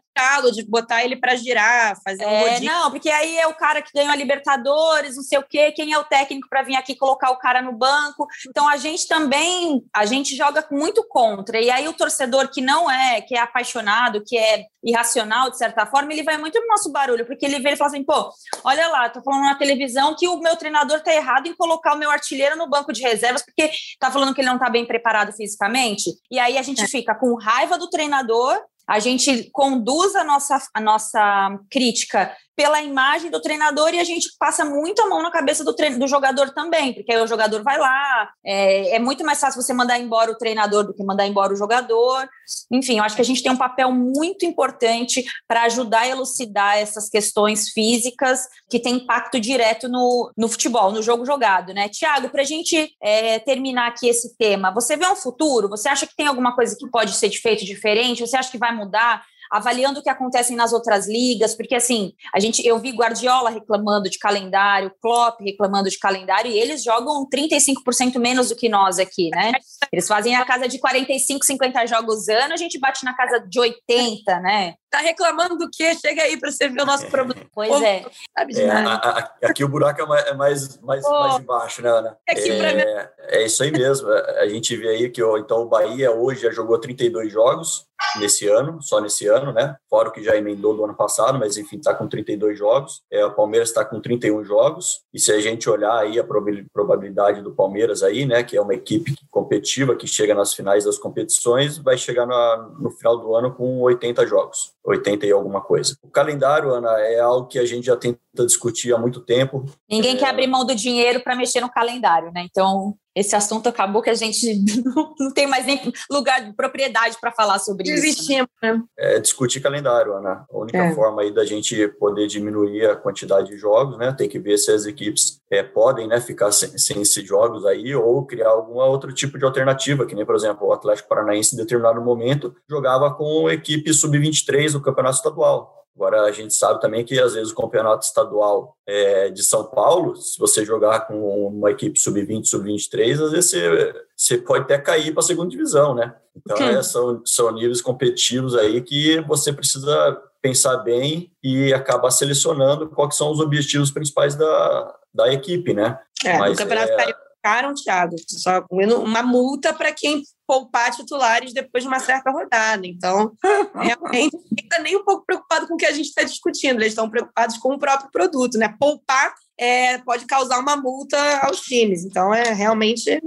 de 0.51 0.63
botar 0.63 1.03
ele 1.03 1.15
para 1.15 1.35
girar, 1.35 1.97
fazer 2.03 2.25
um 2.25 2.29
é, 2.29 2.59
Não, 2.59 2.91
porque 2.91 3.09
aí 3.09 3.37
é 3.37 3.47
o 3.47 3.53
cara 3.53 3.81
que 3.81 3.91
ganhou 3.93 4.11
a 4.11 4.15
Libertadores, 4.15 5.15
não 5.15 5.23
sei 5.23 5.39
o 5.39 5.43
quê, 5.43 5.71
quem 5.71 5.93
é 5.93 5.97
o 5.97 6.03
técnico 6.03 6.47
para 6.49 6.61
vir 6.61 6.75
aqui 6.75 6.95
colocar 6.95 7.31
o 7.31 7.37
cara 7.37 7.61
no 7.61 7.73
banco. 7.73 8.27
Então 8.47 8.67
a 8.67 8.77
gente 8.77 9.07
também, 9.07 9.83
a 9.93 10.05
gente 10.05 10.35
joga 10.35 10.65
muito 10.71 11.03
contra. 11.07 11.59
E 11.59 11.69
aí 11.69 11.87
o 11.87 11.93
torcedor 11.93 12.49
que 12.49 12.61
não 12.61 12.89
é, 12.89 13.21
que 13.21 13.35
é 13.35 13.39
apaixonado, 13.39 14.23
que 14.25 14.37
é 14.37 14.65
irracional 14.83 15.49
de 15.49 15.57
certa 15.57 15.85
forma, 15.85 16.11
ele 16.11 16.23
vai 16.23 16.37
muito 16.37 16.59
no 16.59 16.67
nosso 16.67 16.91
barulho, 16.91 17.25
porque 17.25 17.45
ele 17.45 17.59
vê 17.59 17.71
e 17.71 17.75
fala 17.75 17.89
assim, 17.89 18.03
pô, 18.03 18.29
olha 18.63 18.87
lá, 18.87 19.09
tô 19.09 19.21
falando 19.21 19.43
na 19.43 19.55
televisão 19.55 20.15
que 20.15 20.27
o 20.27 20.39
meu 20.39 20.55
treinador 20.55 21.01
tá 21.01 21.13
errado 21.13 21.47
em 21.47 21.55
colocar 21.55 21.93
o 21.93 21.97
meu 21.97 22.09
artilheiro 22.09 22.55
no 22.55 22.69
banco 22.69 22.91
de 22.91 23.01
reservas, 23.01 23.43
porque 23.43 23.71
tá 23.99 24.11
falando 24.11 24.33
que 24.33 24.41
ele 24.41 24.49
não 24.49 24.59
tá 24.59 24.69
bem 24.69 24.85
preparado 24.85 25.31
fisicamente. 25.33 26.11
E 26.29 26.39
aí 26.39 26.57
a 26.57 26.61
gente 26.61 26.83
é. 26.83 26.87
fica 26.87 27.13
com 27.13 27.35
raiva 27.35 27.77
do 27.77 27.89
treinador 27.89 28.59
a 28.87 28.99
gente 28.99 29.49
conduz 29.51 30.15
a 30.15 30.23
nossa, 30.23 30.59
a 30.73 30.79
nossa 30.81 31.59
crítica 31.69 32.35
pela 32.55 32.81
imagem 32.81 33.31
do 33.31 33.41
treinador 33.41 33.93
e 33.93 33.99
a 33.99 34.03
gente 34.03 34.29
passa 34.37 34.65
muito 34.65 35.01
a 35.01 35.09
mão 35.09 35.21
na 35.21 35.31
cabeça 35.31 35.63
do, 35.63 35.73
do 35.73 36.07
jogador 36.07 36.51
também, 36.51 36.93
porque 36.93 37.11
aí 37.11 37.21
o 37.21 37.27
jogador 37.27 37.63
vai 37.63 37.77
lá, 37.77 38.29
é, 38.45 38.95
é, 38.95 38.99
muito 38.99 39.23
mais 39.23 39.39
fácil 39.39 39.61
você 39.61 39.73
mandar 39.73 39.99
embora 39.99 40.31
o 40.31 40.37
treinador 40.37 40.85
do 40.85 40.93
que 40.93 41.03
mandar 41.03 41.25
embora 41.25 41.53
o 41.53 41.55
jogador. 41.55 42.27
Enfim, 42.71 42.97
eu 42.97 43.03
acho 43.03 43.15
que 43.15 43.21
a 43.21 43.25
gente 43.25 43.41
tem 43.41 43.51
um 43.51 43.57
papel 43.57 43.91
muito 43.91 44.45
importante 44.45 45.23
para 45.47 45.63
ajudar 45.63 46.01
a 46.01 46.07
elucidar 46.09 46.77
essas 46.77 47.09
questões 47.09 47.69
físicas 47.69 48.47
que 48.69 48.79
têm 48.79 48.95
impacto 48.95 49.39
direto 49.39 49.87
no, 49.87 50.31
no 50.37 50.49
futebol, 50.49 50.91
no 50.91 51.01
jogo 51.01 51.25
jogado, 51.25 51.73
né? 51.73 51.89
Tiago, 51.89 52.29
para 52.29 52.41
a 52.41 52.45
gente 52.45 52.95
é, 53.01 53.39
terminar 53.39 53.87
aqui 53.87 54.07
esse 54.07 54.35
tema, 54.37 54.73
você 54.73 54.97
vê 54.97 55.07
um 55.07 55.15
futuro? 55.15 55.69
Você 55.69 55.87
acha 55.87 56.05
que 56.05 56.15
tem 56.15 56.27
alguma 56.27 56.55
coisa 56.55 56.75
que 56.77 56.89
pode 56.89 57.13
ser 57.13 57.29
feito 57.31 57.65
diferente? 57.65 58.21
Você 58.21 58.35
acha 58.35 58.51
que 58.51 58.57
vai 58.57 58.75
mudar? 58.75 59.23
Avaliando 59.51 59.99
o 59.99 60.03
que 60.03 60.09
acontece 60.09 60.55
nas 60.55 60.71
outras 60.71 61.07
ligas, 61.07 61.53
porque 61.53 61.75
assim, 61.75 62.13
a 62.33 62.39
gente 62.39 62.65
eu 62.65 62.79
vi 62.79 62.91
Guardiola 62.91 63.49
reclamando 63.49 64.09
de 64.09 64.17
calendário, 64.17 64.91
Klopp 65.01 65.41
reclamando 65.41 65.89
de 65.89 65.99
calendário, 65.99 66.49
e 66.49 66.57
eles 66.57 66.83
jogam 66.83 67.27
35% 67.27 68.17
menos 68.17 68.49
do 68.49 68.55
que 68.55 68.69
nós 68.69 68.97
aqui, 68.97 69.29
né? 69.29 69.51
Eles 69.91 70.07
fazem 70.07 70.35
a 70.35 70.45
casa 70.45 70.67
de 70.67 70.79
45, 70.79 71.45
50 71.45 71.85
jogos 71.87 72.29
ano, 72.29 72.53
a 72.53 72.57
gente 72.57 72.79
bate 72.79 73.03
na 73.03 73.13
casa 73.15 73.39
de 73.39 73.59
80, 73.59 74.39
né? 74.39 74.75
Tá 74.91 74.99
reclamando 74.99 75.57
do 75.57 75.69
quê? 75.71 75.95
Chega 75.95 76.23
aí 76.23 76.37
para 76.37 76.51
você 76.51 76.67
ver 76.67 76.81
o 76.81 76.85
nosso 76.85 77.07
problema. 77.07 77.45
Pois 77.53 77.81
é. 77.81 78.05
é 78.37 78.69
a, 78.69 78.93
a, 78.93 79.31
aqui 79.43 79.63
o 79.63 79.69
buraco 79.69 80.01
é 80.01 80.05
mais, 80.05 80.77
mais, 80.81 81.05
mais 81.05 81.39
embaixo, 81.39 81.81
né, 81.81 81.89
Ana? 81.89 82.17
Aqui 82.29 82.51
é, 82.51 83.09
é 83.29 83.45
isso 83.45 83.63
aí 83.63 83.71
mesmo. 83.71 84.09
A 84.09 84.47
gente 84.47 84.75
vê 84.75 84.89
aí 84.89 85.09
que 85.09 85.21
então, 85.21 85.61
o 85.61 85.69
Bahia 85.69 86.11
hoje 86.11 86.41
já 86.41 86.51
jogou 86.51 86.77
32 86.77 87.31
jogos, 87.31 87.85
nesse 88.19 88.47
ano, 88.47 88.81
só 88.81 88.99
nesse 88.99 89.27
ano, 89.27 89.51
né? 89.51 89.75
Fora 89.89 90.09
o 90.09 90.11
que 90.11 90.23
já 90.23 90.35
emendou 90.35 90.75
do 90.75 90.83
ano 90.83 90.95
passado, 90.95 91.39
mas 91.39 91.57
enfim, 91.57 91.77
está 91.77 91.93
com 91.93 92.07
32 92.07 92.57
jogos. 92.57 93.01
É, 93.11 93.25
o 93.25 93.33
Palmeiras 93.33 93.69
está 93.69 93.85
com 93.85 93.99
31 93.99 94.43
jogos. 94.43 95.01
E 95.13 95.19
se 95.19 95.31
a 95.31 95.39
gente 95.39 95.69
olhar 95.69 95.97
aí 95.97 96.19
a 96.19 96.23
probabilidade 96.23 97.41
do 97.41 97.51
Palmeiras 97.51 98.03
aí, 98.03 98.25
né, 98.25 98.43
que 98.43 98.57
é 98.57 98.61
uma 98.61 98.73
equipe 98.73 99.15
competitiva 99.29 99.95
que 99.95 100.07
chega 100.07 100.33
nas 100.33 100.53
finais 100.53 100.85
das 100.85 100.97
competições, 100.97 101.77
vai 101.77 101.97
chegar 101.97 102.25
no, 102.25 102.79
no 102.79 102.91
final 102.91 103.17
do 103.17 103.35
ano 103.35 103.53
com 103.53 103.79
80 103.81 104.25
jogos, 104.27 104.73
80 104.83 105.25
e 105.25 105.31
alguma 105.31 105.61
coisa. 105.61 105.95
O 106.01 106.09
calendário, 106.09 106.73
Ana, 106.73 106.91
é 106.99 107.19
algo 107.19 107.47
que 107.47 107.59
a 107.59 107.65
gente 107.65 107.85
já 107.85 107.95
tenta 107.95 108.19
discutir 108.45 108.93
há 108.93 108.97
muito 108.97 109.21
tempo. 109.21 109.65
Ninguém 109.89 110.15
é... 110.15 110.17
quer 110.17 110.29
abrir 110.29 110.47
mão 110.47 110.65
do 110.65 110.75
dinheiro 110.75 111.21
para 111.21 111.35
mexer 111.35 111.61
no 111.61 111.71
calendário, 111.71 112.31
né? 112.33 112.45
Então, 112.49 112.95
esse 113.15 113.35
assunto 113.35 113.67
acabou 113.67 114.01
que 114.01 114.09
a 114.09 114.13
gente 114.13 114.63
não, 115.19 115.31
tem 115.33 115.47
mais 115.47 115.65
nem 115.65 115.91
lugar 116.09 116.45
de 116.45 116.53
propriedade 116.53 117.17
para 117.19 117.31
falar 117.31 117.59
sobre 117.59 117.83
isso. 117.83 118.01
Desistimos, 118.01 118.49
né? 118.61 118.81
É 118.97 119.19
discutir 119.19 119.59
calendário, 119.59 120.13
Ana. 120.13 120.45
A 120.49 120.57
única 120.57 120.77
é. 120.77 120.95
forma 120.95 121.21
aí 121.21 121.33
da 121.33 121.45
gente 121.45 121.87
poder 121.99 122.27
diminuir 122.27 122.85
a 122.85 122.95
quantidade 122.95 123.49
de 123.49 123.57
jogos, 123.57 123.97
né? 123.97 124.13
Tem 124.13 124.29
que 124.29 124.39
ver 124.39 124.57
se 124.57 124.71
as 124.71 124.85
equipes 124.85 125.41
é, 125.49 125.61
podem 125.61 126.07
né, 126.07 126.21
ficar 126.21 126.51
sem, 126.51 126.77
sem 126.77 127.01
esses 127.01 127.27
jogos 127.27 127.65
aí 127.65 127.93
ou 127.93 128.25
criar 128.25 128.49
algum 128.49 128.75
outro 128.75 129.13
tipo 129.13 129.37
de 129.37 129.43
alternativa, 129.43 130.05
que 130.05 130.15
nem, 130.15 130.25
por 130.25 130.35
exemplo, 130.35 130.67
o 130.67 130.73
Atlético 130.73 131.09
Paranaense 131.09 131.53
em 131.53 131.57
determinado 131.57 132.01
momento 132.01 132.55
jogava 132.69 133.13
com 133.13 133.49
equipe 133.49 133.93
sub-23 133.93 134.71
do 134.71 134.81
Campeonato 134.81 135.17
Estadual. 135.17 135.80
Agora, 135.95 136.21
a 136.21 136.31
gente 136.31 136.53
sabe 136.53 136.79
também 136.79 137.03
que, 137.03 137.19
às 137.19 137.33
vezes, 137.33 137.51
o 137.51 137.55
campeonato 137.55 138.05
estadual 138.05 138.77
é, 138.87 139.29
de 139.29 139.43
São 139.43 139.65
Paulo, 139.65 140.15
se 140.15 140.39
você 140.39 140.65
jogar 140.65 141.01
com 141.01 141.47
uma 141.47 141.69
equipe 141.71 141.99
sub-20, 141.99 142.45
sub-23, 142.45 143.23
às 143.23 143.31
vezes 143.31 143.49
você, 143.51 144.05
você 144.15 144.37
pode 144.37 144.63
até 144.63 144.77
cair 144.77 145.11
para 145.11 145.19
a 145.19 145.25
segunda 145.25 145.49
divisão, 145.49 145.93
né? 145.93 146.15
Então, 146.35 146.57
é, 146.57 146.81
são, 146.81 147.21
são 147.25 147.51
níveis 147.51 147.81
competitivos 147.81 148.55
aí 148.55 148.81
que 148.81 149.19
você 149.21 149.51
precisa 149.51 150.17
pensar 150.41 150.77
bem 150.77 151.31
e 151.43 151.73
acabar 151.73 152.09
selecionando 152.09 152.89
quais 152.89 153.15
são 153.15 153.31
os 153.31 153.39
objetivos 153.39 153.91
principais 153.91 154.35
da, 154.35 154.95
da 155.13 155.31
equipe, 155.31 155.73
né? 155.73 155.99
É, 156.25 156.37
Mas, 156.37 156.51
no 156.51 156.57
Campeonato 156.57 156.91
é... 156.93 157.15
Carioca, 157.41 157.75
Thiago, 157.83 158.15
só 158.27 158.65
uma 158.69 159.23
multa 159.23 159.73
para 159.73 159.91
quem 159.91 160.23
poupar 160.47 160.91
titulares 160.91 161.53
depois 161.53 161.83
de 161.83 161.87
uma 161.87 161.99
certa 161.99 162.29
rodada. 162.29 162.85
Então, 162.85 163.31
realmente, 163.75 164.35
não 164.35 164.63
está 164.63 164.79
nem 164.79 164.97
um 164.97 165.03
pouco 165.03 165.25
preocupado 165.25 165.67
com 165.67 165.75
o 165.75 165.77
que 165.77 165.85
a 165.85 165.91
gente 165.91 166.07
está 166.07 166.23
discutindo, 166.23 166.79
eles 166.79 166.89
estão 166.89 167.09
preocupados 167.09 167.57
com 167.57 167.73
o 167.73 167.79
próprio 167.79 168.11
produto, 168.11 168.57
né? 168.57 168.75
Poupar 168.79 169.33
é, 169.61 169.99
pode 169.99 170.25
causar 170.25 170.59
uma 170.59 170.75
multa 170.75 171.17
aos 171.43 171.61
times. 171.61 172.03
Então, 172.03 172.33
é 172.33 172.51
realmente. 172.51 173.11
É, 173.11 173.19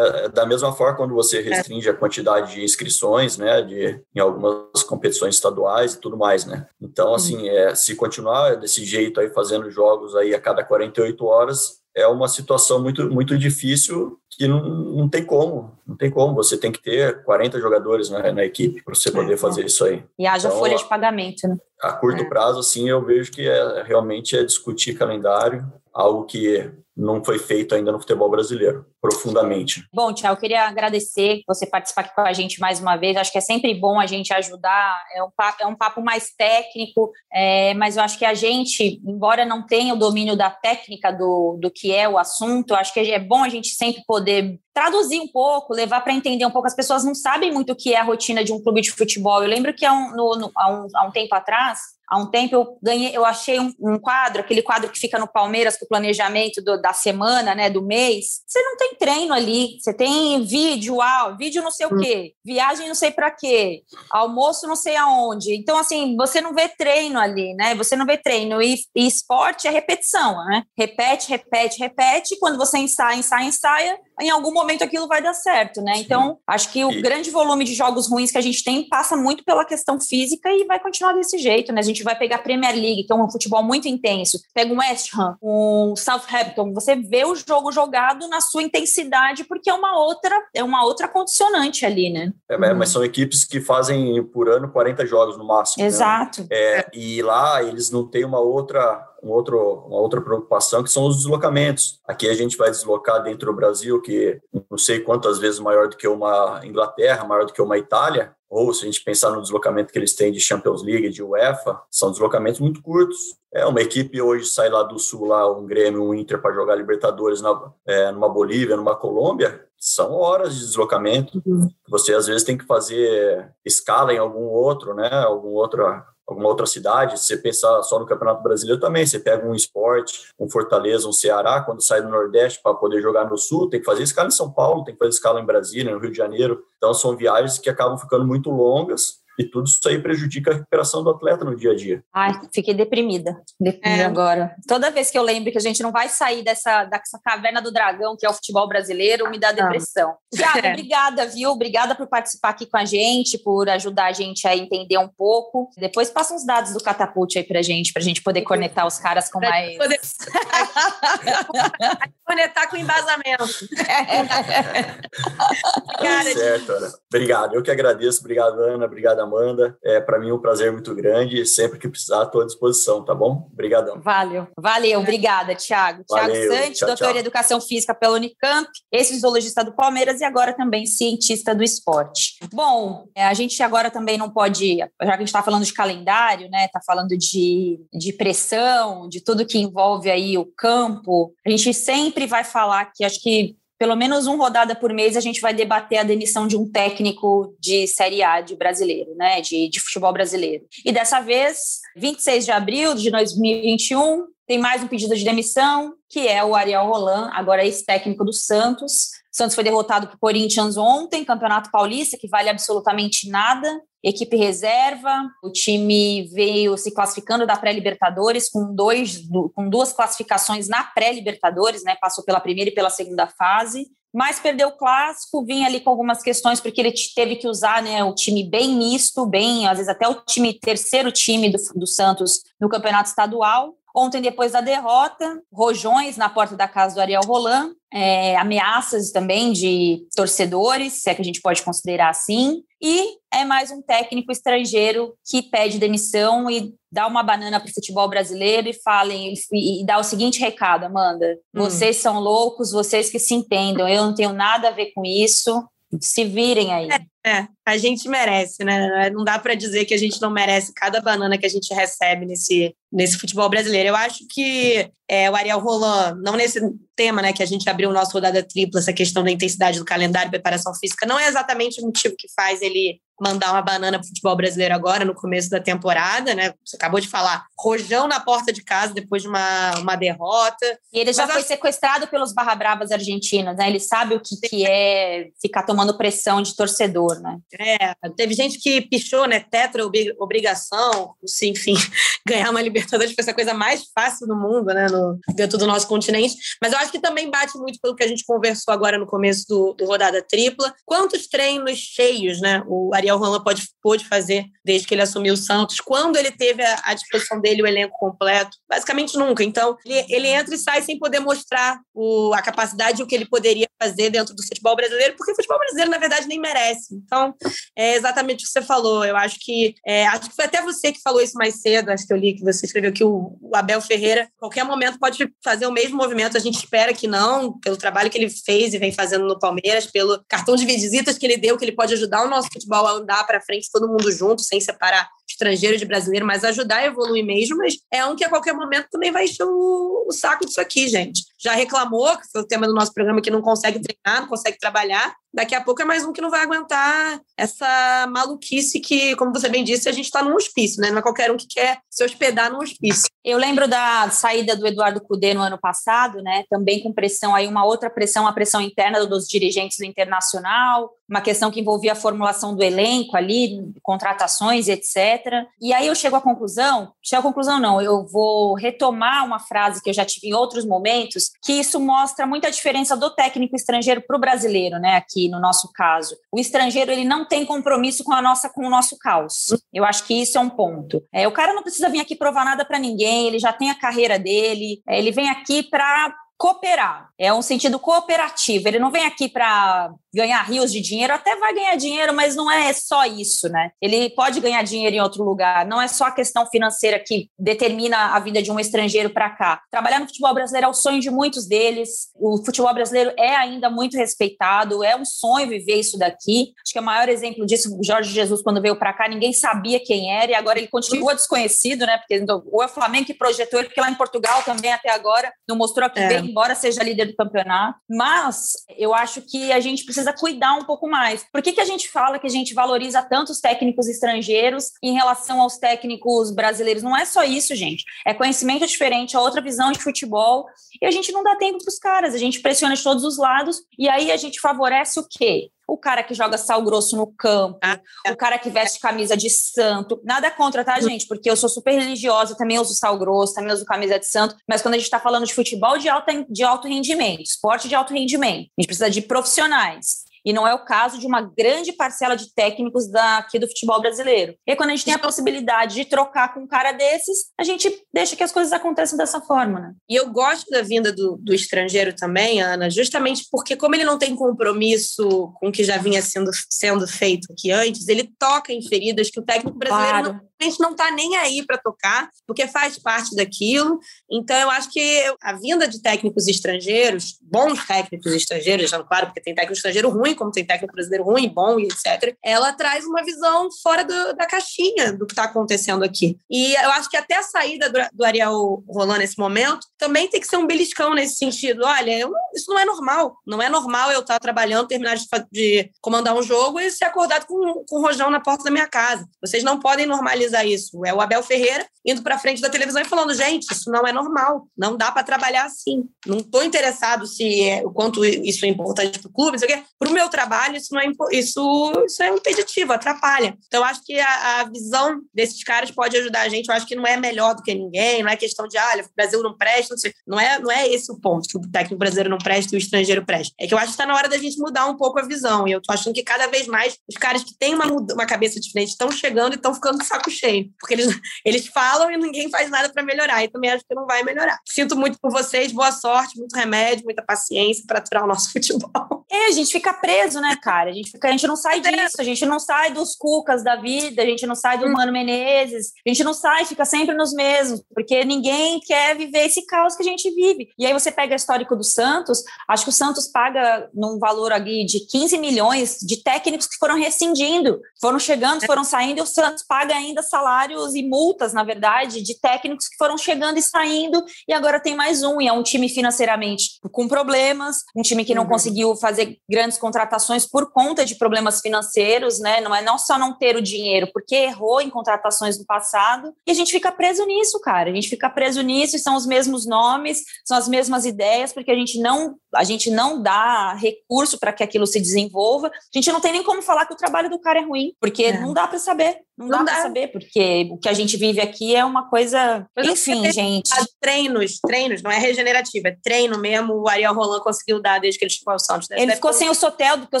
é 0.24 0.28
da 0.30 0.46
mesma 0.46 0.72
forma, 0.72 0.96
quando 0.96 1.14
você 1.14 1.42
restringe 1.42 1.86
a 1.86 1.94
quantidade 1.94 2.54
de 2.54 2.64
inscrições, 2.64 3.36
né, 3.36 3.60
de, 3.60 4.00
em 4.14 4.18
algumas 4.18 4.82
competições 4.84 5.34
estaduais 5.34 5.92
e 5.92 6.00
tudo 6.00 6.16
mais, 6.16 6.46
né? 6.46 6.66
Então, 6.80 7.14
assim, 7.14 7.46
é, 7.46 7.74
se 7.74 7.94
continuar 7.94 8.56
desse 8.56 8.86
jeito 8.86 9.20
aí, 9.20 9.28
fazendo 9.28 9.70
jogos 9.70 10.16
aí 10.16 10.34
a 10.34 10.40
cada 10.40 10.64
48 10.64 11.22
horas, 11.26 11.82
é 11.94 12.06
uma 12.06 12.26
situação 12.26 12.82
muito, 12.82 13.10
muito 13.10 13.36
difícil 13.36 14.18
que 14.30 14.48
não, 14.48 14.62
não 14.62 15.08
tem 15.10 15.22
como, 15.22 15.76
não 15.86 15.94
tem 15.94 16.10
como. 16.10 16.34
Você 16.36 16.56
tem 16.56 16.72
que 16.72 16.82
ter 16.82 17.22
40 17.22 17.60
jogadores 17.60 18.08
na, 18.08 18.32
na 18.32 18.44
equipe 18.44 18.82
para 18.82 18.94
você 18.94 19.10
poder 19.10 19.34
é, 19.34 19.36
fazer 19.36 19.66
isso 19.66 19.84
aí. 19.84 20.02
E 20.18 20.26
haja 20.26 20.48
então, 20.48 20.58
folha 20.58 20.74
de 20.74 20.88
pagamento, 20.88 21.46
né? 21.46 21.58
A 21.82 21.92
curto 21.92 22.22
é. 22.22 22.28
prazo, 22.28 22.60
assim, 22.60 22.88
eu 22.88 23.04
vejo 23.04 23.30
que 23.30 23.46
é, 23.46 23.82
realmente 23.82 24.34
é 24.34 24.42
discutir 24.42 24.94
calendário, 24.94 25.70
algo 25.92 26.24
que 26.24 26.70
não 26.96 27.24
foi 27.24 27.38
feito 27.38 27.74
ainda 27.74 27.90
no 27.90 27.98
futebol 27.98 28.30
brasileiro, 28.30 28.84
profundamente. 29.00 29.82
Bom, 29.92 30.12
Tiago, 30.12 30.38
queria 30.38 30.68
agradecer 30.68 31.42
você 31.46 31.66
participar 31.66 32.02
aqui 32.02 32.14
com 32.14 32.20
a 32.20 32.32
gente 32.32 32.60
mais 32.60 32.80
uma 32.80 32.96
vez. 32.96 33.16
Acho 33.16 33.32
que 33.32 33.38
é 33.38 33.42
sempre 33.42 33.74
bom 33.74 33.98
a 33.98 34.06
gente 34.06 34.32
ajudar. 34.32 35.02
É 35.14 35.22
um 35.22 35.30
papo, 35.34 35.62
é 35.62 35.66
um 35.66 35.74
papo 35.74 36.02
mais 36.02 36.30
técnico, 36.36 37.10
é, 37.32 37.72
mas 37.74 37.96
eu 37.96 38.02
acho 38.02 38.18
que 38.18 38.24
a 38.24 38.34
gente, 38.34 39.00
embora 39.06 39.44
não 39.44 39.66
tenha 39.66 39.94
o 39.94 39.98
domínio 39.98 40.36
da 40.36 40.50
técnica 40.50 41.10
do, 41.10 41.58
do 41.60 41.70
que 41.70 41.92
é 41.92 42.08
o 42.08 42.18
assunto, 42.18 42.74
acho 42.74 42.92
que 42.92 43.00
é 43.00 43.18
bom 43.18 43.42
a 43.42 43.48
gente 43.48 43.68
sempre 43.68 44.02
poder 44.06 44.60
traduzir 44.74 45.20
um 45.20 45.28
pouco, 45.28 45.74
levar 45.74 46.02
para 46.02 46.12
entender 46.12 46.44
um 46.44 46.50
pouco. 46.50 46.66
As 46.66 46.76
pessoas 46.76 47.04
não 47.04 47.14
sabem 47.14 47.52
muito 47.52 47.72
o 47.72 47.76
que 47.76 47.94
é 47.94 47.98
a 47.98 48.04
rotina 48.04 48.44
de 48.44 48.52
um 48.52 48.62
clube 48.62 48.80
de 48.80 48.90
futebol. 48.90 49.42
Eu 49.42 49.48
lembro 49.48 49.74
que 49.74 49.84
há 49.84 49.92
um, 49.92 50.10
no, 50.14 50.36
no, 50.36 50.52
há 50.54 50.72
um, 50.72 50.86
há 50.94 51.06
um 51.06 51.10
tempo 51.10 51.34
atrás, 51.34 51.78
há 52.12 52.18
um 52.18 52.26
tempo 52.26 52.54
eu 52.54 52.78
ganhei, 52.82 53.16
eu 53.16 53.24
achei 53.24 53.58
um, 53.58 53.72
um, 53.80 53.98
quadro, 53.98 54.42
aquele 54.42 54.60
quadro 54.60 54.90
que 54.90 54.98
fica 54.98 55.18
no 55.18 55.26
Palmeiras 55.26 55.78
com 55.78 55.86
o 55.86 55.88
planejamento 55.88 56.62
do, 56.62 56.78
da 56.78 56.92
semana, 56.92 57.54
né, 57.54 57.70
do 57.70 57.80
mês. 57.82 58.42
Você 58.46 58.60
não 58.60 58.76
tem 58.76 58.94
treino 58.96 59.32
ali, 59.32 59.78
você 59.80 59.94
tem 59.94 60.44
vídeo, 60.44 61.00
ah, 61.00 61.34
vídeo 61.38 61.62
não 61.62 61.70
sei 61.70 61.86
o 61.86 61.98
quê, 61.98 62.34
viagem 62.44 62.86
não 62.86 62.94
sei 62.94 63.10
para 63.10 63.30
quê, 63.30 63.82
almoço 64.10 64.66
não 64.66 64.76
sei 64.76 64.94
aonde. 64.94 65.54
Então 65.54 65.78
assim, 65.78 66.14
você 66.14 66.42
não 66.42 66.52
vê 66.52 66.68
treino 66.68 67.18
ali, 67.18 67.54
né? 67.54 67.74
Você 67.76 67.96
não 67.96 68.04
vê 68.04 68.18
treino 68.18 68.60
e, 68.60 68.76
e 68.94 69.06
esporte 69.06 69.66
é 69.66 69.70
repetição, 69.70 70.44
né? 70.44 70.64
Repete, 70.76 71.30
repete, 71.30 71.78
repete. 71.78 72.38
Quando 72.38 72.58
você 72.58 72.76
ensaia, 72.76 73.16
ensaia, 73.16 73.46
ensaia, 73.46 73.98
em 74.20 74.30
algum 74.30 74.52
momento 74.52 74.84
aquilo 74.84 75.06
vai 75.06 75.22
dar 75.22 75.34
certo, 75.34 75.80
né? 75.80 75.94
Então, 75.96 76.38
acho 76.46 76.70
que 76.72 76.84
o 76.84 76.90
e... 76.90 77.02
grande 77.02 77.30
volume 77.30 77.64
de 77.64 77.74
jogos 77.74 78.08
ruins 78.08 78.30
que 78.30 78.38
a 78.38 78.42
gente 78.42 78.62
tem 78.62 78.88
passa 78.88 79.16
muito 79.16 79.44
pela 79.44 79.64
questão 79.64 80.00
física 80.00 80.50
e 80.50 80.64
vai 80.64 80.78
continuar 80.80 81.12
desse 81.14 81.38
jeito, 81.38 81.72
né? 81.72 81.80
A 81.80 81.84
gente 81.84 82.02
vai 82.02 82.16
pegar 82.16 82.36
a 82.36 82.38
Premier 82.40 82.74
League, 82.74 83.04
que 83.04 83.12
é 83.12 83.16
um 83.16 83.30
futebol 83.30 83.62
muito 83.62 83.88
intenso, 83.88 84.38
pega 84.54 84.72
um 84.72 84.78
West 84.78 85.10
Ham, 85.16 85.36
um 85.42 85.94
Southampton, 85.96 86.72
você 86.72 86.96
vê 86.96 87.24
o 87.24 87.34
jogo 87.34 87.72
jogado 87.72 88.28
na 88.28 88.40
sua 88.40 88.62
intensidade, 88.62 89.44
porque 89.44 89.70
é 89.70 89.74
uma 89.74 89.98
outra, 89.98 90.36
é 90.54 90.62
uma 90.62 90.84
outra 90.84 91.08
condicionante 91.08 91.84
ali, 91.86 92.10
né? 92.10 92.32
É, 92.48 92.56
mas 92.56 92.90
são 92.90 93.04
equipes 93.04 93.44
que 93.44 93.60
fazem 93.60 94.22
por 94.24 94.48
ano 94.48 94.70
40 94.70 95.06
jogos 95.06 95.36
no 95.36 95.46
máximo. 95.46 95.82
Né? 95.82 95.88
Exato. 95.88 96.42
Né? 96.42 96.48
É, 96.50 96.90
e 96.92 97.22
lá 97.22 97.62
eles 97.62 97.90
não 97.90 98.06
têm 98.06 98.24
uma 98.24 98.40
outra 98.40 99.11
um 99.22 99.30
outro, 99.30 99.58
uma 99.86 100.00
outra 100.00 100.20
preocupação, 100.20 100.82
que 100.82 100.90
são 100.90 101.06
os 101.06 101.16
deslocamentos. 101.18 102.00
Aqui 102.06 102.28
a 102.28 102.34
gente 102.34 102.56
vai 102.56 102.70
deslocar 102.70 103.22
dentro 103.22 103.46
do 103.46 103.56
Brasil, 103.56 104.00
que 104.00 104.40
não 104.70 104.76
sei 104.76 105.00
quantas 105.00 105.38
vezes 105.38 105.60
maior 105.60 105.88
do 105.88 105.96
que 105.96 106.08
uma 106.08 106.60
Inglaterra, 106.64 107.24
maior 107.24 107.46
do 107.46 107.52
que 107.52 107.62
uma 107.62 107.78
Itália, 107.78 108.34
ou 108.50 108.74
se 108.74 108.82
a 108.82 108.86
gente 108.86 109.02
pensar 109.02 109.30
no 109.30 109.40
deslocamento 109.40 109.90
que 109.90 109.98
eles 109.98 110.14
têm 110.14 110.30
de 110.30 110.38
Champions 110.38 110.82
League, 110.82 111.08
de 111.08 111.22
UEFA, 111.22 111.80
são 111.90 112.10
deslocamentos 112.10 112.60
muito 112.60 112.82
curtos. 112.82 113.18
É 113.50 113.64
uma 113.64 113.80
equipe 113.80 114.20
hoje 114.20 114.44
sai 114.44 114.68
lá 114.68 114.82
do 114.82 114.98
sul, 114.98 115.24
lá 115.24 115.50
um 115.50 115.64
Grêmio, 115.64 116.02
um 116.02 116.12
Inter 116.12 116.40
para 116.40 116.52
jogar 116.52 116.74
Libertadores 116.74 117.40
na, 117.40 117.72
é, 117.86 118.12
numa 118.12 118.28
Bolívia, 118.28 118.76
numa 118.76 118.94
Colômbia, 118.94 119.64
são 119.78 120.12
horas 120.12 120.54
de 120.54 120.60
deslocamento. 120.66 121.42
Uhum. 121.46 121.66
Você 121.88 122.14
às 122.14 122.26
vezes 122.26 122.44
tem 122.44 122.58
que 122.58 122.66
fazer 122.66 123.52
escala 123.64 124.12
em 124.12 124.18
algum 124.18 124.44
outro, 124.44 124.94
né? 124.94 125.08
Algum 125.10 125.48
outro 125.48 125.84
alguma 126.26 126.48
outra 126.48 126.66
cidade, 126.66 127.18
se 127.18 127.26
você 127.26 127.36
pensar 127.36 127.82
só 127.82 127.98
no 127.98 128.06
Campeonato 128.06 128.42
Brasileiro 128.42 128.80
também, 128.80 129.06
você 129.06 129.18
pega 129.18 129.46
um 129.46 129.54
esporte, 129.54 130.32
um 130.38 130.48
Fortaleza, 130.48 131.08
um 131.08 131.12
Ceará, 131.12 131.60
quando 131.62 131.82
sai 131.82 132.02
do 132.02 132.08
Nordeste 132.08 132.60
para 132.62 132.74
poder 132.74 133.00
jogar 133.00 133.28
no 133.28 133.36
Sul, 133.36 133.68
tem 133.68 133.80
que 133.80 133.86
fazer 133.86 134.02
escala 134.02 134.28
em 134.28 134.32
São 134.32 134.50
Paulo, 134.50 134.84
tem 134.84 134.94
que 134.94 134.98
fazer 134.98 135.10
escala 135.10 135.40
em 135.40 135.46
Brasília, 135.46 135.92
no 135.92 136.00
Rio 136.00 136.10
de 136.10 136.16
Janeiro. 136.16 136.64
Então 136.76 136.94
são 136.94 137.16
viagens 137.16 137.58
que 137.58 137.70
acabam 137.70 137.98
ficando 137.98 138.26
muito 138.26 138.50
longas 138.50 139.21
e 139.38 139.44
tudo 139.44 139.66
isso 139.66 139.88
aí 139.88 140.00
prejudica 140.00 140.50
a 140.50 140.54
recuperação 140.54 141.02
do 141.02 141.10
atleta 141.10 141.44
no 141.44 141.56
dia 141.56 141.72
a 141.72 141.76
dia. 141.76 142.02
Ai, 142.12 142.32
fiquei 142.52 142.74
deprimida. 142.74 143.40
Deprimida 143.58 144.02
é. 144.02 144.06
agora. 144.06 144.54
Toda 144.66 144.90
vez 144.90 145.10
que 145.10 145.18
eu 145.18 145.22
lembro 145.22 145.50
que 145.50 145.58
a 145.58 145.62
gente 145.62 145.82
não 145.82 145.90
vai 145.90 146.08
sair 146.08 146.42
dessa, 146.42 146.84
dessa 146.84 147.18
caverna 147.24 147.60
do 147.60 147.72
dragão, 147.72 148.16
que 148.18 148.26
é 148.26 148.28
o 148.28 148.34
futebol 148.34 148.68
brasileiro, 148.68 149.30
me 149.30 149.38
dá 149.38 149.52
depressão. 149.52 150.14
Tiago, 150.32 150.66
é. 150.66 150.72
obrigada, 150.72 151.26
viu? 151.26 151.50
Obrigada 151.50 151.94
por 151.94 152.06
participar 152.06 152.50
aqui 152.50 152.66
com 152.66 152.76
a 152.76 152.84
gente, 152.84 153.38
por 153.38 153.68
ajudar 153.68 154.06
a 154.06 154.12
gente 154.12 154.46
a 154.46 154.56
entender 154.56 154.98
um 154.98 155.08
pouco. 155.08 155.70
Depois 155.76 156.10
passa 156.10 156.34
uns 156.34 156.44
dados 156.44 156.72
do 156.72 156.82
Catapult 156.82 157.38
aí 157.38 157.44
pra 157.44 157.62
gente, 157.62 157.92
pra 157.92 158.02
gente 158.02 158.22
poder 158.22 158.42
conectar 158.42 158.86
os 158.86 158.98
caras 158.98 159.30
com 159.30 159.40
mais. 159.40 159.76
Poder... 159.76 160.00
conectar 162.26 162.66
com 162.66 162.76
embasamento. 162.76 163.44
É. 163.88 165.12
Cara, 166.02 166.32
certo, 166.32 166.72
Ana. 166.72 166.92
Obrigado. 167.08 167.54
Eu 167.54 167.62
que 167.62 167.70
agradeço. 167.70 168.20
Obrigado, 168.20 168.58
Ana. 168.60 168.86
Obrigado, 168.86 169.20
Obrigado, 169.22 169.42
Amanda. 169.42 169.76
É 169.84 170.00
para 170.00 170.18
mim 170.18 170.32
um 170.32 170.38
prazer 170.38 170.72
muito 170.72 170.94
grande. 170.94 171.46
Sempre 171.46 171.78
que 171.78 171.88
precisar, 171.88 172.24
estou 172.24 172.42
à 172.42 172.46
disposição, 172.46 173.04
tá 173.04 173.14
bom? 173.14 173.48
Obrigadão. 173.52 174.00
Valeu. 174.00 174.48
Valeu. 174.58 175.00
Obrigada, 175.00 175.54
Tiago. 175.54 176.04
Tiago 176.04 176.34
Santos, 176.34 176.78
tchau, 176.78 176.88
doutor 176.88 177.06
tchau. 177.06 177.16
em 177.16 177.18
Educação 177.18 177.60
Física 177.60 177.94
pela 177.94 178.16
Unicamp, 178.16 178.68
ex-fisiologista 178.90 179.64
do 179.64 179.74
Palmeiras 179.74 180.20
e 180.20 180.24
agora 180.24 180.52
também 180.52 180.86
cientista 180.86 181.54
do 181.54 181.62
esporte. 181.62 182.38
Bom, 182.52 183.06
é, 183.14 183.24
a 183.24 183.34
gente 183.34 183.62
agora 183.62 183.90
também 183.90 184.18
não 184.18 184.30
pode, 184.30 184.78
já 184.78 184.88
que 184.88 185.10
a 185.10 185.16
gente 185.16 185.28
está 185.28 185.42
falando 185.42 185.64
de 185.64 185.72
calendário, 185.72 186.48
né? 186.50 186.66
Está 186.66 186.80
falando 186.84 187.16
de, 187.16 187.80
de 187.92 188.12
pressão, 188.12 189.08
de 189.08 189.22
tudo 189.22 189.46
que 189.46 189.58
envolve 189.58 190.10
aí 190.10 190.36
o 190.36 190.46
campo. 190.56 191.34
A 191.46 191.50
gente 191.50 191.72
sempre 191.72 192.26
vai 192.26 192.44
falar 192.44 192.92
que 192.92 193.04
acho 193.04 193.20
que 193.20 193.56
pelo 193.82 193.96
menos 193.96 194.28
uma 194.28 194.44
rodada 194.44 194.76
por 194.76 194.92
mês 194.92 195.16
a 195.16 195.20
gente 195.20 195.40
vai 195.40 195.52
debater 195.52 195.98
a 195.98 196.04
demissão 196.04 196.46
de 196.46 196.56
um 196.56 196.70
técnico 196.70 197.52
de 197.58 197.88
Série 197.88 198.22
A 198.22 198.40
de 198.40 198.54
brasileiro, 198.54 199.12
né, 199.16 199.40
de, 199.40 199.68
de 199.68 199.80
futebol 199.80 200.12
brasileiro. 200.12 200.64
E 200.84 200.92
dessa 200.92 201.20
vez, 201.20 201.80
26 201.96 202.44
de 202.44 202.52
abril 202.52 202.94
de 202.94 203.10
2021, 203.10 204.26
tem 204.46 204.56
mais 204.56 204.84
um 204.84 204.86
pedido 204.86 205.16
de 205.16 205.24
demissão, 205.24 205.94
que 206.08 206.28
é 206.28 206.44
o 206.44 206.54
Ariel 206.54 206.86
Roland, 206.86 207.30
agora 207.32 207.64
ex-técnico 207.64 208.24
do 208.24 208.32
Santos. 208.32 209.08
Santos 209.32 209.54
foi 209.54 209.64
derrotado 209.64 210.08
por 210.08 210.18
Corinthians 210.18 210.76
ontem, 210.76 211.24
Campeonato 211.24 211.70
Paulista, 211.70 212.18
que 212.18 212.28
vale 212.28 212.50
absolutamente 212.50 213.30
nada. 213.30 213.82
Equipe 214.04 214.36
reserva, 214.36 215.26
o 215.42 215.50
time 215.50 216.28
veio 216.34 216.76
se 216.76 216.92
classificando 216.92 217.46
da 217.46 217.56
pré-Libertadores 217.56 218.50
com, 218.50 218.74
dois, 218.74 219.22
com 219.54 219.70
duas 219.70 219.92
classificações 219.92 220.68
na 220.68 220.84
pré-Libertadores, 220.84 221.82
né? 221.82 221.96
Passou 222.00 222.22
pela 222.24 222.40
primeira 222.40 222.70
e 222.70 222.74
pela 222.74 222.90
segunda 222.90 223.26
fase 223.26 223.86
mas 224.12 224.38
perdeu 224.38 224.68
o 224.68 224.76
clássico, 224.76 225.44
vinha 225.44 225.66
ali 225.66 225.80
com 225.80 225.88
algumas 225.88 226.22
questões, 226.22 226.60
porque 226.60 226.80
ele 226.80 226.92
teve 227.14 227.36
que 227.36 227.48
usar 227.48 227.82
né, 227.82 228.04
o 228.04 228.14
time 228.14 228.44
bem 228.44 228.76
misto, 228.76 229.24
bem, 229.24 229.66
às 229.66 229.78
vezes 229.78 229.88
até 229.88 230.06
o 230.06 230.16
time, 230.16 230.52
terceiro 230.52 231.10
time 231.10 231.50
do, 231.50 231.58
do 231.74 231.86
Santos 231.86 232.42
no 232.60 232.68
campeonato 232.68 233.08
estadual. 233.08 233.74
Ontem, 233.94 234.22
depois 234.22 234.52
da 234.52 234.60
derrota, 234.60 235.40
rojões 235.52 236.16
na 236.16 236.28
porta 236.28 236.56
da 236.56 236.66
casa 236.66 236.94
do 236.94 237.00
Ariel 237.00 237.22
Roland, 237.26 237.74
é, 237.92 238.36
ameaças 238.36 239.10
também 239.10 239.52
de 239.52 240.06
torcedores, 240.16 241.02
se 241.02 241.10
é 241.10 241.14
que 241.14 241.20
a 241.20 241.24
gente 241.24 241.42
pode 241.42 241.62
considerar 241.62 242.08
assim, 242.08 242.62
e 242.80 243.16
é 243.32 243.44
mais 243.44 243.70
um 243.70 243.82
técnico 243.82 244.32
estrangeiro 244.32 245.14
que 245.24 245.42
pede 245.42 245.78
demissão 245.78 246.50
e 246.50 246.74
dá 246.90 247.06
uma 247.06 247.22
banana 247.22 247.60
para 247.60 247.68
o 247.68 247.72
futebol 247.72 248.08
brasileiro 248.08 248.68
e 248.68 248.72
falem 248.72 249.32
e, 249.52 249.82
e 249.82 249.86
dá 249.86 249.98
o 249.98 250.04
seguinte 250.04 250.40
recado, 250.40 250.84
Amanda: 250.84 251.38
hum. 251.54 251.60
vocês 251.60 251.98
são 251.98 252.18
loucos, 252.18 252.72
vocês 252.72 253.10
que 253.10 253.18
se 253.18 253.34
entendam, 253.34 253.86
eu 253.86 254.04
não 254.04 254.14
tenho 254.14 254.32
nada 254.32 254.68
a 254.68 254.72
ver 254.72 254.92
com 254.94 255.04
isso, 255.04 255.62
se 256.00 256.24
virem 256.24 256.72
aí. 256.72 256.88
É. 256.90 257.12
É, 257.24 257.46
a 257.64 257.76
gente 257.78 258.08
merece, 258.08 258.64
né? 258.64 259.08
Não 259.10 259.22
dá 259.22 259.38
para 259.38 259.54
dizer 259.54 259.84
que 259.84 259.94
a 259.94 259.98
gente 259.98 260.20
não 260.20 260.28
merece 260.28 260.72
cada 260.74 261.00
banana 261.00 261.38
que 261.38 261.46
a 261.46 261.48
gente 261.48 261.72
recebe 261.72 262.26
nesse, 262.26 262.74
nesse 262.92 263.16
futebol 263.16 263.48
brasileiro. 263.48 263.90
Eu 263.90 263.94
acho 263.96 264.26
que 264.28 264.90
é, 265.08 265.30
o 265.30 265.36
Ariel 265.36 265.60
Roland, 265.60 266.20
não 266.20 266.34
nesse 266.34 266.60
tema, 266.96 267.22
né, 267.22 267.32
que 267.32 267.42
a 267.42 267.46
gente 267.46 267.68
abriu 267.70 267.90
o 267.90 267.92
nosso 267.92 268.12
rodada 268.12 268.42
tripla, 268.42 268.80
essa 268.80 268.92
questão 268.92 269.22
da 269.22 269.30
intensidade 269.30 269.78
do 269.78 269.84
calendário, 269.84 270.32
preparação 270.32 270.74
física, 270.74 271.06
não 271.06 271.16
é 271.16 271.28
exatamente 271.28 271.80
o 271.80 271.84
motivo 271.84 272.16
que 272.18 272.26
faz 272.34 272.60
ele 272.60 273.00
mandar 273.22 273.52
uma 273.52 273.62
banana 273.62 273.98
para 273.98 274.04
o 274.04 274.08
futebol 274.08 274.36
brasileiro 274.36 274.74
agora, 274.74 275.04
no 275.04 275.14
começo 275.14 275.48
da 275.48 275.60
temporada, 275.60 276.34
né? 276.34 276.52
Você 276.64 276.76
acabou 276.76 277.00
de 277.00 277.08
falar, 277.08 277.46
rojão 277.56 278.08
na 278.08 278.18
porta 278.18 278.52
de 278.52 278.62
casa 278.64 278.92
depois 278.92 279.22
de 279.22 279.28
uma, 279.28 279.78
uma 279.78 279.94
derrota. 279.94 280.78
E 280.92 280.98
ele 280.98 281.12
já 281.12 281.22
Mas 281.22 281.32
foi 281.32 281.40
acho... 281.40 281.48
sequestrado 281.48 282.08
pelos 282.08 282.32
barra 282.32 282.54
bravas 282.54 282.90
argentinos, 282.90 283.56
né? 283.56 283.68
Ele 283.68 283.78
sabe 283.78 284.16
o 284.16 284.20
que, 284.20 284.36
que 284.48 284.66
é 284.66 285.28
ficar 285.40 285.62
tomando 285.62 285.96
pressão 285.96 286.42
de 286.42 286.56
torcedor, 286.56 287.20
né? 287.20 287.38
É, 287.58 287.94
teve 288.16 288.34
gente 288.34 288.58
que 288.58 288.80
pichou, 288.80 289.26
né? 289.26 289.38
Tetra 289.38 289.84
obrigação, 290.18 291.14
se, 291.24 291.48
enfim, 291.48 291.74
ganhar 292.26 292.50
uma 292.50 292.60
Libertadores 292.60 293.14
foi 293.14 293.22
essa 293.22 293.34
coisa 293.34 293.54
mais 293.54 293.84
fácil 293.94 294.26
do 294.26 294.34
mundo, 294.34 294.66
né? 294.66 294.86
No, 294.88 295.18
dentro 295.34 295.56
do 295.58 295.66
nosso 295.66 295.86
continente. 295.86 296.34
Mas 296.60 296.72
eu 296.72 296.78
acho 296.78 296.90
que 296.90 297.00
também 297.00 297.30
bate 297.30 297.56
muito 297.58 297.78
pelo 297.80 297.94
que 297.94 298.02
a 298.02 298.08
gente 298.08 298.24
conversou 298.24 298.74
agora 298.74 298.98
no 298.98 299.06
começo 299.06 299.44
do, 299.48 299.74
do 299.74 299.84
rodada 299.84 300.22
tripla. 300.22 300.74
Quantos 300.84 301.28
treinos 301.28 301.78
cheios, 301.78 302.40
né? 302.40 302.62
O 302.66 302.90
Ariel 302.94 303.11
Roland 303.18 303.42
pode, 303.42 303.62
pôde 303.82 304.06
fazer 304.06 304.46
desde 304.64 304.86
que 304.86 304.94
ele 304.94 305.02
assumiu 305.02 305.34
o 305.34 305.36
Santos, 305.36 305.80
quando 305.80 306.16
ele 306.16 306.30
teve 306.30 306.62
à 306.62 306.94
disposição 306.94 307.40
dele 307.40 307.62
o 307.62 307.66
elenco 307.66 307.96
completo? 307.98 308.56
Basicamente 308.68 309.16
nunca. 309.16 309.42
Então, 309.42 309.76
ele, 309.84 310.06
ele 310.08 310.28
entra 310.28 310.54
e 310.54 310.58
sai 310.58 310.82
sem 310.82 310.98
poder 310.98 311.20
mostrar 311.20 311.80
o, 311.94 312.32
a 312.34 312.42
capacidade 312.42 313.00
e 313.00 313.04
o 313.04 313.06
que 313.06 313.14
ele 313.14 313.26
poderia 313.26 313.66
fazer 313.80 314.10
dentro 314.10 314.34
do 314.34 314.42
futebol 314.42 314.76
brasileiro, 314.76 315.14
porque 315.16 315.32
o 315.32 315.36
futebol 315.36 315.58
brasileiro, 315.58 315.90
na 315.90 315.98
verdade, 315.98 316.28
nem 316.28 316.38
merece. 316.38 316.94
Então, 316.94 317.34
é 317.76 317.94
exatamente 317.94 318.44
o 318.44 318.46
que 318.46 318.52
você 318.52 318.62
falou. 318.62 319.04
Eu 319.04 319.16
acho 319.16 319.38
que 319.40 319.74
é, 319.86 320.06
acho 320.06 320.30
que 320.30 320.36
foi 320.36 320.44
até 320.44 320.62
você 320.62 320.92
que 320.92 321.00
falou 321.02 321.20
isso 321.20 321.34
mais 321.36 321.60
cedo. 321.60 321.90
Acho 321.90 322.06
que 322.06 322.12
eu 322.12 322.16
li 322.16 322.34
que 322.34 322.44
você 322.44 322.66
escreveu 322.66 322.92
que 322.92 323.04
o, 323.04 323.36
o 323.40 323.56
Abel 323.56 323.80
Ferreira, 323.80 324.28
qualquer 324.38 324.64
momento, 324.64 324.98
pode 324.98 325.28
fazer 325.42 325.66
o 325.66 325.72
mesmo 325.72 325.96
movimento. 325.96 326.36
A 326.36 326.40
gente 326.40 326.56
espera 326.56 326.92
que 326.92 327.06
não, 327.06 327.58
pelo 327.58 327.76
trabalho 327.76 328.10
que 328.10 328.18
ele 328.18 328.30
fez 328.30 328.74
e 328.74 328.78
vem 328.78 328.92
fazendo 328.92 329.26
no 329.26 329.38
Palmeiras, 329.38 329.86
pelo 329.86 330.22
cartão 330.28 330.56
de 330.56 330.64
visitas 330.64 331.18
que 331.18 331.26
ele 331.26 331.36
deu, 331.36 331.56
que 331.56 331.64
ele 331.64 331.72
pode 331.72 331.94
ajudar 331.94 332.24
o 332.24 332.28
nosso 332.28 332.48
futebol 332.52 332.86
andar 332.98 333.24
para 333.26 333.40
frente, 333.40 333.70
todo 333.72 333.88
mundo 333.88 334.10
junto, 334.10 334.42
sem 334.42 334.60
separar 334.60 335.08
estrangeiro 335.28 335.76
de 335.76 335.84
brasileiro, 335.84 336.26
mas 336.26 336.44
ajudar 336.44 336.78
a 336.78 336.86
evoluir 336.86 337.24
mesmo. 337.24 337.56
Mas 337.56 337.76
é 337.92 338.04
um 338.04 338.14
que 338.14 338.24
a 338.24 338.28
qualquer 338.28 338.54
momento 338.54 338.88
também 338.90 339.10
vai 339.10 339.24
encher 339.24 339.44
o, 339.44 340.06
o 340.08 340.12
saco 340.12 340.46
disso 340.46 340.60
aqui, 340.60 340.88
gente. 340.88 341.22
Já 341.38 341.54
reclamou, 341.54 342.16
que 342.18 342.30
foi 342.30 342.42
o 342.42 342.46
tema 342.46 342.66
do 342.66 342.74
nosso 342.74 342.92
programa, 342.92 343.20
que 343.20 343.30
não 343.30 343.42
consegue 343.42 343.80
treinar, 343.80 344.22
não 344.22 344.28
consegue 344.28 344.58
trabalhar. 344.58 345.14
Daqui 345.34 345.54
a 345.54 345.62
pouco 345.62 345.80
é 345.80 345.84
mais 345.84 346.04
um 346.04 346.12
que 346.12 346.20
não 346.20 346.30
vai 346.30 346.42
aguentar 346.42 347.20
essa 347.36 348.06
maluquice 348.10 348.80
que, 348.80 349.16
como 349.16 349.32
você 349.32 349.48
bem 349.48 349.64
disse, 349.64 349.88
a 349.88 349.92
gente 349.92 350.04
está 350.04 350.22
num 350.22 350.34
hospício, 350.34 350.80
né? 350.80 350.90
Não 350.90 350.98
é 350.98 351.02
qualquer 351.02 351.30
um 351.30 351.36
que 351.36 351.46
quer 351.46 351.78
se 351.88 352.04
hospedar 352.04 352.52
num 352.52 352.58
hospício. 352.58 353.08
Eu 353.24 353.38
lembro 353.38 353.66
da 353.66 354.10
saída 354.10 354.54
do 354.54 354.66
Eduardo 354.66 355.00
Cudê 355.00 355.32
no 355.32 355.40
ano 355.40 355.58
passado, 355.58 356.20
né? 356.22 356.44
Também 356.50 356.82
com 356.82 356.92
pressão 356.92 357.34
aí, 357.34 357.46
uma 357.46 357.64
outra 357.64 357.88
pressão, 357.88 358.26
a 358.26 358.32
pressão 358.32 358.60
interna 358.60 359.06
dos 359.06 359.26
dirigentes 359.26 359.78
do 359.78 359.86
Internacional, 359.86 360.90
uma 361.08 361.20
questão 361.20 361.50
que 361.50 361.60
envolvia 361.60 361.92
a 361.92 361.96
formulação 361.96 362.54
do 362.54 362.62
elenco 362.62 363.16
ali, 363.16 363.72
contratações, 363.82 364.66
etc. 364.68 365.46
E 365.60 365.72
aí 365.72 365.86
eu 365.86 365.94
chego 365.94 366.16
à 366.16 366.20
conclusão, 366.20 366.92
chego 367.02 367.20
à 367.20 367.22
conclusão 367.22 367.60
não, 367.60 367.80
eu 367.80 368.06
vou 368.06 368.54
retomar 368.54 369.24
uma 369.24 369.38
frase 369.38 369.82
que 369.82 369.90
eu 369.90 369.94
já 369.94 370.04
tive 370.04 370.28
em 370.28 370.34
outros 370.34 370.64
momentos, 370.64 371.30
que 371.42 371.52
isso 371.52 371.78
mostra 371.78 372.26
muita 372.26 372.50
diferença 372.50 372.96
do 372.96 373.10
técnico 373.10 373.54
estrangeiro 373.54 374.02
para 374.06 374.16
o 374.16 374.20
brasileiro, 374.20 374.78
né? 374.78 374.96
Aqui 374.96 375.21
no 375.28 375.40
nosso 375.40 375.70
caso, 375.72 376.16
o 376.30 376.38
estrangeiro 376.38 376.90
ele 376.90 377.04
não 377.04 377.26
tem 377.26 377.44
compromisso 377.44 378.04
com 378.04 378.12
a 378.12 378.22
nossa, 378.22 378.48
com 378.48 378.66
o 378.66 378.70
nosso 378.70 378.98
caos. 378.98 379.46
Eu 379.72 379.84
acho 379.84 380.06
que 380.06 380.14
isso 380.14 380.38
é 380.38 380.40
um 380.40 380.50
ponto. 380.50 381.02
É, 381.12 381.26
o 381.26 381.32
cara 381.32 381.52
não 381.52 381.62
precisa 381.62 381.88
vir 381.88 382.00
aqui 382.00 382.14
provar 382.14 382.44
nada 382.44 382.64
para 382.64 382.78
ninguém, 382.78 383.26
ele 383.26 383.38
já 383.38 383.52
tem 383.52 383.70
a 383.70 383.78
carreira 383.78 384.18
dele, 384.18 384.82
é, 384.88 384.98
ele 384.98 385.10
vem 385.10 385.28
aqui 385.30 385.62
para 385.62 386.14
cooperar. 386.42 387.10
É 387.16 387.32
um 387.32 387.40
sentido 387.40 387.78
cooperativo. 387.78 388.66
Ele 388.66 388.80
não 388.80 388.90
vem 388.90 389.04
aqui 389.04 389.28
para 389.28 389.94
ganhar 390.12 390.42
rios 390.42 390.72
de 390.72 390.80
dinheiro, 390.80 391.14
até 391.14 391.36
vai 391.36 391.54
ganhar 391.54 391.76
dinheiro, 391.76 392.12
mas 392.12 392.34
não 392.34 392.50
é 392.50 392.72
só 392.72 393.06
isso, 393.06 393.48
né? 393.48 393.70
Ele 393.80 394.10
pode 394.10 394.40
ganhar 394.40 394.62
dinheiro 394.62 394.96
em 394.96 395.00
outro 395.00 395.22
lugar, 395.22 395.64
não 395.64 395.80
é 395.80 395.86
só 395.86 396.06
a 396.06 396.10
questão 396.10 396.44
financeira 396.46 396.98
que 396.98 397.30
determina 397.38 398.16
a 398.16 398.18
vida 398.18 398.42
de 398.42 398.50
um 398.50 398.58
estrangeiro 398.58 399.10
para 399.10 399.30
cá. 399.30 399.62
Trabalhar 399.70 400.00
no 400.00 400.06
futebol 400.06 400.34
brasileiro 400.34 400.66
é 400.66 400.70
o 400.70 400.74
sonho 400.74 401.00
de 401.00 401.10
muitos 401.10 401.46
deles. 401.46 402.10
O 402.16 402.44
futebol 402.44 402.74
brasileiro 402.74 403.12
é 403.16 403.36
ainda 403.36 403.70
muito 403.70 403.96
respeitado, 403.96 404.82
é 404.82 404.96
um 404.96 405.04
sonho 405.04 405.48
viver 405.48 405.76
isso 405.76 405.96
daqui. 405.96 406.52
Acho 406.64 406.72
que 406.72 406.80
o 406.80 406.82
maior 406.82 407.08
exemplo 407.08 407.46
disso, 407.46 407.74
o 407.78 407.84
Jorge 407.84 408.12
Jesus, 408.12 408.42
quando 408.42 408.60
veio 408.60 408.76
para 408.76 408.92
cá, 408.92 409.08
ninguém 409.08 409.32
sabia 409.32 409.78
quem 409.78 410.12
era 410.12 410.32
e 410.32 410.34
agora 410.34 410.58
ele 410.58 410.68
continua 410.68 411.14
desconhecido, 411.14 411.86
né? 411.86 411.98
Porque 411.98 412.22
ou 412.50 412.62
é 412.62 412.66
o 412.66 412.68
Flamengo 412.68 413.06
que 413.06 413.14
projetou 413.14 413.60
ele, 413.60 413.68
porque 413.68 413.80
lá 413.80 413.90
em 413.90 413.94
Portugal 413.94 414.42
também 414.42 414.72
até 414.72 414.90
agora 414.90 415.32
não 415.48 415.56
mostrou 415.56 415.88
que 415.88 416.00
é. 416.00 416.08
bem, 416.08 416.31
embora 416.32 416.54
seja 416.54 416.82
líder 416.82 417.06
do 417.06 417.14
campeonato. 417.16 417.78
Mas 417.88 418.54
eu 418.76 418.94
acho 418.94 419.22
que 419.22 419.52
a 419.52 419.60
gente 419.60 419.84
precisa 419.84 420.12
cuidar 420.12 420.54
um 420.54 420.64
pouco 420.64 420.88
mais. 420.88 421.24
Por 421.30 421.42
que, 421.42 421.52
que 421.52 421.60
a 421.60 421.64
gente 421.64 421.88
fala 421.88 422.18
que 422.18 422.26
a 422.26 422.30
gente 422.30 422.54
valoriza 422.54 423.02
tanto 423.02 423.30
os 423.30 423.40
técnicos 423.40 423.86
estrangeiros 423.88 424.70
em 424.82 424.94
relação 424.94 425.40
aos 425.40 425.58
técnicos 425.58 426.34
brasileiros? 426.34 426.82
Não 426.82 426.96
é 426.96 427.04
só 427.04 427.22
isso, 427.22 427.54
gente. 427.54 427.84
É 428.06 428.14
conhecimento 428.14 428.66
diferente, 428.66 429.14
é 429.14 429.18
outra 429.18 429.40
visão 429.40 429.70
de 429.70 429.78
futebol. 429.78 430.46
E 430.80 430.86
a 430.86 430.90
gente 430.90 431.12
não 431.12 431.22
dá 431.22 431.36
tempo 431.36 431.58
para 431.58 431.70
os 431.70 431.78
caras, 431.78 432.14
a 432.14 432.18
gente 432.18 432.40
pressiona 432.40 432.74
de 432.74 432.82
todos 432.82 433.04
os 433.04 433.18
lados. 433.18 433.62
E 433.78 433.88
aí 433.88 434.10
a 434.10 434.16
gente 434.16 434.40
favorece 434.40 434.98
o 434.98 435.06
quê? 435.08 435.50
O 435.72 435.78
cara 435.78 436.02
que 436.02 436.12
joga 436.12 436.36
sal 436.36 436.62
grosso 436.62 436.94
no 436.98 437.06
campo, 437.06 437.58
ah, 437.64 437.80
é. 438.04 438.12
o 438.12 438.16
cara 438.16 438.38
que 438.38 438.50
veste 438.50 438.78
camisa 438.78 439.16
de 439.16 439.30
santo. 439.30 439.98
Nada 440.04 440.30
contra, 440.30 440.62
tá, 440.62 440.78
gente? 440.78 441.06
Porque 441.06 441.30
eu 441.30 441.36
sou 441.36 441.48
super 441.48 441.72
religiosa, 441.72 442.36
também 442.36 442.58
uso 442.58 442.74
sal 442.74 442.98
grosso, 442.98 443.32
também 443.32 443.54
uso 443.54 443.64
camisa 443.64 443.98
de 443.98 444.06
santo. 444.06 444.36
Mas 444.46 444.60
quando 444.60 444.74
a 444.74 444.76
gente 444.76 444.84
está 444.84 445.00
falando 445.00 445.24
de 445.24 445.32
futebol 445.32 445.78
de, 445.78 445.88
alta, 445.88 446.26
de 446.28 446.42
alto 446.42 446.68
rendimento, 446.68 447.22
esporte 447.22 447.68
de 447.68 447.74
alto 447.74 447.94
rendimento, 447.94 448.50
a 448.58 448.60
gente 448.60 448.66
precisa 448.66 448.90
de 448.90 449.00
profissionais. 449.00 450.01
E 450.24 450.32
não 450.32 450.46
é 450.46 450.54
o 450.54 450.64
caso 450.64 450.98
de 450.98 451.06
uma 451.06 451.20
grande 451.20 451.72
parcela 451.72 452.16
de 452.16 452.32
técnicos 452.34 452.90
daqui 452.90 453.38
do 453.38 453.48
futebol 453.48 453.80
brasileiro. 453.80 454.34
E 454.46 454.56
quando 454.56 454.70
a 454.70 454.72
gente 454.72 454.84
tem 454.84 454.94
a 454.94 454.98
possibilidade 454.98 455.74
de 455.74 455.84
trocar 455.84 456.32
com 456.32 456.40
um 456.40 456.46
cara 456.46 456.72
desses, 456.72 457.26
a 457.38 457.44
gente 457.44 457.70
deixa 457.92 458.16
que 458.16 458.22
as 458.22 458.32
coisas 458.32 458.52
aconteçam 458.52 458.96
dessa 458.96 459.20
forma, 459.20 459.60
né? 459.60 459.74
E 459.88 459.96
eu 459.96 460.10
gosto 460.10 460.48
da 460.50 460.62
vinda 460.62 460.92
do, 460.92 461.18
do 461.20 461.34
estrangeiro 461.34 461.94
também, 461.94 462.40
Ana, 462.40 462.70
justamente 462.70 463.26
porque 463.30 463.56
como 463.56 463.74
ele 463.74 463.84
não 463.84 463.98
tem 463.98 464.14
compromisso 464.14 465.32
com 465.34 465.48
o 465.48 465.52
que 465.52 465.64
já 465.64 465.76
vinha 465.76 466.02
sendo, 466.02 466.30
sendo 466.50 466.86
feito 466.86 467.32
aqui 467.32 467.50
antes, 467.50 467.88
ele 467.88 468.10
toca 468.18 468.52
em 468.52 468.62
feridas 468.62 469.10
que 469.10 469.20
o 469.20 469.24
técnico 469.24 469.58
brasileiro 469.58 469.92
claro. 469.92 470.12
não, 470.14 470.20
não 470.60 470.72
está 470.72 470.90
nem 470.90 471.16
aí 471.16 471.44
para 471.44 471.58
tocar, 471.58 472.08
porque 472.26 472.46
faz 472.46 472.78
parte 472.78 473.14
daquilo. 473.14 473.78
Então, 474.10 474.36
eu 474.36 474.50
acho 474.50 474.70
que 474.70 475.14
a 475.22 475.32
vinda 475.34 475.66
de 475.66 475.80
técnicos 475.80 476.28
estrangeiros, 476.28 477.18
bons 477.20 477.64
técnicos 477.66 478.12
estrangeiros, 478.12 478.70
já 478.70 478.82
claro, 478.82 479.06
porque 479.06 479.20
tem 479.20 479.34
técnico 479.34 479.54
estrangeiro 479.54 479.90
ruim, 479.90 480.14
como 480.14 480.30
tem 480.30 480.44
técnico 480.44 480.74
brasileiro 480.74 481.04
ruim, 481.04 481.28
bom 481.28 481.58
e 481.58 481.64
etc., 481.64 482.16
ela 482.22 482.52
traz 482.52 482.84
uma 482.84 483.02
visão 483.04 483.48
fora 483.62 483.84
do, 483.84 484.14
da 484.14 484.26
caixinha 484.26 484.92
do 484.92 485.06
que 485.06 485.12
está 485.12 485.24
acontecendo 485.24 485.84
aqui. 485.84 486.16
E 486.30 486.54
eu 486.54 486.70
acho 486.72 486.88
que 486.88 486.96
até 486.96 487.16
a 487.16 487.22
saída 487.22 487.68
do, 487.68 487.78
do 487.92 488.04
Ariel 488.04 488.62
Roland 488.68 488.98
nesse 488.98 489.18
momento 489.18 489.66
também 489.78 490.08
tem 490.08 490.20
que 490.20 490.26
ser 490.26 490.36
um 490.36 490.46
beliscão 490.46 490.94
nesse 490.94 491.16
sentido. 491.16 491.62
Olha, 491.64 492.08
isso 492.34 492.50
não 492.50 492.58
é 492.58 492.64
normal. 492.64 493.16
Não 493.26 493.42
é 493.42 493.48
normal 493.48 493.90
eu 493.90 494.00
estar 494.00 494.18
trabalhando, 494.18 494.68
terminar 494.68 494.96
de, 494.96 495.06
de 495.30 495.70
comandar 495.80 496.14
um 496.14 496.22
jogo 496.22 496.60
e 496.60 496.70
ser 496.70 496.84
acordado 496.84 497.26
com, 497.26 497.64
com 497.68 497.78
um 497.78 497.82
rojão 497.82 498.10
na 498.10 498.20
porta 498.20 498.44
da 498.44 498.50
minha 498.50 498.68
casa. 498.68 499.06
Vocês 499.20 499.42
não 499.42 499.58
podem 499.58 499.86
normalizar 499.86 500.31
isso. 500.44 500.84
É 500.84 500.94
o 500.94 501.00
Abel 501.00 501.22
Ferreira 501.22 501.66
indo 501.84 502.02
para 502.02 502.18
frente 502.18 502.40
da 502.40 502.48
televisão 502.48 502.80
e 502.80 502.84
falando: 502.84 503.14
gente, 503.14 503.52
isso 503.52 503.70
não 503.70 503.86
é 503.86 503.92
normal. 503.92 504.46
Não 504.56 504.76
dá 504.76 504.90
para 504.90 505.02
trabalhar 505.02 505.44
assim. 505.44 505.84
Não 506.06 506.18
estou 506.18 506.42
interessado 506.42 507.06
se 507.06 507.42
é, 507.42 507.62
o 507.64 507.70
quanto 507.70 508.04
isso 508.04 508.44
é 508.44 508.48
importante 508.48 508.98
para 508.98 509.08
o 509.08 509.12
clube, 509.12 509.38
para 509.78 509.88
o 509.88 509.92
meu 509.92 510.08
trabalho, 510.08 510.56
isso, 510.56 510.72
não 510.72 510.80
é, 510.80 510.86
isso, 511.12 511.72
isso 511.84 512.02
é 512.02 512.08
impeditivo, 512.08 512.72
atrapalha. 512.72 513.36
Então, 513.46 513.64
acho 513.64 513.84
que 513.84 513.98
a, 513.98 514.40
a, 514.40 514.44
visão 514.44 515.00
desses 515.12 515.42
caras 515.42 515.70
pode 515.70 515.96
ajudar 515.96 516.22
a 516.22 516.28
gente. 516.28 516.48
Eu 516.48 516.54
acho 516.54 516.66
que 516.66 516.76
não 516.76 516.86
é 516.86 516.96
melhor 516.96 517.34
do 517.34 517.42
que 517.42 517.54
ninguém, 517.54 518.02
não 518.02 518.10
é 518.10 518.16
questão 518.16 518.46
de, 518.46 518.56
ah, 518.56 518.84
o 518.84 518.94
Brasil 518.96 519.22
não 519.22 519.36
presta, 519.36 519.74
não, 519.74 519.78
sei. 519.78 519.92
não, 520.06 520.20
é, 520.20 520.38
não 520.38 520.50
é 520.50 520.68
esse 520.68 520.90
o 520.92 521.00
ponto, 521.00 521.28
que 521.28 521.36
o 521.36 521.50
técnico 521.50 521.78
brasileiro 521.78 522.10
não 522.10 522.18
presta 522.18 522.54
e 522.54 522.58
o 522.58 522.60
estrangeiro 522.60 523.04
presta. 523.04 523.34
É 523.38 523.46
que 523.46 523.54
eu 523.54 523.58
acho 523.58 523.68
que 523.68 523.72
está 523.72 523.86
na 523.86 523.94
hora 523.94 524.08
da 524.08 524.18
gente 524.18 524.38
mudar 524.38 524.66
um 524.66 524.76
pouco 524.76 524.98
a 524.98 525.02
visão. 525.02 525.46
E 525.46 525.52
eu 525.52 525.58
estou 525.58 525.74
achando 525.74 525.94
que 525.94 526.02
cada 526.02 526.26
vez 526.26 526.46
mais 526.46 526.76
os 526.88 526.96
caras 526.96 527.24
que 527.24 527.36
têm 527.36 527.54
uma, 527.54 527.66
uma 527.66 528.06
cabeça 528.06 528.40
diferente 528.40 528.70
estão 528.70 528.90
chegando 528.90 529.32
e 529.32 529.36
estão 529.36 529.54
ficando 529.54 529.78
de 529.78 529.86
saco 529.86 530.10
cheio. 530.10 530.21
Porque 530.58 530.74
eles, 530.74 531.00
eles 531.24 531.46
falam 531.48 531.90
e 531.90 531.96
ninguém 531.96 532.30
faz 532.30 532.50
nada 532.50 532.68
para 532.68 532.82
melhorar. 532.82 533.22
E 533.24 533.28
também 533.28 533.50
acho 533.50 533.64
que 533.66 533.74
não 533.74 533.86
vai 533.86 534.02
melhorar. 534.02 534.38
Sinto 534.46 534.76
muito 534.76 534.98
por 535.00 535.10
vocês, 535.10 535.52
boa 535.52 535.72
sorte, 535.72 536.18
muito 536.18 536.34
remédio, 536.34 536.84
muita 536.84 537.02
paciência 537.02 537.64
para 537.66 537.78
aturar 537.78 538.04
o 538.04 538.06
nosso 538.08 538.30
futebol. 538.32 539.02
É, 539.10 539.26
a 539.26 539.30
gente 539.30 539.52
fica 539.52 539.74
preso, 539.74 540.20
né, 540.20 540.36
cara? 540.42 540.70
A 540.70 540.72
gente, 540.72 540.90
fica, 540.90 541.08
a 541.08 541.10
gente 541.10 541.26
não 541.26 541.36
sai 541.36 541.60
disso, 541.60 541.96
a 541.98 542.04
gente 542.04 542.24
não 542.24 542.38
sai 542.38 542.72
dos 542.72 542.96
Cucas 542.96 543.44
da 543.44 543.56
vida, 543.56 544.02
a 544.02 544.06
gente 544.06 544.26
não 544.26 544.34
sai 544.34 544.56
do 544.58 544.66
hum. 544.66 544.72
Mano 544.72 544.90
Menezes, 544.90 545.72
a 545.86 545.88
gente 545.88 546.02
não 546.02 546.14
sai, 546.14 546.46
fica 546.46 546.64
sempre 546.64 546.94
nos 546.94 547.12
mesmos, 547.12 547.62
porque 547.74 548.04
ninguém 548.04 548.58
quer 548.60 548.96
viver 548.96 549.26
esse 549.26 549.44
caos 549.46 549.76
que 549.76 549.82
a 549.82 549.84
gente 549.84 550.10
vive. 550.14 550.48
E 550.58 550.64
aí 550.64 550.72
você 550.72 550.90
pega 550.90 551.12
o 551.12 551.16
histórico 551.16 551.54
do 551.54 551.64
Santos, 551.64 552.22
acho 552.48 552.64
que 552.64 552.70
o 552.70 552.72
Santos 552.72 553.06
paga 553.06 553.68
num 553.74 553.98
valor 553.98 554.32
ali 554.32 554.64
de 554.64 554.80
15 554.86 555.18
milhões 555.18 555.78
de 555.80 556.02
técnicos 556.02 556.46
que 556.46 556.56
foram 556.56 556.76
rescindindo, 556.76 557.60
foram 557.80 557.98
chegando, 557.98 558.44
foram 558.46 558.64
saindo, 558.64 558.98
e 558.98 559.02
o 559.02 559.06
Santos 559.06 559.44
paga 559.46 559.74
ainda 559.74 560.01
salários 560.08 560.74
e 560.74 560.82
multas, 560.82 561.32
na 561.32 561.42
verdade, 561.42 562.02
de 562.02 562.18
técnicos 562.18 562.68
que 562.68 562.76
foram 562.76 562.96
chegando 562.98 563.38
e 563.38 563.42
saindo, 563.42 564.02
e 564.28 564.32
agora 564.32 564.60
tem 564.60 564.74
mais 564.74 565.02
um, 565.02 565.20
e 565.20 565.28
é 565.28 565.32
um 565.32 565.42
time 565.42 565.68
financeiramente 565.68 566.58
com 566.70 566.88
problemas, 566.88 567.58
um 567.76 567.82
time 567.82 568.04
que 568.04 568.14
não 568.14 568.22
uhum. 568.22 568.28
conseguiu 568.28 568.76
fazer 568.76 569.18
grandes 569.28 569.58
contratações 569.58 570.26
por 570.26 570.52
conta 570.52 570.84
de 570.84 570.94
problemas 570.96 571.40
financeiros, 571.40 572.20
né? 572.20 572.40
Não 572.40 572.54
é 572.54 572.62
não 572.62 572.78
só 572.78 572.98
não 572.98 573.16
ter 573.16 573.36
o 573.36 573.42
dinheiro, 573.42 573.88
porque 573.92 574.14
errou 574.14 574.60
em 574.60 574.70
contratações 574.70 575.38
no 575.38 575.44
passado, 575.44 576.14
e 576.26 576.30
a 576.30 576.34
gente 576.34 576.52
fica 576.52 576.72
preso 576.72 577.04
nisso, 577.06 577.40
cara. 577.40 577.70
A 577.70 577.74
gente 577.74 577.88
fica 577.88 578.08
preso 578.08 578.42
nisso 578.42 578.76
e 578.76 578.78
são 578.78 578.96
os 578.96 579.06
mesmos 579.06 579.46
nomes, 579.46 580.02
são 580.24 580.36
as 580.36 580.48
mesmas 580.48 580.84
ideias, 580.84 581.32
porque 581.32 581.50
a 581.50 581.54
gente 581.54 581.78
não, 581.80 582.16
a 582.34 582.44
gente 582.44 582.70
não 582.70 583.02
dá 583.02 583.54
recurso 583.54 584.18
para 584.18 584.32
que 584.32 584.42
aquilo 584.42 584.66
se 584.66 584.80
desenvolva. 584.80 585.48
A 585.48 585.78
gente 585.78 585.90
não 585.92 586.00
tem 586.00 586.12
nem 586.12 586.22
como 586.22 586.42
falar 586.42 586.66
que 586.66 586.74
o 586.74 586.76
trabalho 586.76 587.10
do 587.10 587.20
cara 587.20 587.40
é 587.40 587.44
ruim, 587.44 587.72
porque 587.80 588.04
é. 588.04 588.20
não 588.20 588.32
dá 588.32 588.46
para 588.46 588.58
saber. 588.58 588.98
Não, 589.16 589.26
não 589.26 589.38
dá, 589.38 589.44
dá. 589.44 589.52
para 589.52 589.62
saber, 589.62 589.88
porque 589.88 590.48
o 590.50 590.58
que 590.58 590.68
a 590.68 590.72
gente 590.72 590.96
vive 590.96 591.20
aqui 591.20 591.54
é 591.54 591.64
uma 591.64 591.88
coisa. 591.88 592.46
Mas 592.56 592.66
Enfim, 592.66 593.10
gente. 593.12 593.50
Treinos, 593.80 594.38
treinos, 594.40 594.82
não 594.82 594.90
é 594.90 594.98
regenerativa, 594.98 595.68
é 595.68 595.76
treino 595.82 596.18
mesmo. 596.18 596.54
O 596.54 596.68
Ariel 596.68 596.94
Roland 596.94 597.22
conseguiu 597.22 597.60
dar 597.60 597.78
desde 597.78 597.98
que 597.98 598.04
ele 598.04 598.12
ficou 598.12 598.32
ao 598.32 598.38
Santos. 598.38 598.70
Ele 598.70 598.80
Deve 598.80 598.94
ficou 598.96 599.12
sem 599.12 599.28
o 599.28 599.34
Soteldo, 599.34 599.82
porque 599.82 599.96
o 599.96 600.00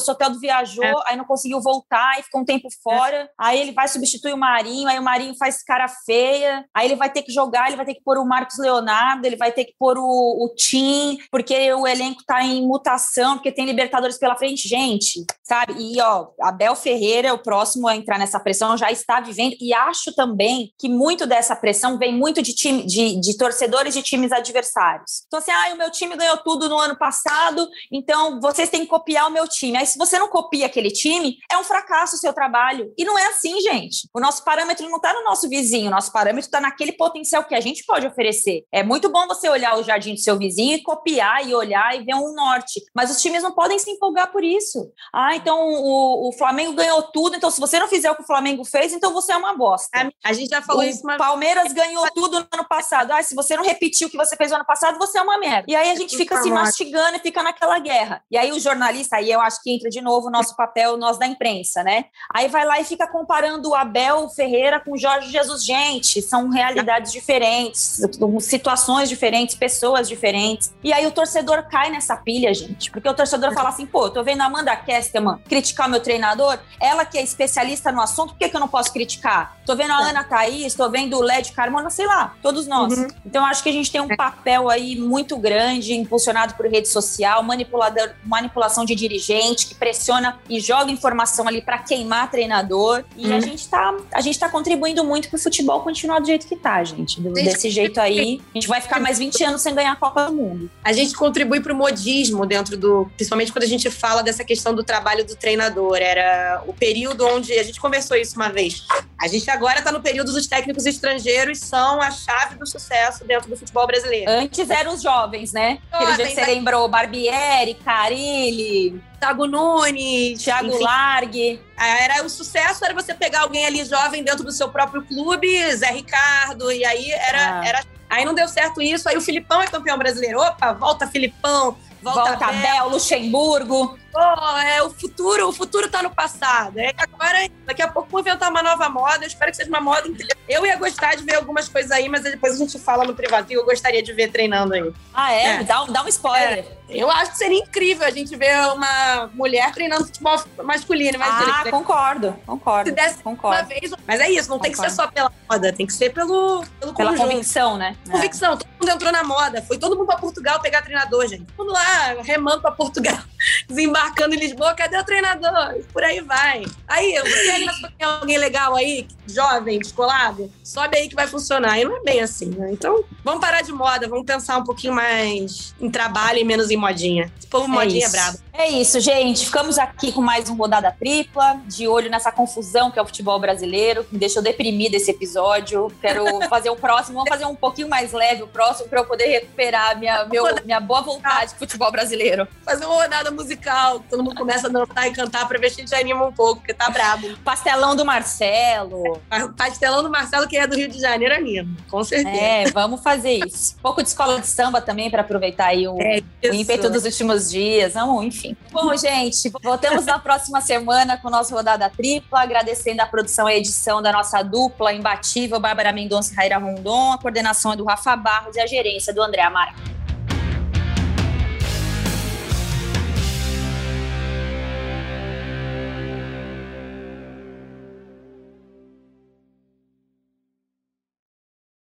Soteldo 0.00 0.40
viajou, 0.40 0.84
é. 0.84 0.94
aí 1.06 1.16
não 1.16 1.24
conseguiu 1.24 1.60
voltar, 1.60 2.18
e 2.18 2.22
ficou 2.22 2.40
um 2.40 2.44
tempo 2.44 2.68
fora. 2.82 3.16
É. 3.16 3.28
Aí 3.38 3.60
ele 3.60 3.72
vai 3.72 3.86
substituir 3.86 4.32
o 4.32 4.38
Marinho, 4.38 4.88
aí 4.88 4.98
o 4.98 5.02
Marinho 5.02 5.34
faz 5.36 5.62
cara 5.62 5.86
feia, 5.88 6.64
aí 6.74 6.86
ele 6.86 6.96
vai 6.96 7.10
ter 7.10 7.22
que 7.22 7.32
jogar, 7.32 7.66
ele 7.66 7.76
vai 7.76 7.86
ter 7.86 7.94
que 7.94 8.02
pôr 8.02 8.18
o 8.18 8.24
Marcos 8.24 8.58
Leonardo, 8.58 9.26
ele 9.26 9.36
vai 9.36 9.52
ter 9.52 9.64
que 9.64 9.74
pôr 9.78 9.98
o, 9.98 10.04
o 10.04 10.54
Tim, 10.56 11.18
porque 11.30 11.72
o 11.74 11.86
elenco 11.86 12.21
tá 12.24 12.44
em 12.44 12.66
mutação, 12.66 13.34
porque 13.34 13.52
tem 13.52 13.66
Libertadores 13.66 14.18
pela 14.18 14.36
frente. 14.36 14.68
Gente, 14.68 15.24
sabe? 15.42 15.74
E, 15.78 16.00
ó, 16.00 16.28
Abel 16.40 16.74
Ferreira, 16.74 17.34
o 17.34 17.38
próximo 17.38 17.88
a 17.88 17.96
entrar 17.96 18.18
nessa 18.18 18.38
pressão, 18.38 18.76
já 18.76 18.90
está 18.90 19.20
vivendo, 19.20 19.56
e 19.60 19.72
acho 19.72 20.14
também 20.14 20.72
que 20.78 20.88
muito 20.88 21.26
dessa 21.26 21.56
pressão 21.56 21.98
vem 21.98 22.14
muito 22.14 22.42
de, 22.42 22.54
time, 22.54 22.84
de, 22.84 23.20
de 23.20 23.36
torcedores 23.36 23.94
de 23.94 24.02
times 24.02 24.32
adversários. 24.32 25.24
Então, 25.26 25.38
assim, 25.38 25.50
ah, 25.50 25.74
o 25.74 25.78
meu 25.78 25.90
time 25.90 26.16
ganhou 26.16 26.38
tudo 26.38 26.68
no 26.68 26.78
ano 26.78 26.96
passado, 26.96 27.68
então 27.90 28.40
vocês 28.40 28.70
têm 28.70 28.82
que 28.82 28.86
copiar 28.86 29.28
o 29.28 29.32
meu 29.32 29.46
time. 29.48 29.76
Aí, 29.76 29.86
se 29.86 29.98
você 29.98 30.18
não 30.18 30.28
copia 30.28 30.66
aquele 30.66 30.90
time, 30.90 31.36
é 31.50 31.58
um 31.58 31.64
fracasso 31.64 32.16
o 32.16 32.18
seu 32.18 32.32
trabalho. 32.32 32.92
E 32.96 33.04
não 33.04 33.18
é 33.18 33.26
assim, 33.26 33.60
gente. 33.60 34.08
O 34.14 34.20
nosso 34.20 34.44
parâmetro 34.44 34.88
não 34.88 34.96
está 34.96 35.12
no 35.12 35.24
nosso 35.24 35.48
vizinho, 35.48 35.88
o 35.88 35.90
nosso 35.90 36.12
parâmetro 36.12 36.46
está 36.46 36.60
naquele 36.60 36.92
potencial 36.92 37.44
que 37.44 37.54
a 37.54 37.60
gente 37.60 37.84
pode 37.84 38.06
oferecer. 38.06 38.64
É 38.72 38.82
muito 38.82 39.10
bom 39.10 39.26
você 39.26 39.48
olhar 39.48 39.78
o 39.78 39.82
jardim 39.82 40.14
do 40.14 40.20
seu 40.20 40.38
vizinho 40.38 40.76
e 40.76 40.82
copiar 40.82 41.46
e 41.46 41.54
olhar 41.54 41.94
e 41.98 42.04
ver 42.04 42.11
um 42.14 42.34
norte, 42.34 42.82
mas 42.94 43.10
os 43.10 43.20
times 43.20 43.42
não 43.42 43.52
podem 43.52 43.78
se 43.78 43.90
empolgar 43.90 44.30
por 44.30 44.44
isso. 44.44 44.90
Ah, 45.12 45.34
então 45.36 45.58
o, 45.58 46.28
o 46.28 46.32
Flamengo 46.32 46.72
ganhou 46.72 47.02
tudo, 47.02 47.36
então 47.36 47.50
se 47.50 47.60
você 47.60 47.78
não 47.78 47.88
fizer 47.88 48.10
o 48.10 48.16
que 48.16 48.22
o 48.22 48.26
Flamengo 48.26 48.64
fez, 48.64 48.92
então 48.92 49.12
você 49.12 49.32
é 49.32 49.36
uma 49.36 49.56
bosta. 49.56 49.88
A, 50.24 50.32
gente 50.32 50.50
já 50.50 50.62
falou 50.62 50.82
o 50.82 50.84
isso 50.84 51.02
uma 51.02 51.16
Palmeiras 51.16 51.72
ganhou 51.72 52.06
tudo 52.14 52.40
no 52.40 52.46
ano 52.52 52.68
passado. 52.68 53.12
Ah, 53.12 53.22
se 53.22 53.34
você 53.34 53.56
não 53.56 53.64
repetiu 53.64 54.08
o 54.08 54.10
que 54.10 54.16
você 54.16 54.36
fez 54.36 54.50
no 54.50 54.56
ano 54.56 54.66
passado, 54.66 54.98
você 54.98 55.18
é 55.18 55.22
uma 55.22 55.38
merda. 55.38 55.64
E 55.68 55.76
aí 55.76 55.90
a 55.90 55.94
gente 55.94 56.16
fica 56.16 56.40
se 56.42 56.50
mastigando 56.50 57.16
e 57.16 57.20
fica 57.20 57.42
naquela 57.42 57.78
guerra. 57.78 58.22
E 58.30 58.36
aí 58.36 58.52
o 58.52 58.60
jornalista, 58.60 59.16
aí 59.16 59.30
eu 59.30 59.40
acho 59.40 59.62
que 59.62 59.70
entra 59.70 59.88
de 59.88 60.00
novo 60.00 60.28
o 60.28 60.30
nosso 60.30 60.56
papel, 60.56 60.96
nós 60.96 61.18
da 61.18 61.26
imprensa, 61.26 61.82
né? 61.82 62.06
Aí 62.32 62.48
vai 62.48 62.64
lá 62.64 62.80
e 62.80 62.84
fica 62.84 63.06
comparando 63.06 63.70
o 63.70 63.74
Abel 63.74 64.28
Ferreira 64.30 64.80
com 64.80 64.92
o 64.92 64.98
Jorge 64.98 65.30
Jesus. 65.30 65.64
Gente, 65.64 66.20
são 66.22 66.48
realidades 66.48 67.12
diferentes, 67.12 68.00
situações 68.40 69.08
diferentes, 69.08 69.54
pessoas 69.54 70.08
diferentes. 70.08 70.74
E 70.82 70.92
aí 70.92 71.06
o 71.06 71.12
torcedor 71.12 71.68
cai 71.68 71.90
nessa 71.90 72.01
pilha, 72.16 72.52
gente. 72.52 72.90
Porque 72.90 73.08
o 73.08 73.14
torcedor 73.14 73.52
fala 73.52 73.68
assim, 73.68 73.86
pô, 73.86 74.10
tô 74.10 74.22
vendo 74.22 74.40
a 74.40 74.46
Amanda 74.46 74.74
Kesterman 74.74 75.38
criticar 75.48 75.86
o 75.86 75.90
meu 75.90 76.00
treinador, 76.00 76.58
ela 76.80 77.04
que 77.04 77.18
é 77.18 77.22
especialista 77.22 77.92
no 77.92 78.00
assunto, 78.00 78.30
por 78.30 78.38
que, 78.38 78.48
que 78.48 78.56
eu 78.56 78.60
não 78.60 78.68
posso 78.68 78.92
criticar? 78.92 79.58
Tô 79.64 79.76
vendo 79.76 79.92
a 79.92 80.06
é. 80.06 80.10
Ana 80.10 80.24
Thaís, 80.24 80.74
tô 80.74 80.88
vendo 80.90 81.16
o 81.16 81.22
Led 81.22 81.52
Carmona, 81.52 81.90
sei 81.90 82.06
lá, 82.06 82.34
todos 82.42 82.66
nós. 82.66 82.96
Uhum. 82.96 83.08
Então, 83.24 83.44
acho 83.44 83.62
que 83.62 83.68
a 83.68 83.72
gente 83.72 83.90
tem 83.90 84.00
um 84.00 84.10
é. 84.10 84.16
papel 84.16 84.68
aí 84.68 84.96
muito 84.96 85.36
grande, 85.36 85.94
impulsionado 85.94 86.54
por 86.54 86.66
rede 86.66 86.88
social, 86.88 87.42
manipulador, 87.42 88.10
manipulação 88.24 88.84
de 88.84 88.94
dirigente, 88.94 89.66
que 89.66 89.74
pressiona 89.74 90.38
e 90.48 90.60
joga 90.60 90.90
informação 90.90 91.46
ali 91.46 91.62
para 91.62 91.78
queimar 91.78 92.30
treinador. 92.30 93.04
E 93.16 93.26
uhum. 93.28 93.36
a 93.36 93.40
gente 93.40 93.68
tá, 93.68 93.94
a 94.12 94.20
gente 94.20 94.38
tá 94.38 94.48
contribuindo 94.48 95.04
muito 95.04 95.28
pro 95.28 95.38
futebol 95.38 95.80
continuar 95.80 96.20
do 96.20 96.26
jeito 96.26 96.46
que 96.46 96.56
tá, 96.56 96.82
gente. 96.84 97.20
Desse 97.20 97.70
jeito 97.70 98.00
aí, 98.00 98.40
a 98.54 98.58
gente 98.58 98.68
vai 98.68 98.80
ficar 98.80 99.00
mais 99.00 99.18
20 99.18 99.44
anos 99.44 99.62
sem 99.62 99.74
ganhar 99.74 99.92
a 99.92 99.96
Copa 99.96 100.26
do 100.26 100.32
Mundo. 100.32 100.70
A 100.84 100.92
gente 100.92 101.14
contribui 101.14 101.60
pro 101.60 101.74
modismo 101.92 102.46
dentro 102.46 102.76
do. 102.76 103.10
Principalmente 103.16 103.52
quando 103.52 103.64
a 103.64 103.68
gente 103.68 103.90
fala 103.90 104.22
dessa 104.22 104.44
questão 104.44 104.74
do 104.74 104.82
trabalho 104.82 105.24
do 105.24 105.36
treinador. 105.36 105.96
Era 105.96 106.62
o 106.66 106.72
período 106.72 107.26
onde. 107.26 107.52
A 107.52 107.62
gente 107.62 107.80
conversou 107.80 108.16
isso 108.16 108.36
uma 108.36 108.48
vez. 108.48 108.84
A 109.20 109.28
gente 109.28 109.48
agora 109.50 109.78
está 109.78 109.92
no 109.92 110.00
período 110.00 110.32
dos 110.32 110.46
técnicos 110.46 110.86
estrangeiros 110.86 111.58
são 111.58 112.00
a 112.00 112.10
chave 112.10 112.56
do 112.56 112.66
sucesso 112.66 113.24
dentro 113.24 113.48
do 113.48 113.56
futebol 113.56 113.86
brasileiro. 113.86 114.30
Antes 114.30 114.68
eram 114.68 114.94
os 114.94 115.02
jovens, 115.02 115.52
né? 115.52 115.78
Jovens, 115.92 116.28
que 116.28 116.34
você 116.34 116.46
lembrou 116.46 116.88
Barbieri, 116.88 117.74
Carilli, 117.74 119.00
Thiago 119.22 119.46
Nunes, 119.46 120.42
Thiago 120.42 120.66
enfim. 120.66 120.82
Largue. 120.82 121.60
Era 121.78 122.24
o 122.24 122.28
sucesso 122.28 122.84
era 122.84 122.92
você 122.92 123.14
pegar 123.14 123.42
alguém 123.42 123.64
ali 123.64 123.84
jovem 123.84 124.24
dentro 124.24 124.42
do 124.42 124.50
seu 124.50 124.68
próprio 124.68 125.02
clube, 125.02 125.48
Zé 125.76 125.90
Ricardo, 125.92 126.72
e 126.72 126.84
aí 126.84 127.12
era, 127.12 127.60
ah. 127.60 127.66
era 127.66 127.84
aí 128.10 128.24
não 128.24 128.34
deu 128.34 128.48
certo 128.48 128.82
isso, 128.82 129.08
aí 129.08 129.16
o 129.16 129.20
Filipão 129.20 129.62
é 129.62 129.68
campeão 129.68 129.96
brasileiro. 129.96 130.40
Opa, 130.40 130.72
volta 130.72 131.06
Filipão, 131.06 131.76
volta, 132.02 132.30
volta 132.30 132.46
Abel, 132.46 132.88
Luxemburgo. 132.88 133.96
Oh, 134.14 134.58
é 134.58 134.82
o 134.82 134.90
futuro, 134.90 135.48
o 135.48 135.52
futuro 135.52 135.88
tá 135.88 136.02
no 136.02 136.10
passado. 136.10 136.78
É, 136.78 136.92
agora, 136.96 137.48
daqui 137.66 137.82
a 137.82 137.88
pouco 137.88 138.08
vou 138.10 138.20
inventar 138.20 138.50
uma 138.50 138.62
nova 138.62 138.88
moda. 138.88 139.24
Eu 139.24 139.28
espero 139.28 139.50
que 139.50 139.56
seja 139.56 139.68
uma 139.68 139.80
moda 139.80 140.08
inteira. 140.08 140.36
Eu 140.48 140.66
ia 140.66 140.76
gostar 140.76 141.16
de 141.16 141.24
ver 141.24 141.36
algumas 141.36 141.68
coisas 141.68 141.90
aí, 141.90 142.08
mas 142.08 142.22
depois 142.22 142.54
a 142.54 142.58
gente 142.58 142.78
fala 142.78 143.04
no 143.04 143.14
privado 143.14 143.46
que 143.46 143.54
eu 143.54 143.64
gostaria 143.64 144.02
de 144.02 144.12
ver 144.12 144.30
treinando 144.30 144.74
aí. 144.74 144.92
Ah, 145.14 145.32
é? 145.32 145.46
é. 145.56 145.64
Dá, 145.64 145.84
dá 145.84 146.02
um 146.04 146.08
spoiler. 146.08 146.58
É. 146.58 146.82
Eu 146.88 147.10
acho 147.10 147.32
que 147.32 147.38
seria 147.38 147.58
incrível 147.58 148.06
a 148.06 148.10
gente 148.10 148.36
ver 148.36 148.54
uma 148.74 149.30
mulher 149.32 149.72
treinando 149.72 150.04
futebol 150.04 150.38
masculino. 150.62 151.18
ah, 151.22 151.64
concordo, 151.70 152.36
concordo. 152.46 152.90
Se 152.90 152.94
desse 152.94 153.22
concordo. 153.22 153.60
uma 153.60 153.66
vez. 153.66 153.90
Mas 154.06 154.20
é 154.20 154.30
isso, 154.30 154.50
não 154.50 154.58
concordo. 154.58 154.62
tem 154.62 154.72
que 154.72 154.78
ser 154.78 154.90
só 154.90 155.06
pela 155.08 155.32
moda, 155.50 155.72
tem 155.72 155.86
que 155.86 155.92
ser 155.92 156.12
pelo, 156.12 156.64
pelo 156.78 156.94
Pela 156.94 157.10
conjunto. 157.10 157.28
convicção, 157.30 157.78
né? 157.78 157.96
Convicção. 158.10 158.52
É. 158.52 158.56
Todo 158.56 158.68
mundo 158.78 158.90
entrou 158.90 159.12
na 159.12 159.24
moda. 159.24 159.62
Foi 159.62 159.78
todo 159.78 159.96
mundo 159.96 160.06
pra 160.06 160.16
Portugal 160.18 160.60
pegar 160.60 160.82
treinador, 160.82 161.26
gente. 161.26 161.44
Todo 161.44 161.66
mundo 161.66 161.72
lá 161.72 162.22
remando 162.22 162.60
pra 162.60 162.72
Portugal, 162.72 163.18
desembarcando 163.66 164.01
em 164.34 164.36
Lisboa. 164.36 164.74
Cadê 164.74 164.98
o 164.98 165.04
treinador? 165.04 165.82
Por 165.92 166.02
aí 166.02 166.20
vai. 166.20 166.64
Aí, 166.88 167.14
você 167.20 167.88
tem 167.98 168.06
alguém 168.06 168.38
legal 168.38 168.74
aí, 168.74 169.06
jovem, 169.26 169.78
descolado? 169.78 170.50
Sobe 170.62 170.96
aí 170.96 171.08
que 171.08 171.14
vai 171.14 171.26
funcionar. 171.26 171.78
E 171.78 171.84
não 171.84 171.96
é 171.96 172.02
bem 172.02 172.20
assim, 172.20 172.46
né? 172.46 172.70
Então, 172.72 173.04
vamos 173.24 173.40
parar 173.40 173.62
de 173.62 173.72
moda, 173.72 174.08
vamos 174.08 174.24
pensar 174.24 174.58
um 174.58 174.64
pouquinho 174.64 174.94
mais 174.94 175.74
em 175.80 175.90
trabalho 175.90 176.38
e 176.38 176.44
menos 176.44 176.70
em 176.70 176.76
modinha. 176.76 177.32
Esse 177.38 177.46
povo 177.46 177.64
é 177.64 177.68
modinha 177.68 178.06
isso. 178.06 178.16
é 178.16 178.18
brabo. 178.18 178.38
É 178.54 178.68
isso, 178.68 179.00
gente. 179.00 179.46
Ficamos 179.46 179.78
aqui 179.78 180.12
com 180.12 180.20
mais 180.20 180.50
um 180.50 180.54
rodada 180.54 180.92
tripla, 180.92 181.58
de 181.66 181.88
olho 181.88 182.10
nessa 182.10 182.30
confusão 182.30 182.90
que 182.90 182.98
é 182.98 183.02
o 183.02 183.06
futebol 183.06 183.38
brasileiro, 183.40 184.04
que 184.04 184.12
me 184.12 184.20
deixou 184.20 184.42
deprimida 184.42 184.94
esse 184.96 185.10
episódio. 185.10 185.90
Quero 186.02 186.24
fazer 186.48 186.68
o 186.68 186.76
próximo, 186.76 187.14
vamos 187.14 187.30
fazer 187.30 187.46
um 187.46 187.54
pouquinho 187.54 187.88
mais 187.88 188.12
leve 188.12 188.42
o 188.42 188.46
próximo 188.46 188.88
para 188.90 189.00
eu 189.00 189.06
poder 189.06 189.24
recuperar 189.24 189.98
minha, 189.98 190.26
meu, 190.26 190.44
minha 190.66 190.78
boa 190.80 191.00
vontade 191.00 191.52
com 191.52 191.60
futebol 191.60 191.90
brasileiro. 191.90 192.46
Fazer 192.62 192.84
uma 192.84 192.94
rodada 192.94 193.30
musical, 193.30 194.00
todo 194.08 194.22
mundo 194.22 194.36
começa 194.36 194.66
a 194.66 194.70
dançar 194.70 195.08
e 195.08 195.12
cantar 195.12 195.48
pra 195.48 195.58
ver 195.58 195.70
se 195.70 195.80
a 195.80 195.84
gente 195.84 195.94
anima 195.94 196.26
um 196.26 196.32
pouco, 196.32 196.56
porque 196.56 196.74
tá 196.74 196.90
brabo. 196.90 197.28
Pastelão 197.42 197.96
do 197.96 198.04
Marcelo. 198.04 199.18
Pastelão 199.56 200.02
do 200.02 200.10
Marcelo, 200.10 200.46
que 200.46 200.58
é 200.58 200.66
do 200.66 200.76
Rio 200.76 200.88
de 200.88 201.00
Janeiro, 201.00 201.34
anima, 201.34 201.74
com 201.90 202.04
certeza. 202.04 202.36
É, 202.36 202.70
vamos 202.70 203.02
fazer 203.02 203.40
isso. 203.46 203.76
Um 203.78 203.82
pouco 203.82 204.02
de 204.02 204.08
escola 204.10 204.38
de 204.38 204.46
samba 204.46 204.82
também 204.82 205.10
para 205.10 205.22
aproveitar 205.22 205.68
aí 205.68 205.88
o, 205.88 205.96
é 206.00 206.22
o 206.50 206.54
ímpeto 206.54 206.90
dos 206.90 207.04
últimos 207.04 207.50
dias. 207.50 207.94
Vamos, 207.94 208.22
enfim 208.24 208.41
enfim. 208.42 208.56
Bom, 208.70 208.94
gente, 208.96 209.50
voltamos 209.62 210.06
na 210.06 210.18
próxima 210.18 210.60
semana 210.60 211.16
com 211.16 211.30
nossa 211.30 211.54
rodada 211.54 211.88
tripla, 211.88 212.42
agradecendo 212.42 213.00
a 213.00 213.06
produção 213.06 213.48
e 213.48 213.52
a 213.52 213.56
edição 213.56 214.02
da 214.02 214.12
nossa 214.12 214.42
dupla 214.42 214.92
imbatível, 214.92 215.60
Bárbara 215.60 215.92
Mendonça 215.92 216.32
e 216.32 216.36
Raira 216.36 216.58
Rondon, 216.58 217.12
a 217.12 217.18
coordenação 217.18 217.72
é 217.72 217.76
do 217.76 217.84
Rafa 217.84 218.16
Barros 218.16 218.56
e 218.56 218.60
a 218.60 218.66
gerência 218.66 219.14
do 219.14 219.22
André 219.22 219.42
Amaral. 219.42 219.74